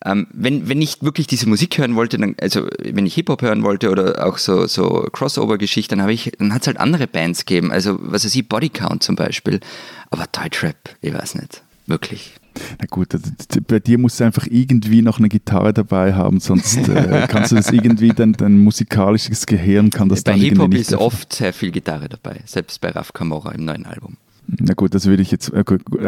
ähm, 0.04 0.26
wenn, 0.32 0.68
wenn 0.68 0.80
ich 0.80 1.02
wirklich 1.02 1.26
diese 1.26 1.48
Musik 1.48 1.76
hören 1.78 1.94
wollte, 1.94 2.16
dann, 2.16 2.34
also 2.40 2.68
wenn 2.82 3.04
ich 3.06 3.14
Hip-Hop 3.14 3.42
hören 3.42 3.62
wollte 3.62 3.90
oder 3.90 4.26
auch 4.26 4.38
so, 4.38 4.66
so 4.66 5.06
Crossover-Geschichten, 5.12 5.96
dann 5.96 6.02
habe 6.02 6.12
ich, 6.14 6.32
dann 6.38 6.54
hat 6.54 6.62
es 6.62 6.66
halt 6.68 6.78
andere 6.80 7.06
Bands 7.06 7.44
gegeben. 7.44 7.70
Also, 7.70 7.98
was 8.00 8.24
weiß 8.24 8.34
ich, 8.34 8.48
Bodycount 8.48 9.02
zum 9.02 9.16
Beispiel. 9.16 9.60
Aber 10.10 10.24
Deutschrap, 10.32 10.76
ich 11.02 11.12
weiß 11.12 11.34
nicht. 11.34 11.62
Wirklich. 11.86 12.34
Na 12.78 12.86
gut, 12.88 13.12
d- 13.12 13.60
bei 13.66 13.78
dir 13.80 13.98
musst 13.98 14.20
du 14.20 14.24
einfach 14.24 14.46
irgendwie 14.48 15.02
noch 15.02 15.18
eine 15.18 15.28
Gitarre 15.28 15.72
dabei 15.72 16.14
haben, 16.14 16.40
sonst 16.40 16.76
äh, 16.88 17.26
kannst 17.28 17.52
du 17.52 17.56
das 17.56 17.70
irgendwie, 17.72 18.08
dein, 18.16 18.32
dein 18.32 18.58
musikalisches 18.58 19.44
Gehirn 19.46 19.90
kann 19.90 20.08
das 20.08 20.22
Bei 20.22 20.32
dann 20.32 20.40
irgendwie 20.40 20.50
Hip-Hop 20.54 20.68
nicht 20.70 20.80
ist 20.82 20.94
erf- 20.94 20.98
oft 20.98 21.32
sehr 21.32 21.52
viel 21.52 21.70
Gitarre 21.72 22.08
dabei, 22.08 22.40
selbst 22.46 22.80
bei 22.80 22.90
Raf 22.90 23.12
Camora 23.12 23.52
im 23.52 23.64
neuen 23.64 23.86
Album. 23.86 24.16
Na 24.58 24.74
gut, 24.74 24.94
das 24.94 25.06
würde 25.06 25.22
ich 25.22 25.30
jetzt, 25.30 25.52
äh, 25.52 25.64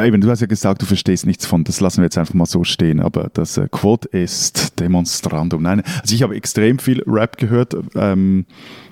eben, 0.07 0.21
du 0.21 0.29
hast 0.29 0.41
ja 0.41 0.47
gesagt, 0.47 0.83
du 0.83 0.87
verstehst 0.87 1.27
nichts 1.27 1.47
von, 1.47 1.65
das 1.65 1.81
lassen 1.81 1.99
wir 1.99 2.05
jetzt 2.05 2.19
einfach 2.19 2.35
mal 2.35 2.47
so 2.47 2.65
stehen, 2.65 3.01
aber 3.01 3.31
das 3.33 3.57
äh, 3.57 3.69
Quod 3.71 4.05
ist 4.07 4.81
Demonstrandum. 4.81 5.63
Nein, 5.63 5.83
also 6.01 6.15
ich 6.15 6.23
habe 6.23 6.35
extrem 6.35 6.79
viel 6.79 7.03
Rap 7.07 7.37
gehört, 7.37 7.77
ähm, 7.95 8.47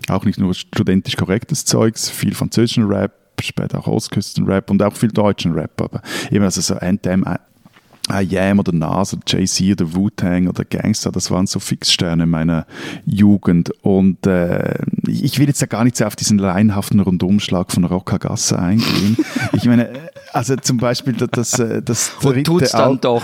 auch 0.09 0.25
nicht 0.25 0.39
nur 0.39 0.55
studentisch 0.55 1.17
korrektes 1.17 1.65
Zeugs, 1.65 2.09
viel 2.09 2.35
französischen 2.35 2.85
Rap, 2.85 3.13
später 3.41 3.79
auch 3.79 3.87
Ostküstenrap 3.87 4.71
und 4.71 4.83
auch 4.83 4.95
viel 4.95 5.11
deutschen 5.11 5.53
Rap, 5.53 5.81
aber 5.81 6.03
eben 6.31 6.45
also 6.45 6.61
so 6.61 6.75
Anthem, 6.75 7.25
I 8.11 8.39
Am 8.39 8.59
oder 8.59 8.73
Nas 8.73 9.13
oder 9.15 9.23
Jay-Z 9.27 9.81
oder 9.81 9.95
Wu-Tang 9.95 10.49
oder 10.49 10.65
Gangster, 10.65 11.11
das 11.13 11.31
waren 11.31 11.47
so 11.47 11.61
Fixsterne 11.61 12.27
meiner 12.27 12.67
Jugend. 13.07 13.71
Und 13.83 14.27
äh, 14.27 14.75
ich 15.07 15.39
will 15.39 15.49
jetzt 15.49 15.61
ja 15.61 15.67
gar 15.67 15.85
nicht 15.85 15.97
so 15.97 16.05
auf 16.05 16.17
diesen 16.17 16.39
laienhaften 16.39 17.01
Rundumschlag 17.01 17.73
von 17.73 17.85
Rockagasse 17.85 18.59
eingehen. 18.59 19.17
ich 19.53 19.65
meine, 19.67 19.89
also 20.33 20.57
zum 20.57 20.77
Beispiel 20.79 21.15
das, 21.15 21.29
das, 21.33 21.59
äh, 21.59 21.83
das 21.83 22.13
Und 22.23 22.35
dritte 22.35 22.43
tut's 22.45 22.73
dann 22.73 22.91
Al- 22.93 22.99
doch. 22.99 23.23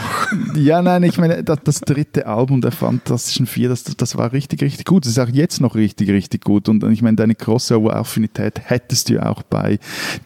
ja, 0.54 0.82
nein, 0.82 1.02
ich 1.04 1.18
meine, 1.18 1.42
das, 1.44 1.58
das 1.64 1.80
dritte 1.80 2.26
Album 2.26 2.60
der 2.60 2.72
Fantastischen 2.72 3.46
Vier, 3.46 3.68
das, 3.68 3.84
das 3.84 4.16
war 4.16 4.32
richtig, 4.32 4.62
richtig 4.62 4.86
gut. 4.86 5.04
Das 5.04 5.12
ist 5.12 5.18
auch 5.18 5.28
jetzt 5.28 5.60
noch 5.60 5.74
richtig, 5.74 6.10
richtig 6.10 6.44
gut. 6.44 6.68
Und 6.68 6.84
ich 6.90 7.02
meine, 7.02 7.16
deine 7.16 7.34
Crossover-Affinität 7.34 8.60
hättest 8.64 9.08
du 9.08 9.24
auch 9.24 9.42
bei 9.42 9.78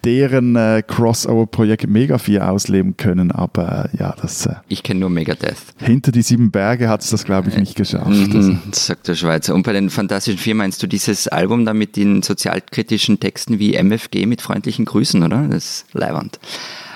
deren 0.05 0.57
äh, 0.57 0.83
Crossover-Projekt 0.87 1.89
Mega 1.89 2.19
4 2.19 2.51
ausleben 2.51 2.97
können. 2.97 3.31
Aber 3.31 3.91
äh, 3.93 3.97
ja, 3.99 4.15
das 4.21 4.49
äh, 4.51 4.55
Ich 4.69 4.83
kenne 4.83 5.01
nur 5.01 5.11
Megadeth. 5.11 5.57
hinter 5.79 6.13
die 6.13 6.23
sieben 6.23 6.51
Berge 6.51 6.89
hat 6.89 7.03
es 7.03 7.11
das, 7.11 7.25
glaube 7.25 7.49
ich, 7.51 7.57
nicht 7.57 7.77
geschafft. 7.77 8.07
Also, 8.07 8.53
Mhm, 8.53 8.61
sagt 8.73 9.09
der 9.09 9.15
Schweizer. 9.15 9.55
Und 9.55 9.63
bei 9.63 9.73
den 9.73 9.91
Fantastischen 9.91 10.39
Vier 10.39 10.55
meinst 10.55 10.83
du 10.83 10.87
dieses 10.87 11.29
Album 11.29 11.65
da 11.65 11.75
mit 11.75 11.97
den 11.97 12.23
sozialkritischen 12.23 13.21
Texten 13.21 13.59
wie 13.59 13.75
MFG 13.75 14.27
mit 14.27 14.41
freundlichen 14.43 14.85
Grüßen, 14.85 15.23
oder? 15.23 15.47
Das 15.49 15.65
ist 15.65 15.87
leiwand. 15.95 16.39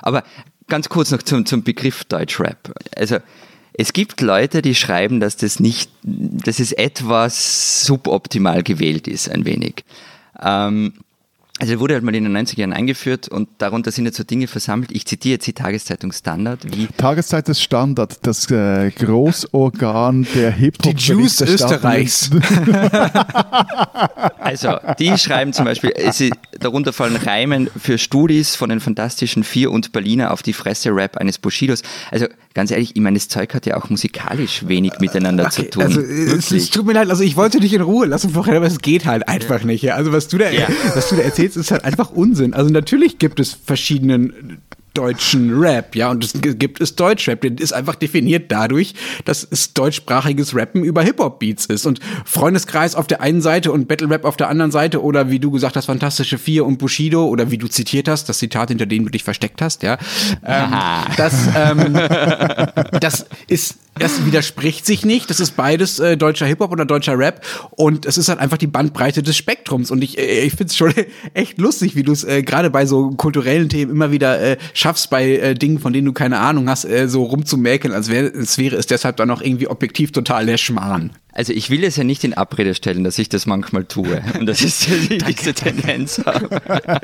Aber 0.03 0.23
ganz 0.69 0.89
kurz 0.89 1.11
noch 1.11 1.23
zum, 1.23 1.47
zum 1.47 1.63
Begriff 1.63 2.05
Deutschrap. 2.05 2.75
Also, 2.97 3.19
es 3.77 3.93
gibt 3.93 4.21
Leute, 4.21 4.63
die 4.63 4.75
schreiben, 4.77 5.19
dass 5.19 5.37
das 5.37 5.59
nicht, 5.59 5.91
dass 6.03 6.61
es 6.61 6.71
etwas 6.73 7.85
suboptimal 7.85 8.63
gewählt 8.63 9.09
ist, 9.09 9.29
ein 9.29 9.45
wenig. 9.45 9.85
Ähm, 10.41 10.93
also 11.61 11.75
er 11.75 11.81
wurde 11.81 11.95
halt 11.95 12.03
mal 12.03 12.15
in 12.15 12.25
den 12.25 12.37
90er 12.37 12.59
Jahren 12.59 12.73
eingeführt 12.73 13.29
und 13.29 13.49
darunter 13.59 13.93
sind 13.93 14.07
jetzt 14.07 14.17
so 14.17 14.25
Dinge 14.25 14.49
versammelt. 14.49 14.91
Ich 14.91 15.07
zitiere 15.07 15.35
jetzt 15.35 15.47
die 15.47 15.53
Tageszeitung 15.53 16.11
Standard, 16.11 16.61
wie 16.77 16.89
Tageszeit 16.89 17.47
des 17.47 17.63
Standard, 17.63 18.19
das 18.27 18.51
äh, 18.51 18.91
Großorgan 18.91 20.27
der 20.35 20.51
hip 20.51 20.79
Die 20.79 20.91
Jews 20.91 21.41
Österreichs. 21.41 22.31
Also, 24.39 24.77
die 24.99 25.17
schreiben 25.17 25.55
zum 25.55 25.65
Beispiel, 25.65 25.93
es 25.97 26.21
ist, 26.21 26.33
darunter 26.61 26.93
fallen 26.93 27.17
Reimen 27.17 27.71
für 27.79 27.97
Studis 27.97 28.57
von 28.57 28.69
den 28.69 28.79
Fantastischen 28.79 29.43
Vier 29.43 29.71
und 29.71 29.93
Berliner 29.93 30.33
auf 30.33 30.43
die 30.43 30.53
Fresse 30.53 30.95
Rap 30.95 31.17
eines 31.17 31.39
Bushidos. 31.39 31.83
Also, 32.11 32.27
ganz 32.55 32.71
ehrlich, 32.71 32.95
ich 32.95 33.03
meine, 33.03 33.19
das 33.19 33.29
Zeug 33.29 33.53
hat 33.53 33.67
ja 33.67 33.77
auch 33.77 33.91
musikalisch 33.91 34.67
wenig 34.67 34.93
miteinander 35.01 35.51
zu 35.51 35.69
tun. 35.69 35.83
Also, 35.83 36.01
es, 36.01 36.09
es 36.09 36.51
Wirklich. 36.51 36.71
tut 36.71 36.87
mir 36.87 36.93
leid, 36.95 37.11
also 37.11 37.23
ich 37.25 37.37
wollte 37.37 37.61
dich 37.61 37.75
in 37.75 37.83
Ruhe 37.83 38.07
lassen 38.07 38.31
vorher, 38.31 38.57
aber 38.57 38.67
es 38.67 38.79
geht 38.81 39.07
halt 39.07 39.29
einfach 39.29 39.65
nicht. 39.65 39.83
Ja? 39.83 39.97
Also 39.97 40.13
was 40.13 40.29
du 40.29 40.39
da, 40.39 40.51
Ja. 40.51 40.69
was 40.95 41.09
du 41.09 41.17
da 41.17 41.23
erzählst, 41.23 41.57
ist 41.57 41.71
halt 41.73 41.85
einfach 41.85 42.11
Unsinn. 42.11 42.55
Also 42.55 42.71
natürlich 42.71 43.19
gibt 43.19 43.41
es 43.41 43.53
verschiedenen 43.53 44.59
deutschen 44.95 45.59
Rap, 45.59 45.97
ja, 45.97 46.11
und 46.11 46.25
es 46.25 46.33
gibt 46.41 46.81
es 46.81 46.95
Deutschrap, 46.97 47.41
der 47.41 47.59
ist 47.59 47.73
einfach 47.73 47.97
definiert 47.97 48.51
dadurch, 48.51 48.95
dass 49.25 49.47
es 49.49 49.75
deutschsprachiges 49.75 50.55
Rappen 50.55 50.85
über 50.85 51.03
Hip-Hop-Beats 51.03 51.67
ist 51.67 51.85
und 51.85 52.01
Freundeskreis 52.25 52.95
auf 52.95 53.07
der 53.07 53.21
einen 53.21 53.43
Seite 53.43 53.73
und 53.73 53.89
Battle 53.89 54.09
Rap 54.09 54.25
auf 54.25 54.37
der 54.37 54.49
anderen 54.49 54.71
Seite 54.71 55.03
oder 55.03 55.31
wie 55.31 55.41
du 55.41 55.51
gesagt 55.51 55.77
hast, 55.77 55.87
Fantastische 55.87 56.39
Vier 56.39 56.65
und 56.65 56.79
Bushido 56.79 57.27
oder 57.27 57.51
wie 57.51 57.59
du 57.59 57.69
zitiert 57.69 58.09
hast, 58.09 58.29
das 58.29 58.39
Zitat, 58.39 58.69
hinter 58.69 58.87
dem 58.87 59.05
du 59.05 59.11
dich 59.11 59.25
versteckt 59.25 59.61
hast, 59.61 59.83
ja, 59.83 59.99
ähm, 60.45 60.73
das, 61.17 61.49
ähm, 61.57 61.99
das 63.01 63.27
ist 63.49 63.77
das 63.99 64.27
widerspricht 64.27 64.85
sich 64.85 65.05
nicht. 65.05 65.31
Das 65.31 65.41
ist 65.41 65.53
beides 65.57 65.99
äh, 66.01 66.17
deutscher 66.17 66.47
Hip-Hop 66.47 66.73
oder 66.73 66.85
deutscher 66.85 67.17
Rap. 67.19 67.45
Und 67.71 68.07
es 68.07 68.19
ist 68.19 68.29
halt 68.29 68.41
einfach 68.41 68.59
die 68.59 68.67
Bandbreite 68.67 69.23
des 69.23 69.37
Spektrums. 69.37 69.91
Und 69.91 70.03
ich, 70.03 70.19
äh, 70.19 70.41
ich 70.41 70.55
finde 70.55 70.67
es 70.67 70.77
schon 70.77 70.93
echt 71.35 71.59
lustig, 71.59 71.95
wie 71.95 72.03
du 72.03 72.13
es 72.13 72.25
äh, 72.25 72.43
gerade 72.43 72.71
bei 72.71 72.87
so 72.87 73.11
kulturellen 73.11 73.69
Themen 73.69 73.93
immer 73.93 74.11
wieder 74.11 74.41
äh, 74.41 74.57
schaffst, 74.85 75.09
bei 75.09 75.37
äh, 75.37 75.55
Dingen, 75.55 75.79
von 75.79 75.95
denen 75.95 76.05
du 76.05 76.13
keine 76.13 76.41
Ahnung 76.41 76.69
hast, 76.69 76.85
äh, 76.85 77.09
so 77.09 77.23
rumzumäkeln, 77.23 77.95
als, 77.95 78.11
wär, 78.11 78.33
als 78.35 78.59
wäre 78.59 78.77
es 78.77 78.87
deshalb 78.87 79.17
dann 79.17 79.31
auch 79.31 79.41
irgendwie 79.41 79.67
objektiv 79.67 80.13
total 80.13 80.45
der 80.45 80.59
Schmarrn. 80.59 81.13
Also 81.33 81.55
ich 81.55 81.71
will 81.71 81.83
es 81.85 81.97
ja 81.97 82.05
nicht 82.05 82.23
in 82.23 82.35
Abrede 82.35 82.75
stellen, 82.75 83.03
dass 83.03 83.19
ich 83.19 83.31
das 83.31 83.47
manchmal 83.47 83.85
tue 83.85 84.23
und 84.39 84.45
dass 84.45 84.61
ich 84.61 84.87
diese 85.27 85.55
Tendenz 85.55 86.21
habe. 86.27 86.61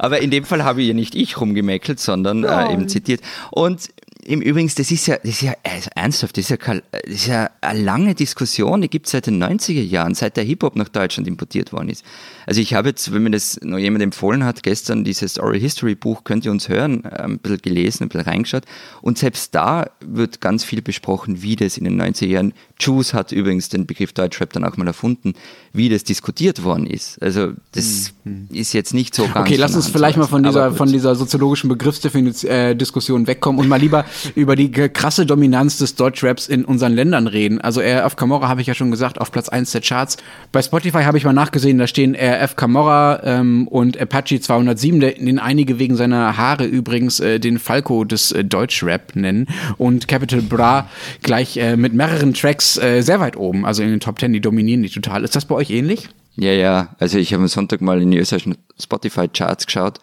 Aber 0.00 0.20
in 0.20 0.32
dem 0.32 0.44
Fall 0.44 0.64
habe 0.64 0.82
ich 0.82 0.88
ja 0.88 0.94
nicht 0.94 1.14
ich 1.14 1.40
rumgemäkelt, 1.40 2.00
sondern 2.00 2.42
äh, 2.42 2.72
eben 2.72 2.88
zitiert. 2.88 3.20
Und 3.52 3.90
im 4.24 4.40
Übrigen, 4.40 4.70
das 4.76 4.90
ist 4.90 5.06
ja, 5.06 5.16
das 5.16 5.30
ist 5.30 5.42
ja 5.42 5.54
also 5.64 5.90
ernsthaft, 5.94 6.36
das 6.36 6.48
ist 6.48 6.50
ja, 6.50 6.56
das 6.56 6.82
ist 7.06 7.26
ja 7.26 7.50
eine 7.60 7.80
lange 7.80 8.14
Diskussion, 8.14 8.80
die 8.80 8.88
gibt 8.88 9.06
es 9.06 9.12
seit 9.12 9.26
den 9.26 9.42
90er 9.42 9.82
Jahren, 9.82 10.14
seit 10.14 10.36
der 10.36 10.44
Hip-Hop 10.44 10.76
nach 10.76 10.88
Deutschland 10.88 11.26
importiert 11.26 11.72
worden 11.72 11.88
ist. 11.88 12.04
Also 12.46 12.60
ich 12.60 12.74
habe 12.74 12.90
jetzt, 12.90 13.12
wenn 13.12 13.24
mir 13.24 13.30
das 13.30 13.58
noch 13.62 13.78
jemand 13.78 14.02
empfohlen 14.02 14.44
hat, 14.44 14.62
gestern 14.62 15.02
dieses 15.02 15.38
Oral 15.38 15.58
History 15.58 15.96
Buch, 15.96 16.22
könnt 16.22 16.44
ihr 16.44 16.52
uns 16.52 16.68
hören, 16.68 17.04
äh, 17.04 17.22
ein 17.22 17.38
bisschen 17.38 17.62
gelesen, 17.62 18.04
ein 18.04 18.08
bisschen 18.10 18.26
reingeschaut. 18.26 18.64
Und 19.00 19.18
selbst 19.18 19.54
da 19.54 19.90
wird 20.00 20.40
ganz 20.40 20.62
viel 20.62 20.82
besprochen, 20.82 21.42
wie 21.42 21.56
das 21.56 21.76
in 21.76 21.84
den 21.84 22.00
90er 22.00 22.26
Jahren, 22.26 22.54
Juice 22.82 23.14
hat 23.14 23.32
übrigens 23.32 23.68
den 23.68 23.86
Begriff 23.86 24.12
Deutschrap 24.12 24.52
dann 24.52 24.64
auch 24.64 24.76
mal 24.76 24.86
erfunden, 24.86 25.34
wie 25.72 25.88
das 25.88 26.04
diskutiert 26.04 26.64
worden 26.64 26.86
ist. 26.86 27.20
Also 27.22 27.52
das 27.72 28.12
mhm. 28.24 28.48
ist 28.52 28.72
jetzt 28.72 28.92
nicht 28.92 29.14
so 29.14 29.24
ganz. 29.24 29.46
Okay, 29.46 29.56
lass 29.56 29.74
uns 29.74 29.88
vielleicht 29.88 30.16
mal 30.16 30.26
von 30.26 30.42
dieser, 30.42 30.72
von 30.72 30.90
dieser 30.90 31.14
soziologischen 31.14 31.68
Begriffsdiskussion 31.68 33.24
äh, 33.24 33.26
wegkommen 33.26 33.60
und 33.60 33.68
mal 33.68 33.80
lieber 33.80 34.04
über 34.34 34.56
die 34.56 34.70
krasse 34.70 35.24
Dominanz 35.26 35.78
des 35.78 35.94
Deutschraps 35.94 36.48
in 36.48 36.64
unseren 36.64 36.92
Ländern 36.92 37.26
reden. 37.26 37.60
Also 37.60 37.80
RF 37.80 38.16
Camorra 38.16 38.48
habe 38.48 38.60
ich 38.60 38.66
ja 38.66 38.74
schon 38.74 38.90
gesagt, 38.90 39.20
auf 39.20 39.32
Platz 39.32 39.48
1 39.48 39.70
der 39.72 39.80
Charts. 39.80 40.16
Bei 40.50 40.60
Spotify 40.60 41.04
habe 41.04 41.18
ich 41.18 41.24
mal 41.24 41.32
nachgesehen, 41.32 41.78
da 41.78 41.86
stehen 41.86 42.14
RF 42.14 42.56
Camorra 42.56 43.20
ähm, 43.24 43.68
und 43.68 43.98
Apache 44.00 44.40
207, 44.40 45.00
den 45.00 45.38
einige 45.38 45.78
wegen 45.78 45.96
seiner 45.96 46.36
Haare 46.36 46.64
übrigens 46.64 47.20
äh, 47.20 47.38
den 47.38 47.58
Falco 47.58 48.04
des 48.04 48.32
äh, 48.32 48.44
Deutschrap 48.44 49.16
nennen. 49.16 49.46
Und 49.78 50.08
Capital 50.08 50.42
Bra 50.42 50.88
gleich 51.22 51.56
äh, 51.56 51.76
mit 51.76 51.94
mehreren 51.94 52.34
Tracks 52.34 52.71
äh, 52.76 53.02
sehr 53.02 53.20
weit 53.20 53.36
oben, 53.36 53.64
also 53.64 53.82
in 53.82 53.90
den 53.90 54.00
Top 54.00 54.20
10, 54.20 54.32
die 54.32 54.40
dominieren 54.40 54.82
die 54.82 54.90
total. 54.90 55.24
Ist 55.24 55.36
das 55.36 55.44
bei 55.44 55.54
euch 55.54 55.70
ähnlich? 55.70 56.08
Ja, 56.36 56.52
ja. 56.52 56.94
Also 56.98 57.18
ich 57.18 57.32
habe 57.32 57.42
am 57.42 57.48
Sonntag 57.48 57.80
mal 57.80 58.00
in 58.00 58.10
die 58.10 58.18
österreichischen 58.18 58.56
Spotify-Charts 58.80 59.66
geschaut. 59.66 60.00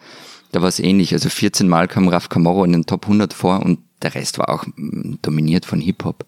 Da 0.52 0.60
war 0.60 0.68
es 0.68 0.80
ähnlich. 0.80 1.12
Also 1.12 1.28
14 1.28 1.68
Mal 1.68 1.88
kam 1.88 2.08
Raf 2.08 2.28
Camorra 2.28 2.64
in 2.64 2.72
den 2.72 2.86
Top 2.86 3.04
100 3.04 3.32
vor 3.32 3.64
und 3.64 3.80
der 4.02 4.14
Rest 4.14 4.38
war 4.38 4.48
auch 4.48 4.66
mm, 4.66 5.16
dominiert 5.22 5.66
von 5.66 5.80
Hip-Hop. 5.80 6.24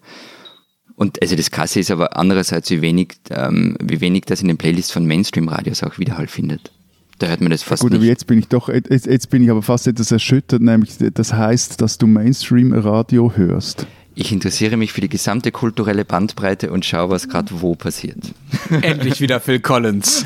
Und 0.95 1.21
also 1.21 1.35
das 1.35 1.51
Krasse 1.51 1.79
ist 1.79 1.91
aber 1.91 2.17
andererseits, 2.17 2.69
wie 2.69 2.81
wenig, 2.81 3.15
ähm, 3.31 3.75
wie 3.81 3.99
wenig 3.99 4.25
das 4.25 4.41
in 4.41 4.47
den 4.47 4.57
Playlists 4.57 4.91
von 4.91 5.05
Mainstream-Radios 5.05 5.83
auch 5.83 5.97
Widerhall 5.97 6.27
findet. 6.27 6.71
Da 7.19 7.27
hört 7.27 7.41
man 7.41 7.51
das 7.51 7.63
fast 7.63 7.81
Gut, 7.81 7.91
nicht. 7.91 7.99
aber 7.99 8.05
jetzt 8.07 8.27
bin 8.27 8.39
ich 8.39 8.47
doch, 8.47 8.69
jetzt, 8.69 9.05
jetzt 9.05 9.29
bin 9.29 9.43
ich 9.43 9.49
aber 9.49 9.61
fast 9.61 9.87
etwas 9.87 10.11
erschüttert, 10.11 10.61
nämlich 10.61 10.91
das 11.13 11.33
heißt, 11.33 11.81
dass 11.81 11.97
du 11.97 12.07
Mainstream-Radio 12.07 13.33
hörst. 13.35 13.87
Ich 14.15 14.31
interessiere 14.31 14.77
mich 14.77 14.93
für 14.93 15.01
die 15.01 15.09
gesamte 15.09 15.51
kulturelle 15.51 16.05
Bandbreite 16.05 16.71
und 16.71 16.85
schaue, 16.85 17.09
was 17.09 17.27
gerade 17.27 17.49
wo 17.61 17.75
passiert. 17.75 18.17
Endlich 18.81 19.21
wieder 19.21 19.39
Phil 19.39 19.59
Collins. 19.59 20.23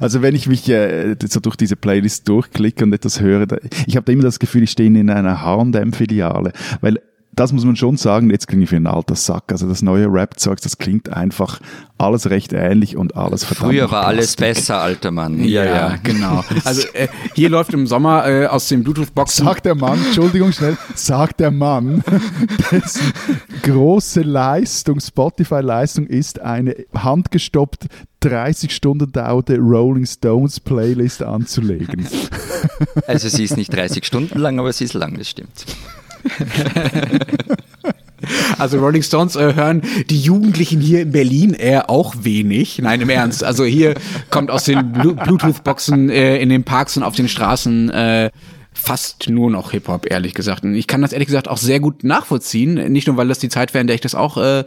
Also 0.00 0.22
wenn 0.22 0.34
ich 0.34 0.46
mich 0.46 0.68
äh, 0.68 1.16
so 1.28 1.40
durch 1.40 1.56
diese 1.56 1.76
Playlist 1.76 2.28
durchklicke 2.28 2.84
und 2.84 2.92
etwas 2.92 3.20
höre, 3.20 3.46
da, 3.46 3.56
ich 3.86 3.96
habe 3.96 4.04
da 4.04 4.12
immer 4.12 4.22
das 4.22 4.38
Gefühl, 4.38 4.62
ich 4.62 4.70
stehe 4.70 4.88
in 4.88 5.10
einer 5.10 5.42
H&M-Filiale, 5.42 6.52
weil 6.80 7.00
das 7.38 7.52
muss 7.52 7.64
man 7.64 7.76
schon 7.76 7.96
sagen, 7.96 8.30
jetzt 8.30 8.48
klinge 8.48 8.64
ich 8.64 8.72
wie 8.72 8.76
ein 8.76 8.86
alter 8.86 9.14
Sack. 9.14 9.44
Also 9.52 9.68
das 9.68 9.80
neue 9.80 10.06
Rap-Zeugs, 10.06 10.62
das 10.62 10.78
klingt 10.78 11.08
einfach 11.12 11.60
alles 11.96 12.30
recht 12.30 12.52
ähnlich 12.52 12.96
und 12.96 13.16
alles 13.16 13.44
verdammt. 13.44 13.70
Früher 13.70 13.90
war 13.90 14.06
alles 14.06 14.34
besser, 14.34 14.80
alter 14.80 15.12
Mann. 15.12 15.44
Ja, 15.44 15.64
ja, 15.64 15.74
ja. 15.74 15.96
genau. 16.02 16.44
Also 16.64 16.86
äh, 16.92 17.08
hier 17.34 17.48
läuft 17.48 17.72
im 17.72 17.86
Sommer 17.86 18.26
äh, 18.26 18.46
aus 18.46 18.68
den 18.68 18.82
Bluetooth-Boxen. 18.82 19.44
Sagt 19.44 19.66
der 19.66 19.74
Mann, 19.74 19.98
Entschuldigung 20.04 20.52
schnell, 20.52 20.76
sagt 20.94 21.40
der 21.40 21.50
Mann, 21.50 22.02
dessen 22.72 23.12
große 23.62 24.22
Leistung, 24.22 25.00
Spotify-Leistung 25.00 26.06
ist, 26.06 26.40
eine 26.40 26.74
handgestoppt 26.94 27.86
30 28.20 28.74
Stunden 28.74 29.12
dauernde 29.12 29.58
Rolling 29.58 30.06
Stones 30.06 30.58
Playlist 30.58 31.22
anzulegen. 31.22 32.08
Also 33.06 33.28
sie 33.28 33.44
ist 33.44 33.56
nicht 33.56 33.72
30 33.72 34.04
Stunden 34.04 34.38
lang, 34.38 34.58
aber 34.58 34.72
sie 34.72 34.84
ist 34.84 34.94
lang, 34.94 35.16
das 35.16 35.28
stimmt. 35.28 35.64
Also 38.58 38.78
Rolling 38.78 39.02
Stones 39.02 39.36
äh, 39.36 39.54
hören 39.54 39.82
die 40.10 40.20
Jugendlichen 40.20 40.80
hier 40.80 41.02
in 41.02 41.12
Berlin 41.12 41.54
eher 41.54 41.88
auch 41.88 42.14
wenig. 42.22 42.80
Nein, 42.82 43.00
im 43.00 43.08
Ernst. 43.08 43.44
Also 43.44 43.64
hier 43.64 43.94
kommt 44.30 44.50
aus 44.50 44.64
den 44.64 44.92
Bluetooth-Boxen 44.92 46.10
äh, 46.10 46.38
in 46.38 46.48
den 46.48 46.64
Parks 46.64 46.96
und 46.96 47.04
auf 47.04 47.14
den 47.14 47.28
Straßen 47.28 47.90
äh, 47.90 48.30
fast 48.88 49.28
nur 49.28 49.50
noch 49.50 49.72
Hip-Hop, 49.72 50.10
ehrlich 50.10 50.32
gesagt. 50.32 50.64
Und 50.64 50.74
ich 50.74 50.86
kann 50.86 51.02
das 51.02 51.12
ehrlich 51.12 51.26
gesagt 51.26 51.46
auch 51.46 51.58
sehr 51.58 51.78
gut 51.78 52.04
nachvollziehen. 52.04 52.90
Nicht 52.90 53.06
nur, 53.06 53.18
weil 53.18 53.28
das 53.28 53.38
die 53.38 53.50
Zeit 53.50 53.74
wäre, 53.74 53.82
in 53.82 53.86
der 53.86 53.94
ich 53.94 54.00
das 54.00 54.14
auch 54.14 54.38
äh, 54.38 54.64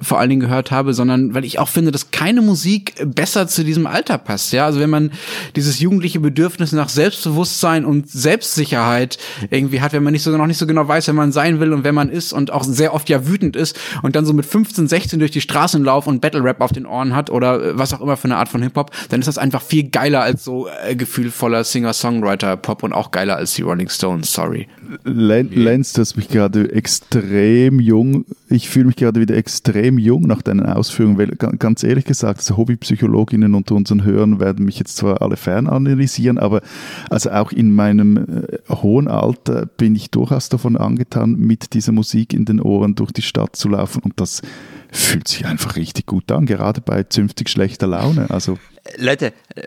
vor 0.00 0.20
allen 0.20 0.30
Dingen 0.30 0.42
gehört 0.42 0.70
habe, 0.70 0.94
sondern 0.94 1.34
weil 1.34 1.44
ich 1.44 1.58
auch 1.58 1.68
finde, 1.68 1.90
dass 1.90 2.12
keine 2.12 2.40
Musik 2.40 2.94
besser 3.04 3.48
zu 3.48 3.64
diesem 3.64 3.88
Alter 3.88 4.16
passt. 4.18 4.52
Ja, 4.52 4.66
also 4.66 4.78
wenn 4.78 4.90
man 4.90 5.10
dieses 5.56 5.80
jugendliche 5.80 6.20
Bedürfnis 6.20 6.70
nach 6.70 6.88
Selbstbewusstsein 6.88 7.84
und 7.84 8.08
Selbstsicherheit 8.08 9.18
irgendwie 9.50 9.80
hat, 9.80 9.92
wenn 9.92 10.04
man 10.04 10.12
nicht 10.12 10.22
so 10.22 10.30
noch 10.30 10.46
nicht 10.46 10.58
so 10.58 10.68
genau 10.68 10.86
weiß, 10.86 11.08
wer 11.08 11.14
man 11.14 11.32
sein 11.32 11.58
will 11.58 11.72
und 11.72 11.82
wer 11.82 11.92
man 11.92 12.10
ist 12.10 12.32
und 12.32 12.52
auch 12.52 12.62
sehr 12.62 12.94
oft 12.94 13.08
ja 13.08 13.26
wütend 13.26 13.56
ist 13.56 13.76
und 14.02 14.14
dann 14.14 14.24
so 14.24 14.34
mit 14.34 14.46
15, 14.46 14.86
16 14.86 15.18
durch 15.18 15.32
die 15.32 15.40
Straßen 15.40 15.82
lauft 15.82 16.06
und 16.06 16.20
Battle 16.20 16.44
Rap 16.44 16.60
auf 16.60 16.70
den 16.70 16.86
Ohren 16.86 17.16
hat 17.16 17.28
oder 17.28 17.60
äh, 17.60 17.76
was 17.76 17.92
auch 17.92 18.00
immer 18.00 18.16
für 18.16 18.26
eine 18.26 18.36
Art 18.36 18.48
von 18.48 18.62
Hip-Hop, 18.62 18.92
dann 19.08 19.18
ist 19.18 19.26
das 19.26 19.36
einfach 19.36 19.62
viel 19.62 19.90
geiler 19.90 20.22
als 20.22 20.44
so 20.44 20.68
äh, 20.68 20.94
gefühlvoller 20.94 21.64
Singer-Songwriter-Pop 21.64 22.84
und 22.84 22.92
auch 22.92 23.10
geiler 23.10 23.34
als 23.34 23.54
die 23.54 23.63
Rolling 23.64 23.88
Stones, 23.88 24.32
sorry. 24.32 24.68
Lenz, 25.04 25.92
du 25.92 26.00
hast 26.00 26.16
mich 26.16 26.28
gerade 26.28 26.72
extrem 26.72 27.80
jung, 27.80 28.24
ich 28.48 28.68
fühle 28.68 28.86
mich 28.86 28.96
gerade 28.96 29.20
wieder 29.20 29.34
extrem 29.34 29.98
jung 29.98 30.22
nach 30.22 30.42
deinen 30.42 30.66
Ausführungen, 30.66 31.18
weil 31.18 31.28
ganz 31.28 31.82
ehrlich 31.82 32.04
gesagt, 32.04 32.38
also 32.40 32.56
Hobbypsychologinnen 32.56 33.54
unter 33.54 33.74
unseren 33.74 34.04
Hörern 34.04 34.40
werden 34.40 34.64
mich 34.64 34.78
jetzt 34.78 34.96
zwar 34.96 35.22
alle 35.22 35.36
fern 35.36 35.66
analysieren, 35.66 36.38
aber 36.38 36.60
also 37.10 37.30
auch 37.30 37.52
in 37.52 37.74
meinem 37.74 38.16
äh, 38.16 38.58
hohen 38.68 39.08
Alter 39.08 39.66
bin 39.66 39.96
ich 39.96 40.10
durchaus 40.10 40.48
davon 40.48 40.76
angetan, 40.76 41.36
mit 41.36 41.74
dieser 41.74 41.92
Musik 41.92 42.32
in 42.32 42.44
den 42.44 42.60
Ohren 42.60 42.94
durch 42.94 43.12
die 43.12 43.22
Stadt 43.22 43.56
zu 43.56 43.68
laufen 43.68 44.02
und 44.02 44.20
das 44.20 44.42
fühlt 44.94 45.28
sich 45.28 45.46
einfach 45.46 45.76
richtig 45.76 46.06
gut 46.06 46.30
an, 46.30 46.46
gerade 46.46 46.80
bei 46.80 47.02
zünftig 47.02 47.48
schlechter 47.48 47.86
Laune. 47.86 48.30
Also 48.30 48.58
Leute, 48.96 49.32
äh, 49.54 49.62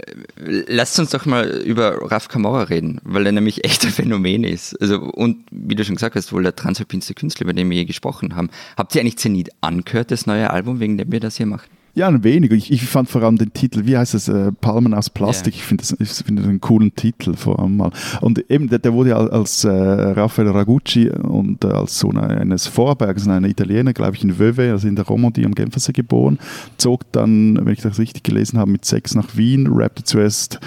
lasst 0.68 1.00
uns 1.00 1.10
doch 1.10 1.26
mal 1.26 1.48
über 1.48 2.12
Raf 2.12 2.28
Kamora 2.28 2.64
reden, 2.64 3.02
weil 3.04 3.26
er 3.26 3.32
nämlich 3.32 3.66
echt 3.66 3.84
ein 3.84 3.92
Phänomen 3.92 4.44
ist. 4.44 4.80
Also, 4.80 5.00
und 5.00 5.46
wie 5.52 5.76
du 5.76 5.84
schon 5.84 5.96
gesagt 5.96 6.16
hast, 6.16 6.32
wohl 6.32 6.44
der 6.44 6.56
transalpinste 6.56 7.14
Künstler, 7.14 7.46
über 7.46 7.54
den 7.54 7.70
wir 7.70 7.78
je 7.78 7.86
gesprochen 7.86 8.36
haben. 8.36 8.50
Habt 8.78 8.94
ihr 8.96 9.02
eigentlich 9.02 9.18
Zenit 9.18 9.50
angehört, 9.62 10.12
das 10.12 10.28
neue 10.28 10.50
Album, 10.50 10.80
wegen 10.80 10.98
dem 10.98 11.12
wir 11.12 11.20
das 11.20 11.38
hier 11.38 11.48
machen? 11.48 11.70
Ja, 11.98 12.08
ein 12.08 12.24
wenig. 12.24 12.52
Ich, 12.52 12.72
ich 12.72 12.86
fand 12.86 13.10
vor 13.10 13.24
allem 13.24 13.40
den 13.40 13.54
Titel, 13.54 13.88
wie 13.88 13.98
heißt 13.98 14.14
es, 14.14 14.28
äh, 14.28 14.52
Palmen 14.52 14.94
aus 14.94 15.10
Plastik. 15.10 15.56
Yeah. 15.56 15.62
Ich 15.62 15.68
finde 15.68 15.82
das, 15.82 16.00
ich 16.00 16.24
find 16.24 16.38
das 16.38 16.46
einen 16.46 16.62
coolen 16.62 16.94
Titel 16.94 17.36
vor 17.36 17.58
allem 17.58 17.78
mal. 17.78 17.92
Und 18.22 18.52
eben, 18.52 18.70
der, 18.70 18.78
der 18.78 18.94
wurde 18.94 19.10
ja 19.10 19.18
als 19.18 19.64
äh, 19.64 19.72
Raffaele 19.72 20.54
Ragucci 20.54 21.10
und 21.10 21.64
äh, 21.64 21.70
als 21.70 21.98
Sohn 21.98 22.20
eines 22.20 22.68
Vorbergs, 22.68 23.28
einer 23.28 23.48
Italiener, 23.48 23.94
glaube 23.94 24.16
ich, 24.16 24.24
in 24.24 24.38
Vevey, 24.38 24.70
also 24.70 24.88
in 24.88 24.96
der 24.96 25.08
Romandie 25.08 25.44
am 25.44 25.56
Genfersee 25.56 25.92
geboren, 25.92 26.38
zog 26.78 27.12
dann, 27.14 27.58
wenn 27.66 27.74
ich 27.74 27.82
das 27.82 27.98
richtig 27.98 28.22
gelesen 28.22 28.60
habe, 28.60 28.70
mit 28.70 28.86
sechs 28.86 29.16
nach 29.16 29.36
Wien, 29.36 29.66
rappte 29.66 30.04
zuerst 30.04 30.60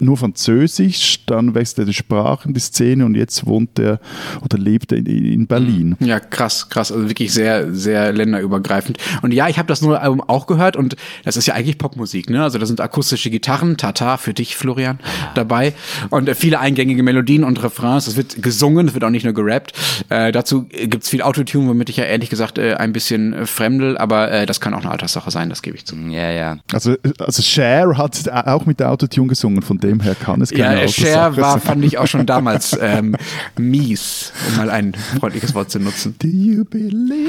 nur 0.00 0.16
Französisch, 0.16 1.24
dann 1.26 1.54
wechselte 1.54 1.82
er 1.82 1.86
die 1.86 1.94
Sprachen, 1.94 2.54
die 2.54 2.60
Szene 2.60 3.04
und 3.04 3.14
jetzt 3.14 3.46
wohnt 3.46 3.78
er 3.78 4.00
oder 4.42 4.58
lebt 4.58 4.92
er 4.92 4.98
in, 4.98 5.06
in 5.06 5.46
Berlin. 5.46 5.96
Ja, 6.00 6.20
krass, 6.20 6.68
krass. 6.68 6.92
Also 6.92 7.08
wirklich 7.08 7.32
sehr, 7.32 7.74
sehr 7.74 8.12
länderübergreifend. 8.12 8.98
Und 9.22 9.32
ja, 9.32 9.48
ich 9.48 9.58
habe 9.58 9.68
das 9.68 9.82
neue 9.82 10.00
Album 10.00 10.20
auch 10.20 10.46
gehört 10.46 10.76
und 10.76 10.96
das 11.24 11.36
ist 11.36 11.46
ja 11.46 11.54
eigentlich 11.54 11.78
Popmusik, 11.78 12.30
ne? 12.30 12.42
Also 12.42 12.58
da 12.58 12.66
sind 12.66 12.80
akustische 12.80 13.30
Gitarren, 13.30 13.76
Tata 13.76 14.16
für 14.16 14.34
dich, 14.34 14.56
Florian, 14.56 14.98
dabei 15.34 15.74
und 16.10 16.28
äh, 16.28 16.34
viele 16.34 16.60
eingängige 16.60 17.02
Melodien 17.02 17.44
und 17.44 17.62
Refrains. 17.62 18.06
Es 18.06 18.16
wird 18.16 18.42
gesungen, 18.42 18.88
es 18.88 18.94
wird 18.94 19.04
auch 19.04 19.10
nicht 19.10 19.24
nur 19.24 19.34
gerappt. 19.34 19.72
Äh, 20.08 20.32
dazu 20.32 20.64
gibt's 20.64 21.08
viel 21.08 21.22
Autotune, 21.22 21.68
womit 21.68 21.90
ich 21.90 21.96
ja 21.96 22.04
ehrlich 22.04 22.30
gesagt 22.30 22.58
äh, 22.58 22.74
ein 22.74 22.92
bisschen 22.92 23.32
äh, 23.32 23.46
fremdel, 23.46 23.96
aber 23.98 24.30
äh, 24.30 24.46
das 24.46 24.60
kann 24.60 24.74
auch 24.74 24.80
eine 24.80 24.90
Alterssache 24.90 25.30
sein, 25.30 25.48
das 25.48 25.62
gebe 25.62 25.76
ich 25.76 25.84
zu. 25.84 25.96
Ja, 25.96 26.30
ja. 26.30 26.58
Also, 26.72 26.96
also 27.18 27.42
Cher 27.42 27.96
hat 27.96 28.28
auch 28.28 28.66
mit 28.66 28.80
der 28.80 28.90
Autotune 28.90 29.28
gesungen, 29.28 29.62
von 29.62 29.78
dem 29.78 29.87
her 30.00 30.14
kann 30.14 30.40
es 30.40 30.50
keine 30.50 30.82
Ja, 30.82 30.88
Cher 30.88 31.36
war, 31.36 31.60
fand 31.60 31.84
ich 31.84 31.98
auch 31.98 32.06
schon 32.06 32.26
damals 32.26 32.76
ähm, 32.80 33.16
mies, 33.56 34.32
um 34.48 34.56
mal 34.56 34.70
ein 34.70 34.94
freundliches 35.18 35.54
Wort 35.54 35.70
zu 35.70 35.78
nutzen. 35.80 36.14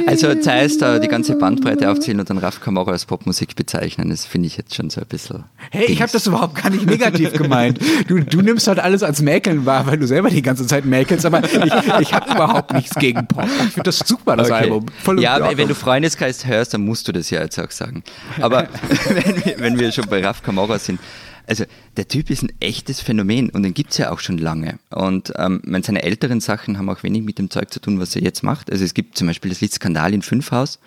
Also 0.07 0.34
das 0.34 0.47
heißt, 0.47 0.84
die 1.03 1.07
ganze 1.07 1.36
Bandbreite 1.36 1.89
aufzählen 1.89 2.20
und 2.20 2.30
dann 2.30 2.38
Raf 2.38 2.62
Kamara 2.62 2.91
als 2.91 3.05
Popmusik 3.05 3.55
bezeichnen, 3.55 4.10
das 4.10 4.26
finde 4.26 4.47
ich 4.47 4.57
jetzt 4.57 4.76
schon 4.76 4.89
so 4.89 5.01
ein 5.01 5.07
bisschen... 5.07 5.43
Hey, 5.72 5.86
ich 5.86 6.01
habe 6.01 6.12
das 6.12 6.28
überhaupt 6.28 6.62
gar 6.62 6.70
nicht 6.70 6.86
negativ 6.86 7.34
gemeint. 7.34 7.80
Du, 8.07 8.20
du 8.20 8.41
nimmst 8.41 8.68
halt 8.68 8.80
alles 8.80 9.03
als 9.03 9.22
Mäkeln 9.22 9.66
wahr, 9.66 9.86
weil 9.88 9.97
du 9.97 10.07
selber 10.07 10.30
die 10.30 10.41
ganze 10.41 10.66
Zeit 10.68 10.86
mäkelst, 10.86 11.26
aber 11.26 11.43
ich, 11.43 11.53
ich 11.99 12.14
habe 12.14 12.32
überhaupt 12.32 12.74
nichts 12.74 12.95
gegen 12.95 13.28
Pop. 13.28 13.45
Ich 13.45 13.74
finde 13.74 13.84
das 13.84 13.99
super, 13.99 14.36
das 14.36 14.49
okay. 14.49 14.64
Album. 14.64 14.86
Voll 15.03 15.22
ja, 15.22 15.57
wenn 15.57 15.68
du 15.68 15.76
Freundeskreis 15.76 16.45
hörst, 16.45 16.74
dann 16.74 16.82
musst 16.82 17.07
du 17.07 17.12
das 17.12 17.30
ja 17.30 17.41
jetzt 17.41 17.60
auch 17.60 17.72
sagen. 17.72 18.03
Aber 18.41 18.68
wenn, 19.10 19.45
wir, 19.45 19.60
wenn 19.60 19.80
wir 19.80 19.91
schon 19.91 20.05
bei 20.07 20.24
Raf 20.24 20.43
Kamara 20.43 20.80
sind, 20.80 20.99
Also 21.48 21.66
der 21.98 22.08
Typ 22.08 22.30
ist 22.30 22.44
ein 22.44 22.52
echtes 22.60 23.02
Phänomen 23.02 23.50
und 23.50 23.64
den 23.64 23.74
gibt 23.74 23.92
es 23.92 23.98
ja 23.98 24.12
auch 24.12 24.20
schon 24.20 24.38
lange. 24.38 24.80
Und 24.90 25.34
ähm, 25.38 25.62
seine 25.84 26.04
älteren 26.04 26.42
Sachen 26.42 26.78
haben 26.78 26.90
auch 26.90 27.04
wenig 27.04 27.24
mit 27.24 27.40
dem 27.40 27.50
Zeug 27.50 27.72
zu 27.74 27.80
tun, 27.80 28.00
was 28.00 28.16
er 28.16 28.22
jetzt 28.22 28.44
macht. 28.44 28.72
Also 28.72 28.84
es 28.84 28.94
gibt 28.94 29.18
zum 29.18 29.28
Beispiel 29.28 29.50
das 29.50 29.62
Lied 29.62 29.74
Skandal 29.74 30.14
in 30.14 30.22
Fünfhaus. 30.22 30.80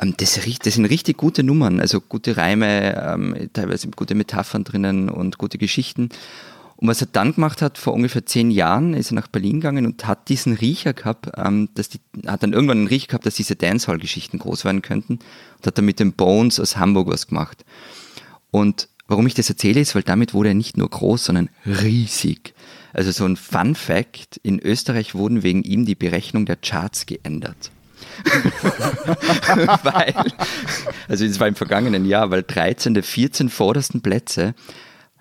Ähm, 0.00 0.14
das, 0.16 0.40
das, 0.62 0.74
sind 0.74 0.84
richtig 0.86 1.16
gute 1.16 1.42
Nummern, 1.42 1.80
also 1.80 2.00
gute 2.00 2.36
Reime, 2.36 2.96
ähm, 3.00 3.50
teilweise 3.52 3.88
gute 3.88 4.14
Metaphern 4.14 4.64
drinnen 4.64 5.08
und 5.08 5.38
gute 5.38 5.58
Geschichten. 5.58 6.10
Und 6.76 6.88
was 6.88 7.00
er 7.00 7.08
dann 7.10 7.34
gemacht 7.34 7.62
hat, 7.62 7.78
vor 7.78 7.94
ungefähr 7.94 8.26
zehn 8.26 8.50
Jahren, 8.50 8.94
ist 8.94 9.12
er 9.12 9.14
nach 9.14 9.28
Berlin 9.28 9.60
gegangen 9.60 9.86
und 9.86 10.06
hat 10.06 10.28
diesen 10.28 10.54
Riecher 10.54 10.92
gehabt, 10.92 11.30
ähm, 11.36 11.68
dass 11.74 11.88
die, 11.88 12.00
hat 12.26 12.42
dann 12.42 12.52
irgendwann 12.52 12.78
einen 12.78 12.88
Riecher 12.88 13.08
gehabt, 13.08 13.26
dass 13.26 13.36
diese 13.36 13.56
Dancehall-Geschichten 13.56 14.38
groß 14.38 14.64
werden 14.64 14.82
könnten 14.82 15.20
und 15.58 15.66
hat 15.66 15.78
dann 15.78 15.84
mit 15.84 16.00
den 16.00 16.12
Bones 16.12 16.58
aus 16.58 16.76
Hamburg 16.76 17.08
was 17.08 17.28
gemacht. 17.28 17.64
Und 18.50 18.88
Warum 19.06 19.26
ich 19.26 19.34
das 19.34 19.50
erzähle, 19.50 19.80
ist, 19.80 19.94
weil 19.94 20.02
damit 20.02 20.32
wurde 20.32 20.50
er 20.50 20.54
nicht 20.54 20.76
nur 20.76 20.88
groß, 20.88 21.26
sondern 21.26 21.50
riesig. 21.66 22.54
Also 22.92 23.10
so 23.10 23.26
ein 23.26 23.36
Fun 23.36 23.74
Fact, 23.74 24.40
in 24.42 24.58
Österreich 24.60 25.14
wurden 25.14 25.42
wegen 25.42 25.62
ihm 25.62 25.84
die 25.84 25.94
Berechnung 25.94 26.46
der 26.46 26.56
Charts 26.56 27.06
geändert. 27.06 27.70
weil, 29.82 30.14
also 31.08 31.26
das 31.26 31.40
war 31.40 31.48
im 31.48 31.54
vergangenen 31.54 32.04
Jahr, 32.04 32.30
weil 32.30 32.42
13 32.42 32.94
der 32.94 33.02
14 33.02 33.48
vordersten 33.48 34.00
Plätze 34.00 34.54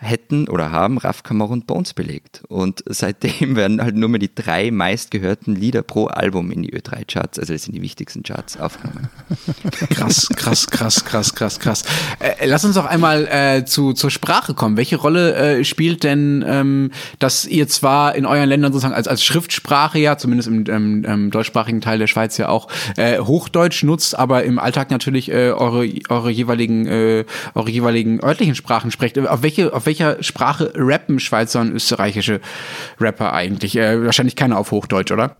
hätten 0.04 0.48
oder 0.48 0.72
haben 0.72 0.98
Raf 0.98 1.24
Kamor 1.24 1.50
und 1.50 1.68
Bones 1.68 1.94
belegt. 1.94 2.44
Und 2.48 2.84
seitdem 2.86 3.56
werden 3.56 3.82
halt 3.82 3.96
nur 3.96 4.10
mehr 4.10 4.20
die 4.20 4.34
drei 4.34 4.72
meistgehörten 4.72 5.56
Lieder 5.56 5.82
pro 5.82 6.08
Album 6.08 6.52
in 6.52 6.64
die 6.64 6.74
Ö3-Charts, 6.74 7.40
also 7.40 7.54
das 7.54 7.64
sind 7.64 7.76
die 7.76 7.82
wichtigsten 7.82 8.24
Charts, 8.24 8.60
aufgenommen. 8.60 9.10
Krass, 9.90 10.30
krass, 10.36 10.68
krass, 10.68 11.06
krass, 11.06 11.36
krass, 11.36 11.60
krass. 11.60 11.84
Äh, 12.20 12.46
lass 12.46 12.66
uns 12.66 12.76
doch 12.76 12.86
einmal 12.86 13.28
äh, 13.28 13.66
zu, 13.66 13.94
zur 13.94 14.12
Sprache 14.12 14.54
kommen. 14.54 14.78
Welche 14.78 14.98
Rolle 14.98 15.36
äh, 15.36 15.64
spielt 15.64 16.04
denn, 16.04 16.44
ähm, 16.48 16.92
dass 17.20 17.46
ihr 17.46 17.68
zwar 17.68 18.16
in 18.16 18.26
euren 18.26 18.50
Ländern 18.50 18.72
sozusagen 18.74 18.94
als, 18.94 19.08
als 19.08 19.24
Schriftsprache 19.24 20.00
ja, 20.00 20.18
zumindest 20.18 20.50
im 20.50 20.66
ähm, 20.68 21.06
ähm, 21.08 21.32
deutschsprachigen 21.32 21.82
Teil 21.82 22.00
der 22.00 22.08
Schweiz 22.08 22.38
ja 22.38 22.50
auch, 22.50 22.68
äh, 22.98 23.20
Hochdeutsch 23.20 23.84
nutzt, 23.84 24.18
aber 24.18 24.44
im 24.44 24.60
Alltag 24.60 24.92
natürlich 24.92 25.30
äh, 25.32 25.52
eure, 25.52 25.88
eure 26.10 26.32
jeweiligen, 26.32 26.86
äh, 26.88 27.26
eure 27.54 27.70
jeweiligen 27.70 28.24
örtlichen 28.24 28.56
Sprachen 28.56 28.92
sprecht. 28.92 29.18
Auf 29.20 29.44
welche, 29.44 29.74
auf 29.74 29.86
welche 29.86 29.93
welcher 29.94 30.24
Sprache 30.24 30.74
rappen 30.76 31.20
Schweizer 31.20 31.62
und 31.62 31.72
österreichische 31.72 32.42
Rapper 33.00 33.34
eigentlich? 33.34 33.76
Äh, 33.76 34.04
wahrscheinlich 34.04 34.36
keine 34.36 34.58
auf 34.58 34.72
Hochdeutsch, 34.72 35.12
oder? 35.12 35.36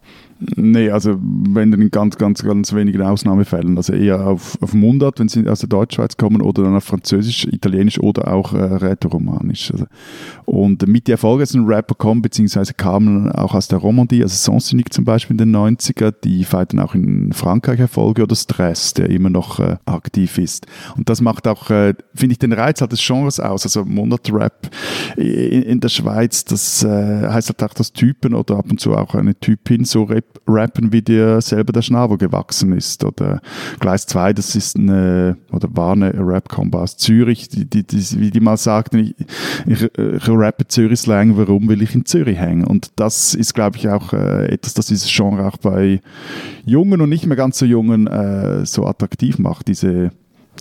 Nee, 0.56 0.90
also 0.90 1.18
wenn 1.22 1.72
dann 1.72 1.82
in 1.82 1.92
ganz, 1.92 2.18
ganz, 2.18 2.44
ganz 2.44 2.74
wenigen 2.74 3.02
Ausnahmefällen. 3.02 3.78
Also 3.78 3.94
eher 3.94 4.26
auf, 4.28 4.58
auf 4.62 4.74
Mundart, 4.74 5.20
wenn 5.20 5.28
sie 5.28 5.48
aus 5.48 5.60
der 5.60 5.70
Deutschschweiz 5.70 6.18
kommen, 6.18 6.42
oder 6.42 6.64
dann 6.64 6.76
auf 6.76 6.84
Französisch, 6.84 7.46
Italienisch 7.46 8.00
oder 8.00 8.34
auch 8.34 8.54
äh, 8.54 8.62
Rätoromanisch. 8.62 9.72
Also. 9.72 9.86
Und 10.46 10.86
mit 10.88 11.08
die 11.08 11.12
erfolgreichsten 11.12 11.66
Rapper 11.66 11.96
kommen, 11.96 12.22
beziehungsweise 12.22 12.74
kamen 12.74 13.32
auch 13.32 13.54
aus 13.54 13.68
der 13.68 13.80
Romandie, 13.80 14.24
also 14.24 14.36
Sansonic 14.36 14.94
zum 14.94 15.06
Beispiel 15.06 15.34
in 15.40 15.52
den 15.52 15.56
90er, 15.56 16.14
die 16.24 16.44
feierten 16.44 16.80
auch 16.80 16.96
in 16.96 17.34
Frankreich 17.34 17.80
Erfolge, 17.80 18.24
oder 18.24 18.36
Stress, 18.36 18.94
der 18.94 19.10
immer 19.10 19.30
noch 19.30 19.60
äh, 19.60 19.78
aktiv 19.86 20.38
ist. 20.38 20.68
Und 20.98 21.10
das 21.10 21.22
macht 21.22 21.48
auch, 21.48 21.70
äh, 21.70 21.94
finde 22.14 22.34
ich, 22.34 22.40
den 22.40 22.54
Reiz 22.54 22.82
halt 22.82 22.92
des 22.92 23.06
Genres 23.06 23.40
aus. 23.40 23.64
Also 23.64 23.86
Mundart-Rap 23.86 24.70
in, 25.18 25.64
in, 25.64 25.80
der 25.80 25.90
Schweiz, 25.90 26.46
das 26.46 26.84
äh, 26.84 27.28
heißt 27.28 27.50
halt 27.50 27.64
auch, 27.64 27.74
dass 27.74 27.94
Typen 27.94 28.34
oder 28.34 28.58
ab 28.58 28.66
und 28.70 28.80
zu 28.80 28.96
auch 28.96 29.16
eine 29.16 29.36
Typin 29.40 29.86
so 29.86 30.04
rap 30.04 30.33
rappen, 30.48 30.92
wie 30.92 31.02
dir 31.02 31.42
selber 31.42 31.74
der 31.74 31.82
Schnabel 31.82 32.18
gewachsen 32.18 32.74
ist. 32.74 33.04
Oder 33.04 33.42
Gleis 33.80 34.06
2, 34.08 34.34
das 34.34 34.56
ist 34.56 34.76
eine, 34.78 35.38
oder 35.52 35.70
war 35.76 35.94
eine 35.94 36.14
Rap-Combo 36.14 36.80
aus 36.80 36.98
Zürich, 36.98 37.50
die, 37.50 37.66
die, 37.66 37.84
die, 37.84 38.20
wie 38.20 38.32
die 38.32 38.40
mal 38.40 38.58
sagten, 38.58 38.98
ich, 38.98 39.16
ich, 39.66 39.84
ich 39.98 40.30
rappe 40.30 40.68
Zürich-Slang, 40.68 41.38
warum 41.38 41.68
will 41.70 41.82
ich 41.82 41.96
in 41.96 42.06
Zürich 42.06 42.38
hängen? 42.38 42.66
Und 42.66 42.92
das 42.96 43.34
ist, 43.34 43.54
glaube 43.54 43.78
ich, 43.78 43.90
auch 43.90 44.14
äh, 44.14 44.46
etwas, 44.48 44.74
das 44.74 44.88
dieses 44.88 45.10
Genre 45.12 45.48
auch 45.48 45.58
bei 45.58 46.02
Jungen 46.66 47.02
und 47.02 47.10
nicht 47.10 47.26
mehr 47.26 47.38
ganz 47.38 47.60
so 47.60 47.66
Jungen 47.66 48.08
äh, 48.08 48.66
so 48.66 48.86
attraktiv 48.86 49.40
macht, 49.40 49.68
diese, 49.68 50.12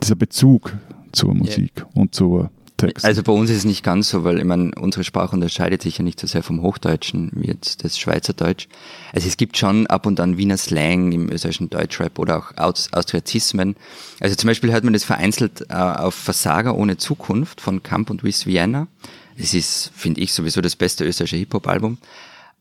dieser 0.03 0.17
Bezug 0.17 0.73
zur 1.13 1.35
Musik 1.35 1.73
yeah. 1.77 1.89
und 1.95 2.15
zur 2.15 2.51
Text. 2.89 3.05
Also 3.05 3.23
bei 3.23 3.33
uns 3.33 3.51
ist 3.51 3.59
es 3.59 3.65
nicht 3.65 3.83
ganz 3.83 4.09
so, 4.09 4.25
weil 4.25 4.39
ich 4.39 4.45
meine, 4.45 4.73
unsere 4.79 5.05
Sprache 5.05 5.35
unterscheidet 5.35 5.83
sich 5.83 5.99
ja 5.99 6.05
nicht 6.05 6.21
so 6.21 6.27
sehr 6.27 6.43
vom 6.43 6.63
Hochdeutschen 6.63 7.31
wie 7.35 7.49
jetzt 7.49 7.85
das 7.85 7.99
Schweizerdeutsch. 7.99 8.69
Also 9.13 9.29
es 9.29 9.37
gibt 9.37 9.57
schon 9.57 9.87
ab 9.87 10.07
und 10.07 10.21
an 10.21 10.37
Wiener 10.37 10.57
Slang 10.57 11.13
im 11.13 11.31
österreichischen 11.31 11.71
Deutschrap 11.71 12.19
oder 12.19 12.39
auch 12.39 12.57
Aus 12.57 12.93
Austriazismen. 12.93 13.77
Also 14.21 14.37
zum 14.37 14.49
Beispiel 14.49 14.73
hört 14.73 14.85
man 14.85 14.93
das 14.93 15.05
vereinzelt 15.05 15.67
äh, 15.69 15.75
auf 15.75 16.15
Versager 16.15 16.77
ohne 16.77 16.97
Zukunft 16.97 17.61
von 17.61 17.83
Camp 17.83 18.11
und 18.11 18.25
Wiss 18.25 18.47
Vienna. 18.47 18.87
Es 19.37 19.55
ist, 19.55 19.91
finde 19.95 20.21
ich, 20.21 20.33
sowieso 20.33 20.61
das 20.61 20.77
beste 20.77 21.05
österreichische 21.05 21.37
Hip-Hop-Album. 21.37 21.99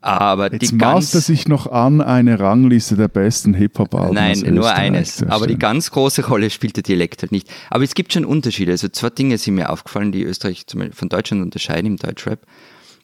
Aber 0.02 0.52
Jetzt 0.52 0.72
die 0.72 0.76
maßt 0.76 1.14
er 1.14 1.22
sich 1.22 1.48
noch 1.48 1.68
an 1.68 2.02
eine 2.02 2.40
Rangliste 2.40 2.96
der 2.96 3.08
besten 3.08 3.54
Hip-Hop-Alben. 3.54 4.16
Nein, 4.16 4.40
nur 4.40 4.74
eines. 4.74 5.22
Aber 5.24 5.46
die 5.46 5.60
ganz 5.60 5.92
große 5.92 6.26
Rolle 6.26 6.50
spielt 6.50 6.76
der 6.76 6.84
Dialekt 6.84 7.22
halt 7.22 7.32
nicht. 7.32 7.48
Aber 7.70 7.84
es 7.84 7.94
gibt 7.94 8.12
schon 8.12 8.26
Unterschiede. 8.26 8.72
Also 8.72 8.88
zwei 8.88 9.12
Dinge 9.12 9.38
sind 9.38 9.56
mir 9.56 9.70
aufgefallen, 9.70 10.12
die 10.12 10.24
Österreich 10.24 10.66
von 10.94 11.10
Deutschland 11.10 11.44
unterscheiden 11.44 11.86
im 11.86 11.98
Deutschrap. 11.98 12.40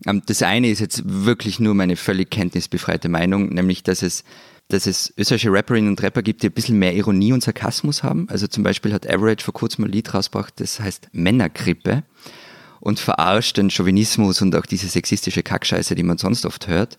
Ähm, 0.08 0.24
das 0.26 0.42
eine 0.42 0.70
ist 0.70 0.80
jetzt 0.80 1.04
wirklich 1.06 1.60
nur 1.60 1.76
meine 1.76 1.96
völlig 1.96 2.32
kenntnisbefreite 2.32 3.10
Meinung, 3.10 3.50
nämlich 3.50 3.84
dass 3.84 4.02
es 4.02 4.24
dass 4.70 4.86
es 4.86 5.14
österreichische 5.18 5.54
Rapperinnen 5.54 5.90
und 5.90 6.04
Rapper 6.04 6.22
gibt, 6.22 6.44
die 6.44 6.48
ein 6.48 6.52
bisschen 6.52 6.78
mehr 6.78 6.94
Ironie 6.94 7.32
und 7.32 7.42
Sarkasmus 7.42 8.04
haben. 8.04 8.28
Also 8.30 8.48
zum 8.48 8.64
Beispiel 8.64 8.92
hat 8.92 9.10
Average 9.10 9.46
vor 9.46 9.54
kurzem 9.54 9.86
ein 9.86 9.92
Lied 9.92 10.14
rausgebracht, 10.14 10.56
das 10.60 10.82
heißt 10.82 11.08
Männergrippe 11.14 12.04
und 12.88 13.02
verarscht 13.02 13.58
den 13.58 13.70
Chauvinismus 13.70 14.42
und 14.42 14.56
auch 14.56 14.66
diese 14.66 14.88
sexistische 14.88 15.44
Kackscheiße, 15.44 15.94
die 15.94 16.04
man 16.04 16.18
sonst 16.18 16.46
oft 16.46 16.70
hört. 16.70 16.98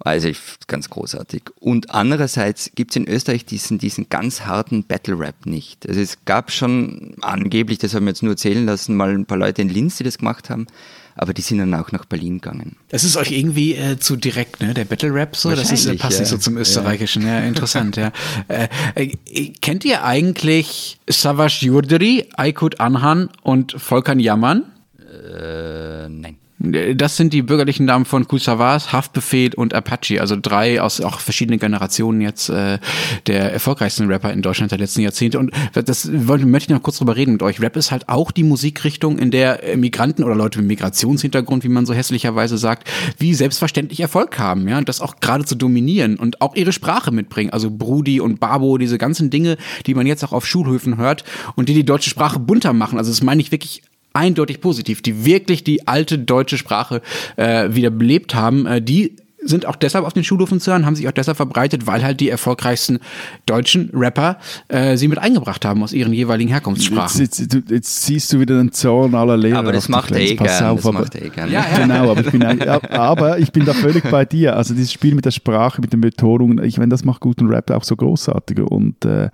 Also 0.00 0.28
ganz 0.66 0.90
großartig. 0.90 1.44
Und 1.60 1.90
andererseits 1.90 2.72
gibt 2.74 2.90
es 2.90 2.96
in 2.96 3.06
Österreich 3.06 3.44
diesen, 3.44 3.78
diesen 3.78 4.08
ganz 4.08 4.40
harten 4.40 4.82
Battle 4.82 5.16
Rap 5.16 5.46
nicht. 5.46 5.88
Also 5.88 6.00
es 6.00 6.24
gab 6.24 6.50
schon 6.50 7.14
angeblich, 7.20 7.78
das 7.78 7.94
haben 7.94 8.06
wir 8.06 8.10
jetzt 8.10 8.24
nur 8.24 8.32
erzählen 8.32 8.66
lassen, 8.66 8.96
mal 8.96 9.10
ein 9.10 9.24
paar 9.24 9.38
Leute 9.38 9.62
in 9.62 9.68
Linz, 9.68 9.96
die 9.96 10.02
das 10.02 10.18
gemacht 10.18 10.50
haben 10.50 10.66
aber 11.14 11.34
die 11.34 11.42
sind 11.42 11.58
dann 11.58 11.74
auch 11.74 11.92
nach 11.92 12.06
Berlin 12.06 12.40
gegangen. 12.40 12.76
Das 12.88 13.04
ist 13.04 13.16
euch 13.16 13.32
irgendwie 13.32 13.74
äh, 13.74 13.98
zu 13.98 14.16
direkt, 14.16 14.62
ne? 14.62 14.74
Der 14.74 14.84
Battle 14.84 15.12
Rap 15.12 15.36
so, 15.36 15.50
das 15.50 15.70
ist, 15.70 15.86
äh, 15.86 15.94
passt 15.94 16.14
ja. 16.14 16.20
nicht 16.20 16.30
so 16.30 16.38
zum 16.38 16.56
Österreichischen. 16.56 17.22
Ja, 17.22 17.40
ja 17.40 17.46
interessant, 17.46 17.96
ja. 17.96 18.12
Äh, 18.48 18.68
äh, 18.94 19.52
kennt 19.60 19.84
ihr 19.84 20.04
eigentlich 20.04 20.98
Savas 21.08 21.60
Yurdri, 21.60 22.28
Aykut 22.36 22.80
Anhan 22.80 23.28
und 23.42 23.74
Volkan 23.78 24.20
Yaman? 24.20 24.71
Äh, 25.12 26.08
nein. 26.08 26.36
Das 26.64 27.16
sind 27.16 27.32
die 27.32 27.42
bürgerlichen 27.42 27.86
Namen 27.86 28.04
von 28.04 28.28
Kusavas, 28.28 28.92
Haftbefehl 28.92 29.52
und 29.54 29.74
Apache, 29.74 30.20
also 30.20 30.36
drei 30.40 30.80
aus 30.80 31.00
auch 31.00 31.18
verschiedenen 31.18 31.58
Generationen 31.58 32.20
jetzt 32.20 32.50
äh, 32.50 32.78
der 33.26 33.52
erfolgreichsten 33.52 34.06
Rapper 34.06 34.32
in 34.32 34.42
Deutschland 34.42 34.70
der 34.70 34.78
letzten 34.78 35.00
Jahrzehnte. 35.00 35.40
Und 35.40 35.50
das 35.72 36.08
wollte, 36.28 36.46
möchte 36.46 36.70
ich 36.70 36.76
noch 36.76 36.84
kurz 36.84 36.98
drüber 36.98 37.16
reden 37.16 37.32
mit 37.32 37.42
euch. 37.42 37.60
Rap 37.60 37.76
ist 37.76 37.90
halt 37.90 38.08
auch 38.08 38.30
die 38.30 38.44
Musikrichtung, 38.44 39.18
in 39.18 39.32
der 39.32 39.76
Migranten 39.76 40.22
oder 40.22 40.36
Leute 40.36 40.60
mit 40.60 40.68
Migrationshintergrund, 40.68 41.64
wie 41.64 41.68
man 41.68 41.84
so 41.84 41.94
hässlicherweise 41.94 42.56
sagt, 42.58 42.88
wie 43.18 43.34
selbstverständlich 43.34 43.98
Erfolg 43.98 44.38
haben, 44.38 44.68
ja, 44.68 44.78
und 44.78 44.88
das 44.88 45.00
auch 45.00 45.16
gerade 45.16 45.44
zu 45.44 45.56
dominieren 45.56 46.16
und 46.16 46.40
auch 46.40 46.54
ihre 46.54 46.72
Sprache 46.72 47.10
mitbringen. 47.10 47.50
Also 47.50 47.72
Brudi 47.72 48.20
und 48.20 48.38
Babo, 48.38 48.78
diese 48.78 48.98
ganzen 48.98 49.30
Dinge, 49.30 49.56
die 49.86 49.94
man 49.94 50.06
jetzt 50.06 50.22
auch 50.22 50.32
auf 50.32 50.46
Schulhöfen 50.46 50.96
hört 50.96 51.24
und 51.56 51.68
die 51.68 51.74
die 51.74 51.84
deutsche 51.84 52.10
Sprache 52.10 52.38
bunter 52.38 52.72
machen. 52.72 52.98
Also 52.98 53.10
das 53.10 53.22
meine 53.22 53.40
ich 53.40 53.50
wirklich 53.50 53.82
eindeutig 54.12 54.60
positiv, 54.60 55.02
die 55.02 55.24
wirklich 55.24 55.64
die 55.64 55.86
alte 55.86 56.18
deutsche 56.18 56.58
Sprache 56.58 57.02
äh, 57.36 57.68
wieder 57.70 57.90
belebt 57.90 58.34
haben, 58.34 58.66
äh, 58.66 58.82
die 58.82 59.16
sind 59.44 59.66
auch 59.66 59.76
deshalb 59.76 60.04
auf 60.04 60.12
den 60.12 60.24
Schulhofen 60.24 60.60
zu 60.60 60.70
hören, 60.70 60.86
haben 60.86 60.96
sich 60.96 61.08
auch 61.08 61.12
deshalb 61.12 61.36
verbreitet, 61.36 61.86
weil 61.86 62.02
halt 62.02 62.20
die 62.20 62.28
erfolgreichsten 62.28 63.00
deutschen 63.46 63.90
Rapper 63.92 64.38
äh, 64.68 64.96
sie 64.96 65.08
mit 65.08 65.18
eingebracht 65.18 65.64
haben 65.64 65.82
aus 65.82 65.92
ihren 65.92 66.12
jeweiligen 66.12 66.48
Herkunftssprachen. 66.48 67.20
Jetzt, 67.20 67.38
jetzt, 67.40 67.70
jetzt 67.70 68.06
siehst 68.06 68.32
du 68.32 68.40
wieder 68.40 68.56
den 68.58 68.72
Zorn 68.72 69.14
aller 69.14 69.36
Lehrer. 69.36 69.58
Aber 69.58 69.72
das 69.72 69.88
macht 69.88 70.12
er 70.12 70.20
eh 70.20 70.34
gern. 70.34 70.64
Auf, 70.64 70.82
das 70.82 70.92
macht 70.92 71.14
er 71.14 71.22
eh 71.22 71.28
gern. 71.28 71.50
Ja, 71.50 71.64
ja. 71.70 71.78
Genau, 71.78 72.10
aber 72.10 72.20
ich, 72.20 72.30
bin, 72.30 72.42
aber 72.42 73.38
ich 73.38 73.52
bin 73.52 73.64
da 73.64 73.74
völlig 73.74 74.04
bei 74.10 74.24
dir. 74.24 74.56
Also 74.56 74.74
dieses 74.74 74.92
Spiel 74.92 75.14
mit 75.14 75.24
der 75.24 75.30
Sprache, 75.30 75.80
mit 75.80 75.92
den 75.92 76.00
Betonungen, 76.00 76.62
ich 76.64 76.78
meine, 76.78 76.90
das 76.90 77.04
macht 77.04 77.20
guten 77.20 77.48
Rap 77.48 77.70
auch 77.70 77.84
so 77.84 77.96
großartiger. 77.96 78.70
Und 78.70 79.04
äh, 79.04 79.30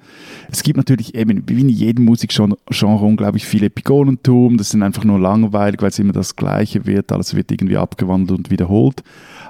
es 0.50 0.62
gibt 0.62 0.76
natürlich 0.76 1.14
eben, 1.14 1.42
wie 1.46 1.61
in 1.61 1.68
jedem 1.68 2.04
Musikgenre, 2.04 2.56
unglaublich 3.04 3.46
viel 3.46 3.64
Epigonentum. 3.64 4.56
Das 4.56 4.70
sind 4.70 4.82
einfach 4.82 5.04
nur 5.04 5.18
langweilig, 5.18 5.82
weil 5.82 5.90
es 5.90 5.98
immer 5.98 6.12
das 6.12 6.36
Gleiche 6.36 6.86
wird. 6.86 7.12
Alles 7.12 7.34
wird 7.34 7.50
irgendwie 7.50 7.76
abgewandelt 7.76 8.38
und 8.38 8.50
wiederholt. 8.50 9.02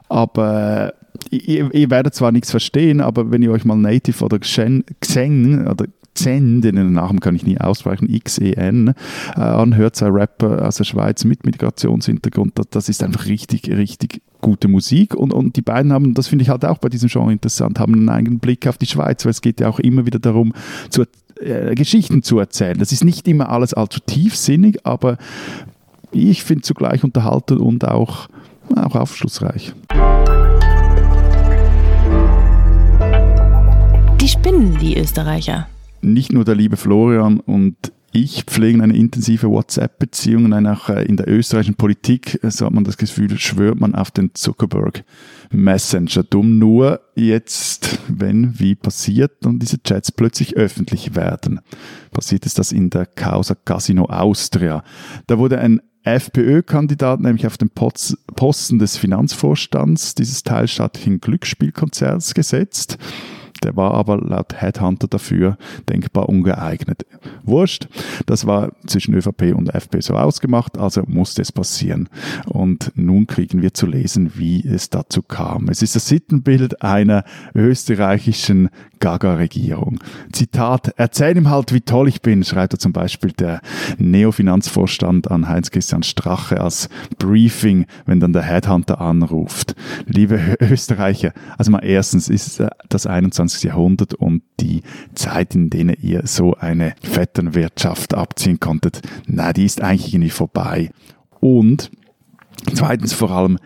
Aber 0.09 0.95
ihr, 1.31 1.73
ihr, 1.75 1.91
werdet 1.91 2.15
zwar 2.15 2.33
nichts 2.33 2.51
verstehen, 2.51 3.01
aber 3.01 3.31
wenn 3.31 3.43
ihr 3.43 3.53
euch 3.53 3.65
mal 3.65 3.77
Native 3.77 4.25
oder 4.25 4.39
Xen, 4.39 4.85
Xen 5.01 5.67
oder 5.67 5.87
Xen, 6.15 6.63
den 6.63 6.93
Namen 6.93 7.21
kann 7.21 7.37
ich 7.37 7.45
nie 7.45 7.59
aussprechen, 7.59 8.09
X-E-N, 8.09 8.95
äh, 9.37 9.41
anhört, 9.41 9.97
sei 9.97 10.09
Rapper 10.09 10.67
aus 10.67 10.77
der 10.77 10.85
Schweiz 10.85 11.25
mit 11.25 11.47
Migrationshintergrund, 11.47 12.59
das, 12.59 12.67
das 12.71 12.89
ist 12.89 13.03
einfach 13.03 13.27
richtig, 13.27 13.69
richtig 13.69 14.23
gute 14.41 14.69
Musik 14.69 15.15
und, 15.15 15.33
und 15.33 15.57
die 15.57 15.63
beiden 15.63 15.93
haben, 15.93 16.15
das 16.15 16.29
finde 16.29 16.43
ich 16.43 16.49
halt 16.49 16.65
auch 16.65 16.79
bei 16.79 16.89
diesem 16.89 17.09
Genre 17.09 17.33
interessant, 17.33 17.79
haben 17.79 17.95
einen 17.95 18.09
eigenen 18.09 18.39
Blick 18.39 18.67
auf 18.67 18.79
die 18.79 18.87
Schweiz, 18.87 19.25
weil 19.25 19.31
es 19.31 19.43
geht 19.43 19.61
ja 19.61 19.69
auch 19.69 19.79
immer 19.79 20.07
wieder 20.07 20.19
darum, 20.19 20.53
zu, 20.91 21.05
äh, 21.41 21.75
Geschichten 21.75 22.23
zu 22.23 22.39
erzählen. 22.39 22.79
Das 22.79 22.93
ist 22.93 23.05
nicht 23.05 23.29
immer 23.29 23.49
alles 23.49 23.75
allzu 23.75 24.01
tiefsinnig, 24.01 24.85
aber 24.85 25.19
ich 26.11 26.43
finde 26.43 26.63
zugleich 26.63 27.05
unterhalten 27.05 27.59
und 27.59 27.87
auch, 27.87 28.29
auch 28.77 28.95
aufschlussreich. 28.95 29.75
Die 34.21 34.29
spinnen, 34.29 34.79
die 34.79 34.99
Österreicher. 34.99 35.69
Nicht 36.01 36.33
nur 36.33 36.45
der 36.45 36.55
liebe 36.55 36.77
Florian 36.77 37.41
und 37.41 37.93
ich 38.11 38.45
pflegen 38.45 38.81
eine 38.81 38.97
intensive 38.97 39.51
WhatsApp-Beziehung. 39.51 40.53
Auch 40.67 40.89
äh, 40.89 41.05
in 41.05 41.17
der 41.17 41.29
österreichischen 41.29 41.75
Politik, 41.75 42.43
äh, 42.43 42.51
so 42.51 42.65
hat 42.67 42.73
man 42.73 42.85
das 42.85 42.97
Gefühl, 42.97 43.39
schwört 43.39 43.79
man 43.79 43.95
auf 43.95 44.11
den 44.11 44.35
Zuckerberg 44.35 45.05
Messenger. 45.51 46.23
Dumm 46.23 46.59
nur 46.59 47.01
jetzt, 47.15 47.99
wenn 48.09 48.59
wie 48.59 48.75
passiert 48.75 49.45
und 49.45 49.61
diese 49.61 49.83
Chats 49.83 50.11
plötzlich 50.11 50.57
öffentlich 50.57 51.15
werden. 51.15 51.61
Passiert 52.11 52.47
ist 52.47 52.59
das 52.59 52.73
in 52.73 52.89
der 52.91 53.05
Causa 53.05 53.55
Casino 53.55 54.07
Austria. 54.07 54.83
Da 55.27 55.39
wurde 55.39 55.59
ein 55.59 55.81
FPÖ-Kandidat 56.05 57.21
nämlich 57.21 57.47
auf 57.47 57.59
den 57.59 57.71
Posten 57.71 58.79
des 58.79 58.97
Finanzvorstands 58.97 60.15
dieses 60.15 60.43
teilstaatlichen 60.43 61.21
Glücksspielkonzerts 61.21 62.35
gesetzt. 62.35 62.99
Der 63.63 63.77
war 63.77 63.95
aber 63.95 64.19
laut 64.19 64.61
Headhunter 64.61 65.09
dafür 65.09 65.57
denkbar 65.89 66.29
ungeeignet. 66.29 67.07
Wurscht, 67.43 67.89
das 68.27 68.47
war 68.47 68.73
zwischen 68.87 69.15
ÖVP 69.15 69.55
und 69.55 69.75
FPÖ 69.75 70.03
so 70.03 70.15
ausgemacht, 70.15 70.79
also 70.79 71.03
musste 71.07 71.43
es 71.43 71.53
passieren. 71.53 72.09
Und 72.47 72.93
nun 72.95 73.27
kriegen 73.27 73.63
wir 73.63 73.75
zu 73.75 73.87
lesen, 73.87 74.33
wie 74.37 74.67
es 74.67 74.91
dazu 74.91 75.23
kam. 75.23 75.69
Es 75.69 75.83
ist 75.83 75.97
das 75.97 76.09
Sittenbild 76.09 76.83
einer 76.83 77.25
österreichischen 77.55 78.71
Gaga-Regierung. 79.01 80.01
Zitat, 80.33 80.93
erzähl 80.97 81.37
ihm 81.37 81.51
halt, 81.51 81.73
wie 81.73 81.81
toll 81.81 82.09
ich 82.09 82.23
bin, 82.23 82.45
schreibt 82.45 82.75
er 82.75 82.79
zum 82.79 82.93
Beispiel 82.93 83.33
der 83.33 83.61
Neofinanzvorstand 83.99 85.31
an 85.31 85.49
Heinz-Christian 85.49 86.03
Strache 86.03 86.61
als 86.61 86.89
Briefing, 87.19 87.87
wenn 88.07 88.21
dann 88.21 88.33
der 88.33 88.43
Headhunter 88.43 89.01
anruft. 89.01 89.75
Liebe 90.07 90.57
Österreicher, 90.61 91.33
also 91.57 91.71
mal 91.71 91.85
erstens 91.85 92.29
ist 92.29 92.61
äh, 92.61 92.69
das 92.89 93.07
21. 93.07 93.48
Jahrhundert 93.63 94.15
und 94.15 94.43
die 94.61 94.83
Zeit, 95.15 95.55
in 95.55 95.71
denen 95.71 95.97
ihr 96.01 96.27
so 96.27 96.55
eine 96.55 96.95
Vetternwirtschaft 97.03 98.15
abziehen 98.15 98.61
konntet, 98.61 99.03
na, 99.27 99.53
die 99.53 99.65
ist 99.65 99.83
eigentlich 99.83 100.15
irgendwie 100.15 100.31
vorbei. 100.31 100.91
Und 101.41 101.91
zweitens 102.75 103.13
vor 103.13 103.31
allem, 103.31 103.59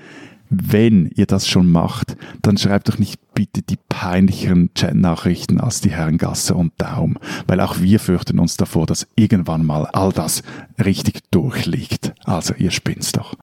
wenn 0.54 1.10
ihr 1.14 1.24
das 1.24 1.48
schon 1.48 1.70
macht, 1.70 2.16
dann 2.42 2.58
schreibt 2.58 2.90
doch 2.90 2.98
nicht 2.98 3.18
bitte 3.32 3.62
die 3.62 3.78
peinlicheren 3.88 4.72
Chat-Nachrichten 4.74 5.58
als 5.58 5.80
die 5.80 5.90
Herren 5.90 6.18
Gasser 6.18 6.56
und 6.56 6.72
Daum, 6.76 7.16
weil 7.46 7.60
auch 7.60 7.80
wir 7.80 7.98
fürchten 7.98 8.38
uns 8.38 8.58
davor, 8.58 8.84
dass 8.84 9.08
irgendwann 9.16 9.64
mal 9.64 9.86
all 9.86 10.12
das 10.12 10.42
richtig 10.82 11.22
durchliegt. 11.30 12.12
Also 12.24 12.52
ihr 12.54 12.70
spinnt's 12.70 13.12
doch. 13.12 13.34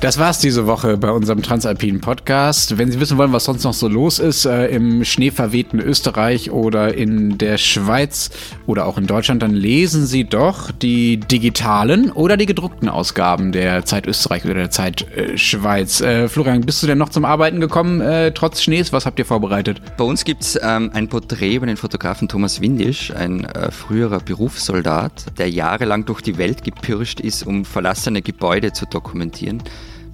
Das 0.00 0.18
war's 0.18 0.38
diese 0.38 0.66
Woche 0.66 0.98
bei 0.98 1.10
unserem 1.10 1.40
Transalpinen 1.42 2.02
Podcast. 2.02 2.76
Wenn 2.76 2.92
Sie 2.92 3.00
wissen 3.00 3.16
wollen, 3.16 3.32
was 3.32 3.44
sonst 3.44 3.64
noch 3.64 3.72
so 3.72 3.88
los 3.88 4.18
ist 4.18 4.44
äh, 4.44 4.66
im 4.66 5.06
schneeverwehten 5.06 5.80
Österreich 5.80 6.50
oder 6.50 6.94
in 6.94 7.38
der 7.38 7.56
Schweiz 7.56 8.28
oder 8.66 8.84
auch 8.84 8.98
in 8.98 9.06
Deutschland, 9.06 9.42
dann 9.42 9.54
lesen 9.54 10.04
Sie 10.04 10.24
doch 10.24 10.70
die 10.70 11.16
digitalen 11.16 12.12
oder 12.12 12.36
die 12.36 12.44
gedruckten 12.44 12.90
Ausgaben 12.90 13.52
der 13.52 13.86
Zeit 13.86 14.06
Österreich 14.06 14.44
oder 14.44 14.52
der 14.52 14.70
Zeit 14.70 15.06
äh, 15.16 15.38
Schweiz. 15.38 16.02
Äh, 16.02 16.28
Florian, 16.28 16.60
bist 16.60 16.82
du 16.82 16.86
denn 16.86 16.98
noch 16.98 17.08
zum 17.08 17.24
Arbeiten 17.24 17.58
gekommen, 17.58 18.02
äh, 18.02 18.32
trotz 18.32 18.62
Schnees? 18.62 18.92
Was 18.92 19.06
habt 19.06 19.18
ihr 19.18 19.24
vorbereitet? 19.24 19.80
Bei 19.96 20.04
uns 20.04 20.24
gibt's 20.24 20.58
ähm, 20.62 20.90
ein 20.92 21.08
Porträt 21.08 21.54
über 21.54 21.66
den 21.66 21.78
Fotografen 21.78 22.28
Thomas 22.28 22.60
Windisch, 22.60 23.12
ein 23.12 23.44
äh, 23.44 23.70
früherer 23.70 24.20
Berufssoldat, 24.20 25.38
der 25.38 25.48
jahrelang 25.48 26.04
durch 26.04 26.20
die 26.20 26.36
Welt 26.36 26.64
gepirscht 26.64 27.18
ist, 27.18 27.46
um 27.46 27.64
verlassene 27.64 28.20
Gebäude 28.20 28.74
zu 28.74 28.84
dokumentieren. 28.84 29.62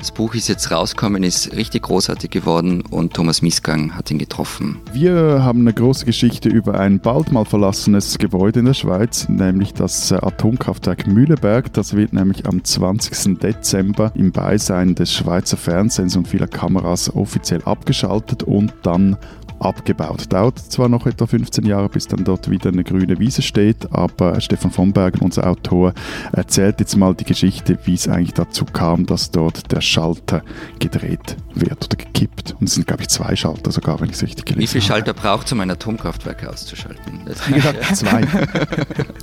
Das 0.03 0.11
Buch 0.11 0.35
ist 0.35 0.49
jetzt 0.49 0.73
rausgekommen, 0.73 1.23
ist 1.23 1.55
richtig 1.55 1.83
großartig 1.83 2.29
geworden 2.29 2.83
und 2.91 3.15
Thomas 3.15 3.41
Miesgang 3.41 3.95
hat 3.95 4.11
ihn 4.11 4.19
getroffen. 4.19 4.81
Wir 4.93 5.45
haben 5.45 5.61
eine 5.61 5.73
große 5.73 6.05
Geschichte 6.05 6.49
über 6.49 6.81
ein 6.81 6.99
bald 6.99 7.31
mal 7.31 7.45
verlassenes 7.45 8.19
Gebäude 8.19 8.59
in 8.59 8.67
der 8.67 8.75
Schweiz, 8.75 9.29
nämlich 9.29 9.75
das 9.75 10.11
äh, 10.11 10.17
Atomkraftwerk 10.17 11.07
Mühleberg. 11.07 11.73
Das 11.75 11.95
wird 11.95 12.15
nämlich 12.15 12.47
am 12.47 12.65
20. 12.65 13.39
Dezember 13.39 14.11
im 14.17 14.33
Beisein 14.33 14.97
des 14.97 15.13
Schweizer 15.13 15.57
Fernsehens 15.57 16.17
und 16.17 16.27
vieler 16.27 16.49
Kameras 16.49 17.15
offiziell 17.15 17.63
abgeschaltet 17.63 18.43
und 18.43 18.75
dann 18.83 19.17
abgebaut. 19.63 20.33
Dauert 20.33 20.59
zwar 20.59 20.89
noch 20.89 21.07
etwa 21.07 21.27
15 21.27 21.65
Jahre, 21.65 21.89
bis 21.89 22.07
dann 22.07 22.25
dort 22.25 22.51
wieder 22.51 22.71
eine 22.71 22.85
grüne 22.85 23.19
Wiese 23.19 23.43
steht, 23.43 23.93
aber 23.93 24.41
Stefan 24.41 24.71
von 24.71 24.93
Bergen, 24.93 25.21
unser 25.21 25.47
Autor, 25.47 25.95
erzählt 26.33 26.81
jetzt 26.81 26.97
mal 26.97 27.15
die 27.15 27.25
Geschichte, 27.25 27.79
wie 27.85 27.95
es 27.95 28.09
eigentlich 28.09 28.35
dazu 28.35 28.65
kam, 28.65 29.07
dass 29.07 29.31
dort 29.31 29.71
der 29.73 29.81
Schalter 29.81 30.43
gedreht 30.79 31.37
wird 31.55 31.85
oder 31.85 31.97
gekippt. 31.97 32.57
Und 32.61 32.69
es 32.69 32.75
sind, 32.75 32.87
glaube 32.87 33.03
ich, 33.03 33.09
zwei 33.09 33.37
Schalter 33.37 33.71
sogar, 33.73 34.01
wenn 34.01 34.09
ich 34.09 34.17
es 34.17 34.23
richtig 34.23 34.47
gelesen 34.47 34.57
habe. 34.57 34.63
Wie 34.63 34.67
viele 34.67 34.83
Schalter 34.83 35.15
braucht 35.15 35.47
es, 35.47 35.53
um 35.53 35.61
ein 35.61 35.71
Atomkraftwerk 35.71 36.47
auszuschalten? 36.47 37.25
Gesagt, 37.53 37.85
zwei. 37.97 38.23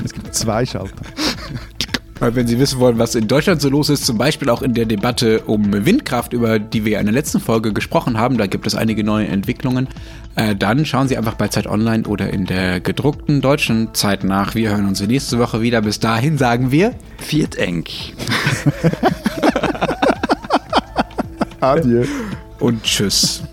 es 0.04 0.14
gibt 0.14 0.34
zwei 0.34 0.66
Schalter. 0.66 1.04
Wenn 2.20 2.47
Sie 2.47 2.59
wissen 2.59 2.80
wollen, 2.80 2.99
was 2.99 3.15
in 3.15 3.28
Deutschland 3.28 3.61
so 3.61 3.70
los 3.70 3.89
ist, 3.89 4.05
zum 4.05 4.17
Beispiel 4.17 4.49
auch 4.49 4.61
in 4.61 4.74
der 4.74 4.86
Debatte 4.86 5.41
um 5.41 5.86
Windkraft, 5.86 6.34
über 6.34 6.59
die 6.59 6.84
wir 6.84 6.99
in 6.99 7.05
der 7.05 7.13
letzten 7.13 7.39
Folge 7.39 7.72
gesprochen 7.72 8.17
haben, 8.17 8.38
da 8.38 8.45
gibt 8.45 8.67
es 8.67 8.76
einige 8.76 9.05
neue 9.05 9.28
Entwicklungen, 9.28 9.88
äh, 10.36 10.55
dann 10.55 10.86
schauen 10.86 11.07
Sie 11.07 11.17
einfach 11.17 11.36
bei 11.36 11.47
Zeit 11.47 11.67
Online 11.67 12.03
oder 12.03 12.30
in 12.30 12.45
der 12.45 12.82
gedruckten 12.82 13.41
deutschen 13.41 13.93
Zeit 13.93 14.24
nach. 14.24 14.53
Wir 14.53 14.72
hören 14.72 14.88
uns 14.88 15.01
nächste 15.01 15.39
Woche 15.39 15.61
wieder. 15.61 15.82
Bis 15.82 15.99
dahin 15.99 16.38
sagen 16.38 16.72
wir 16.72 16.93
Vierteng. 17.17 17.86
Adieu. 21.61 22.05
Und 22.59 22.84
tschüss. 22.84 23.43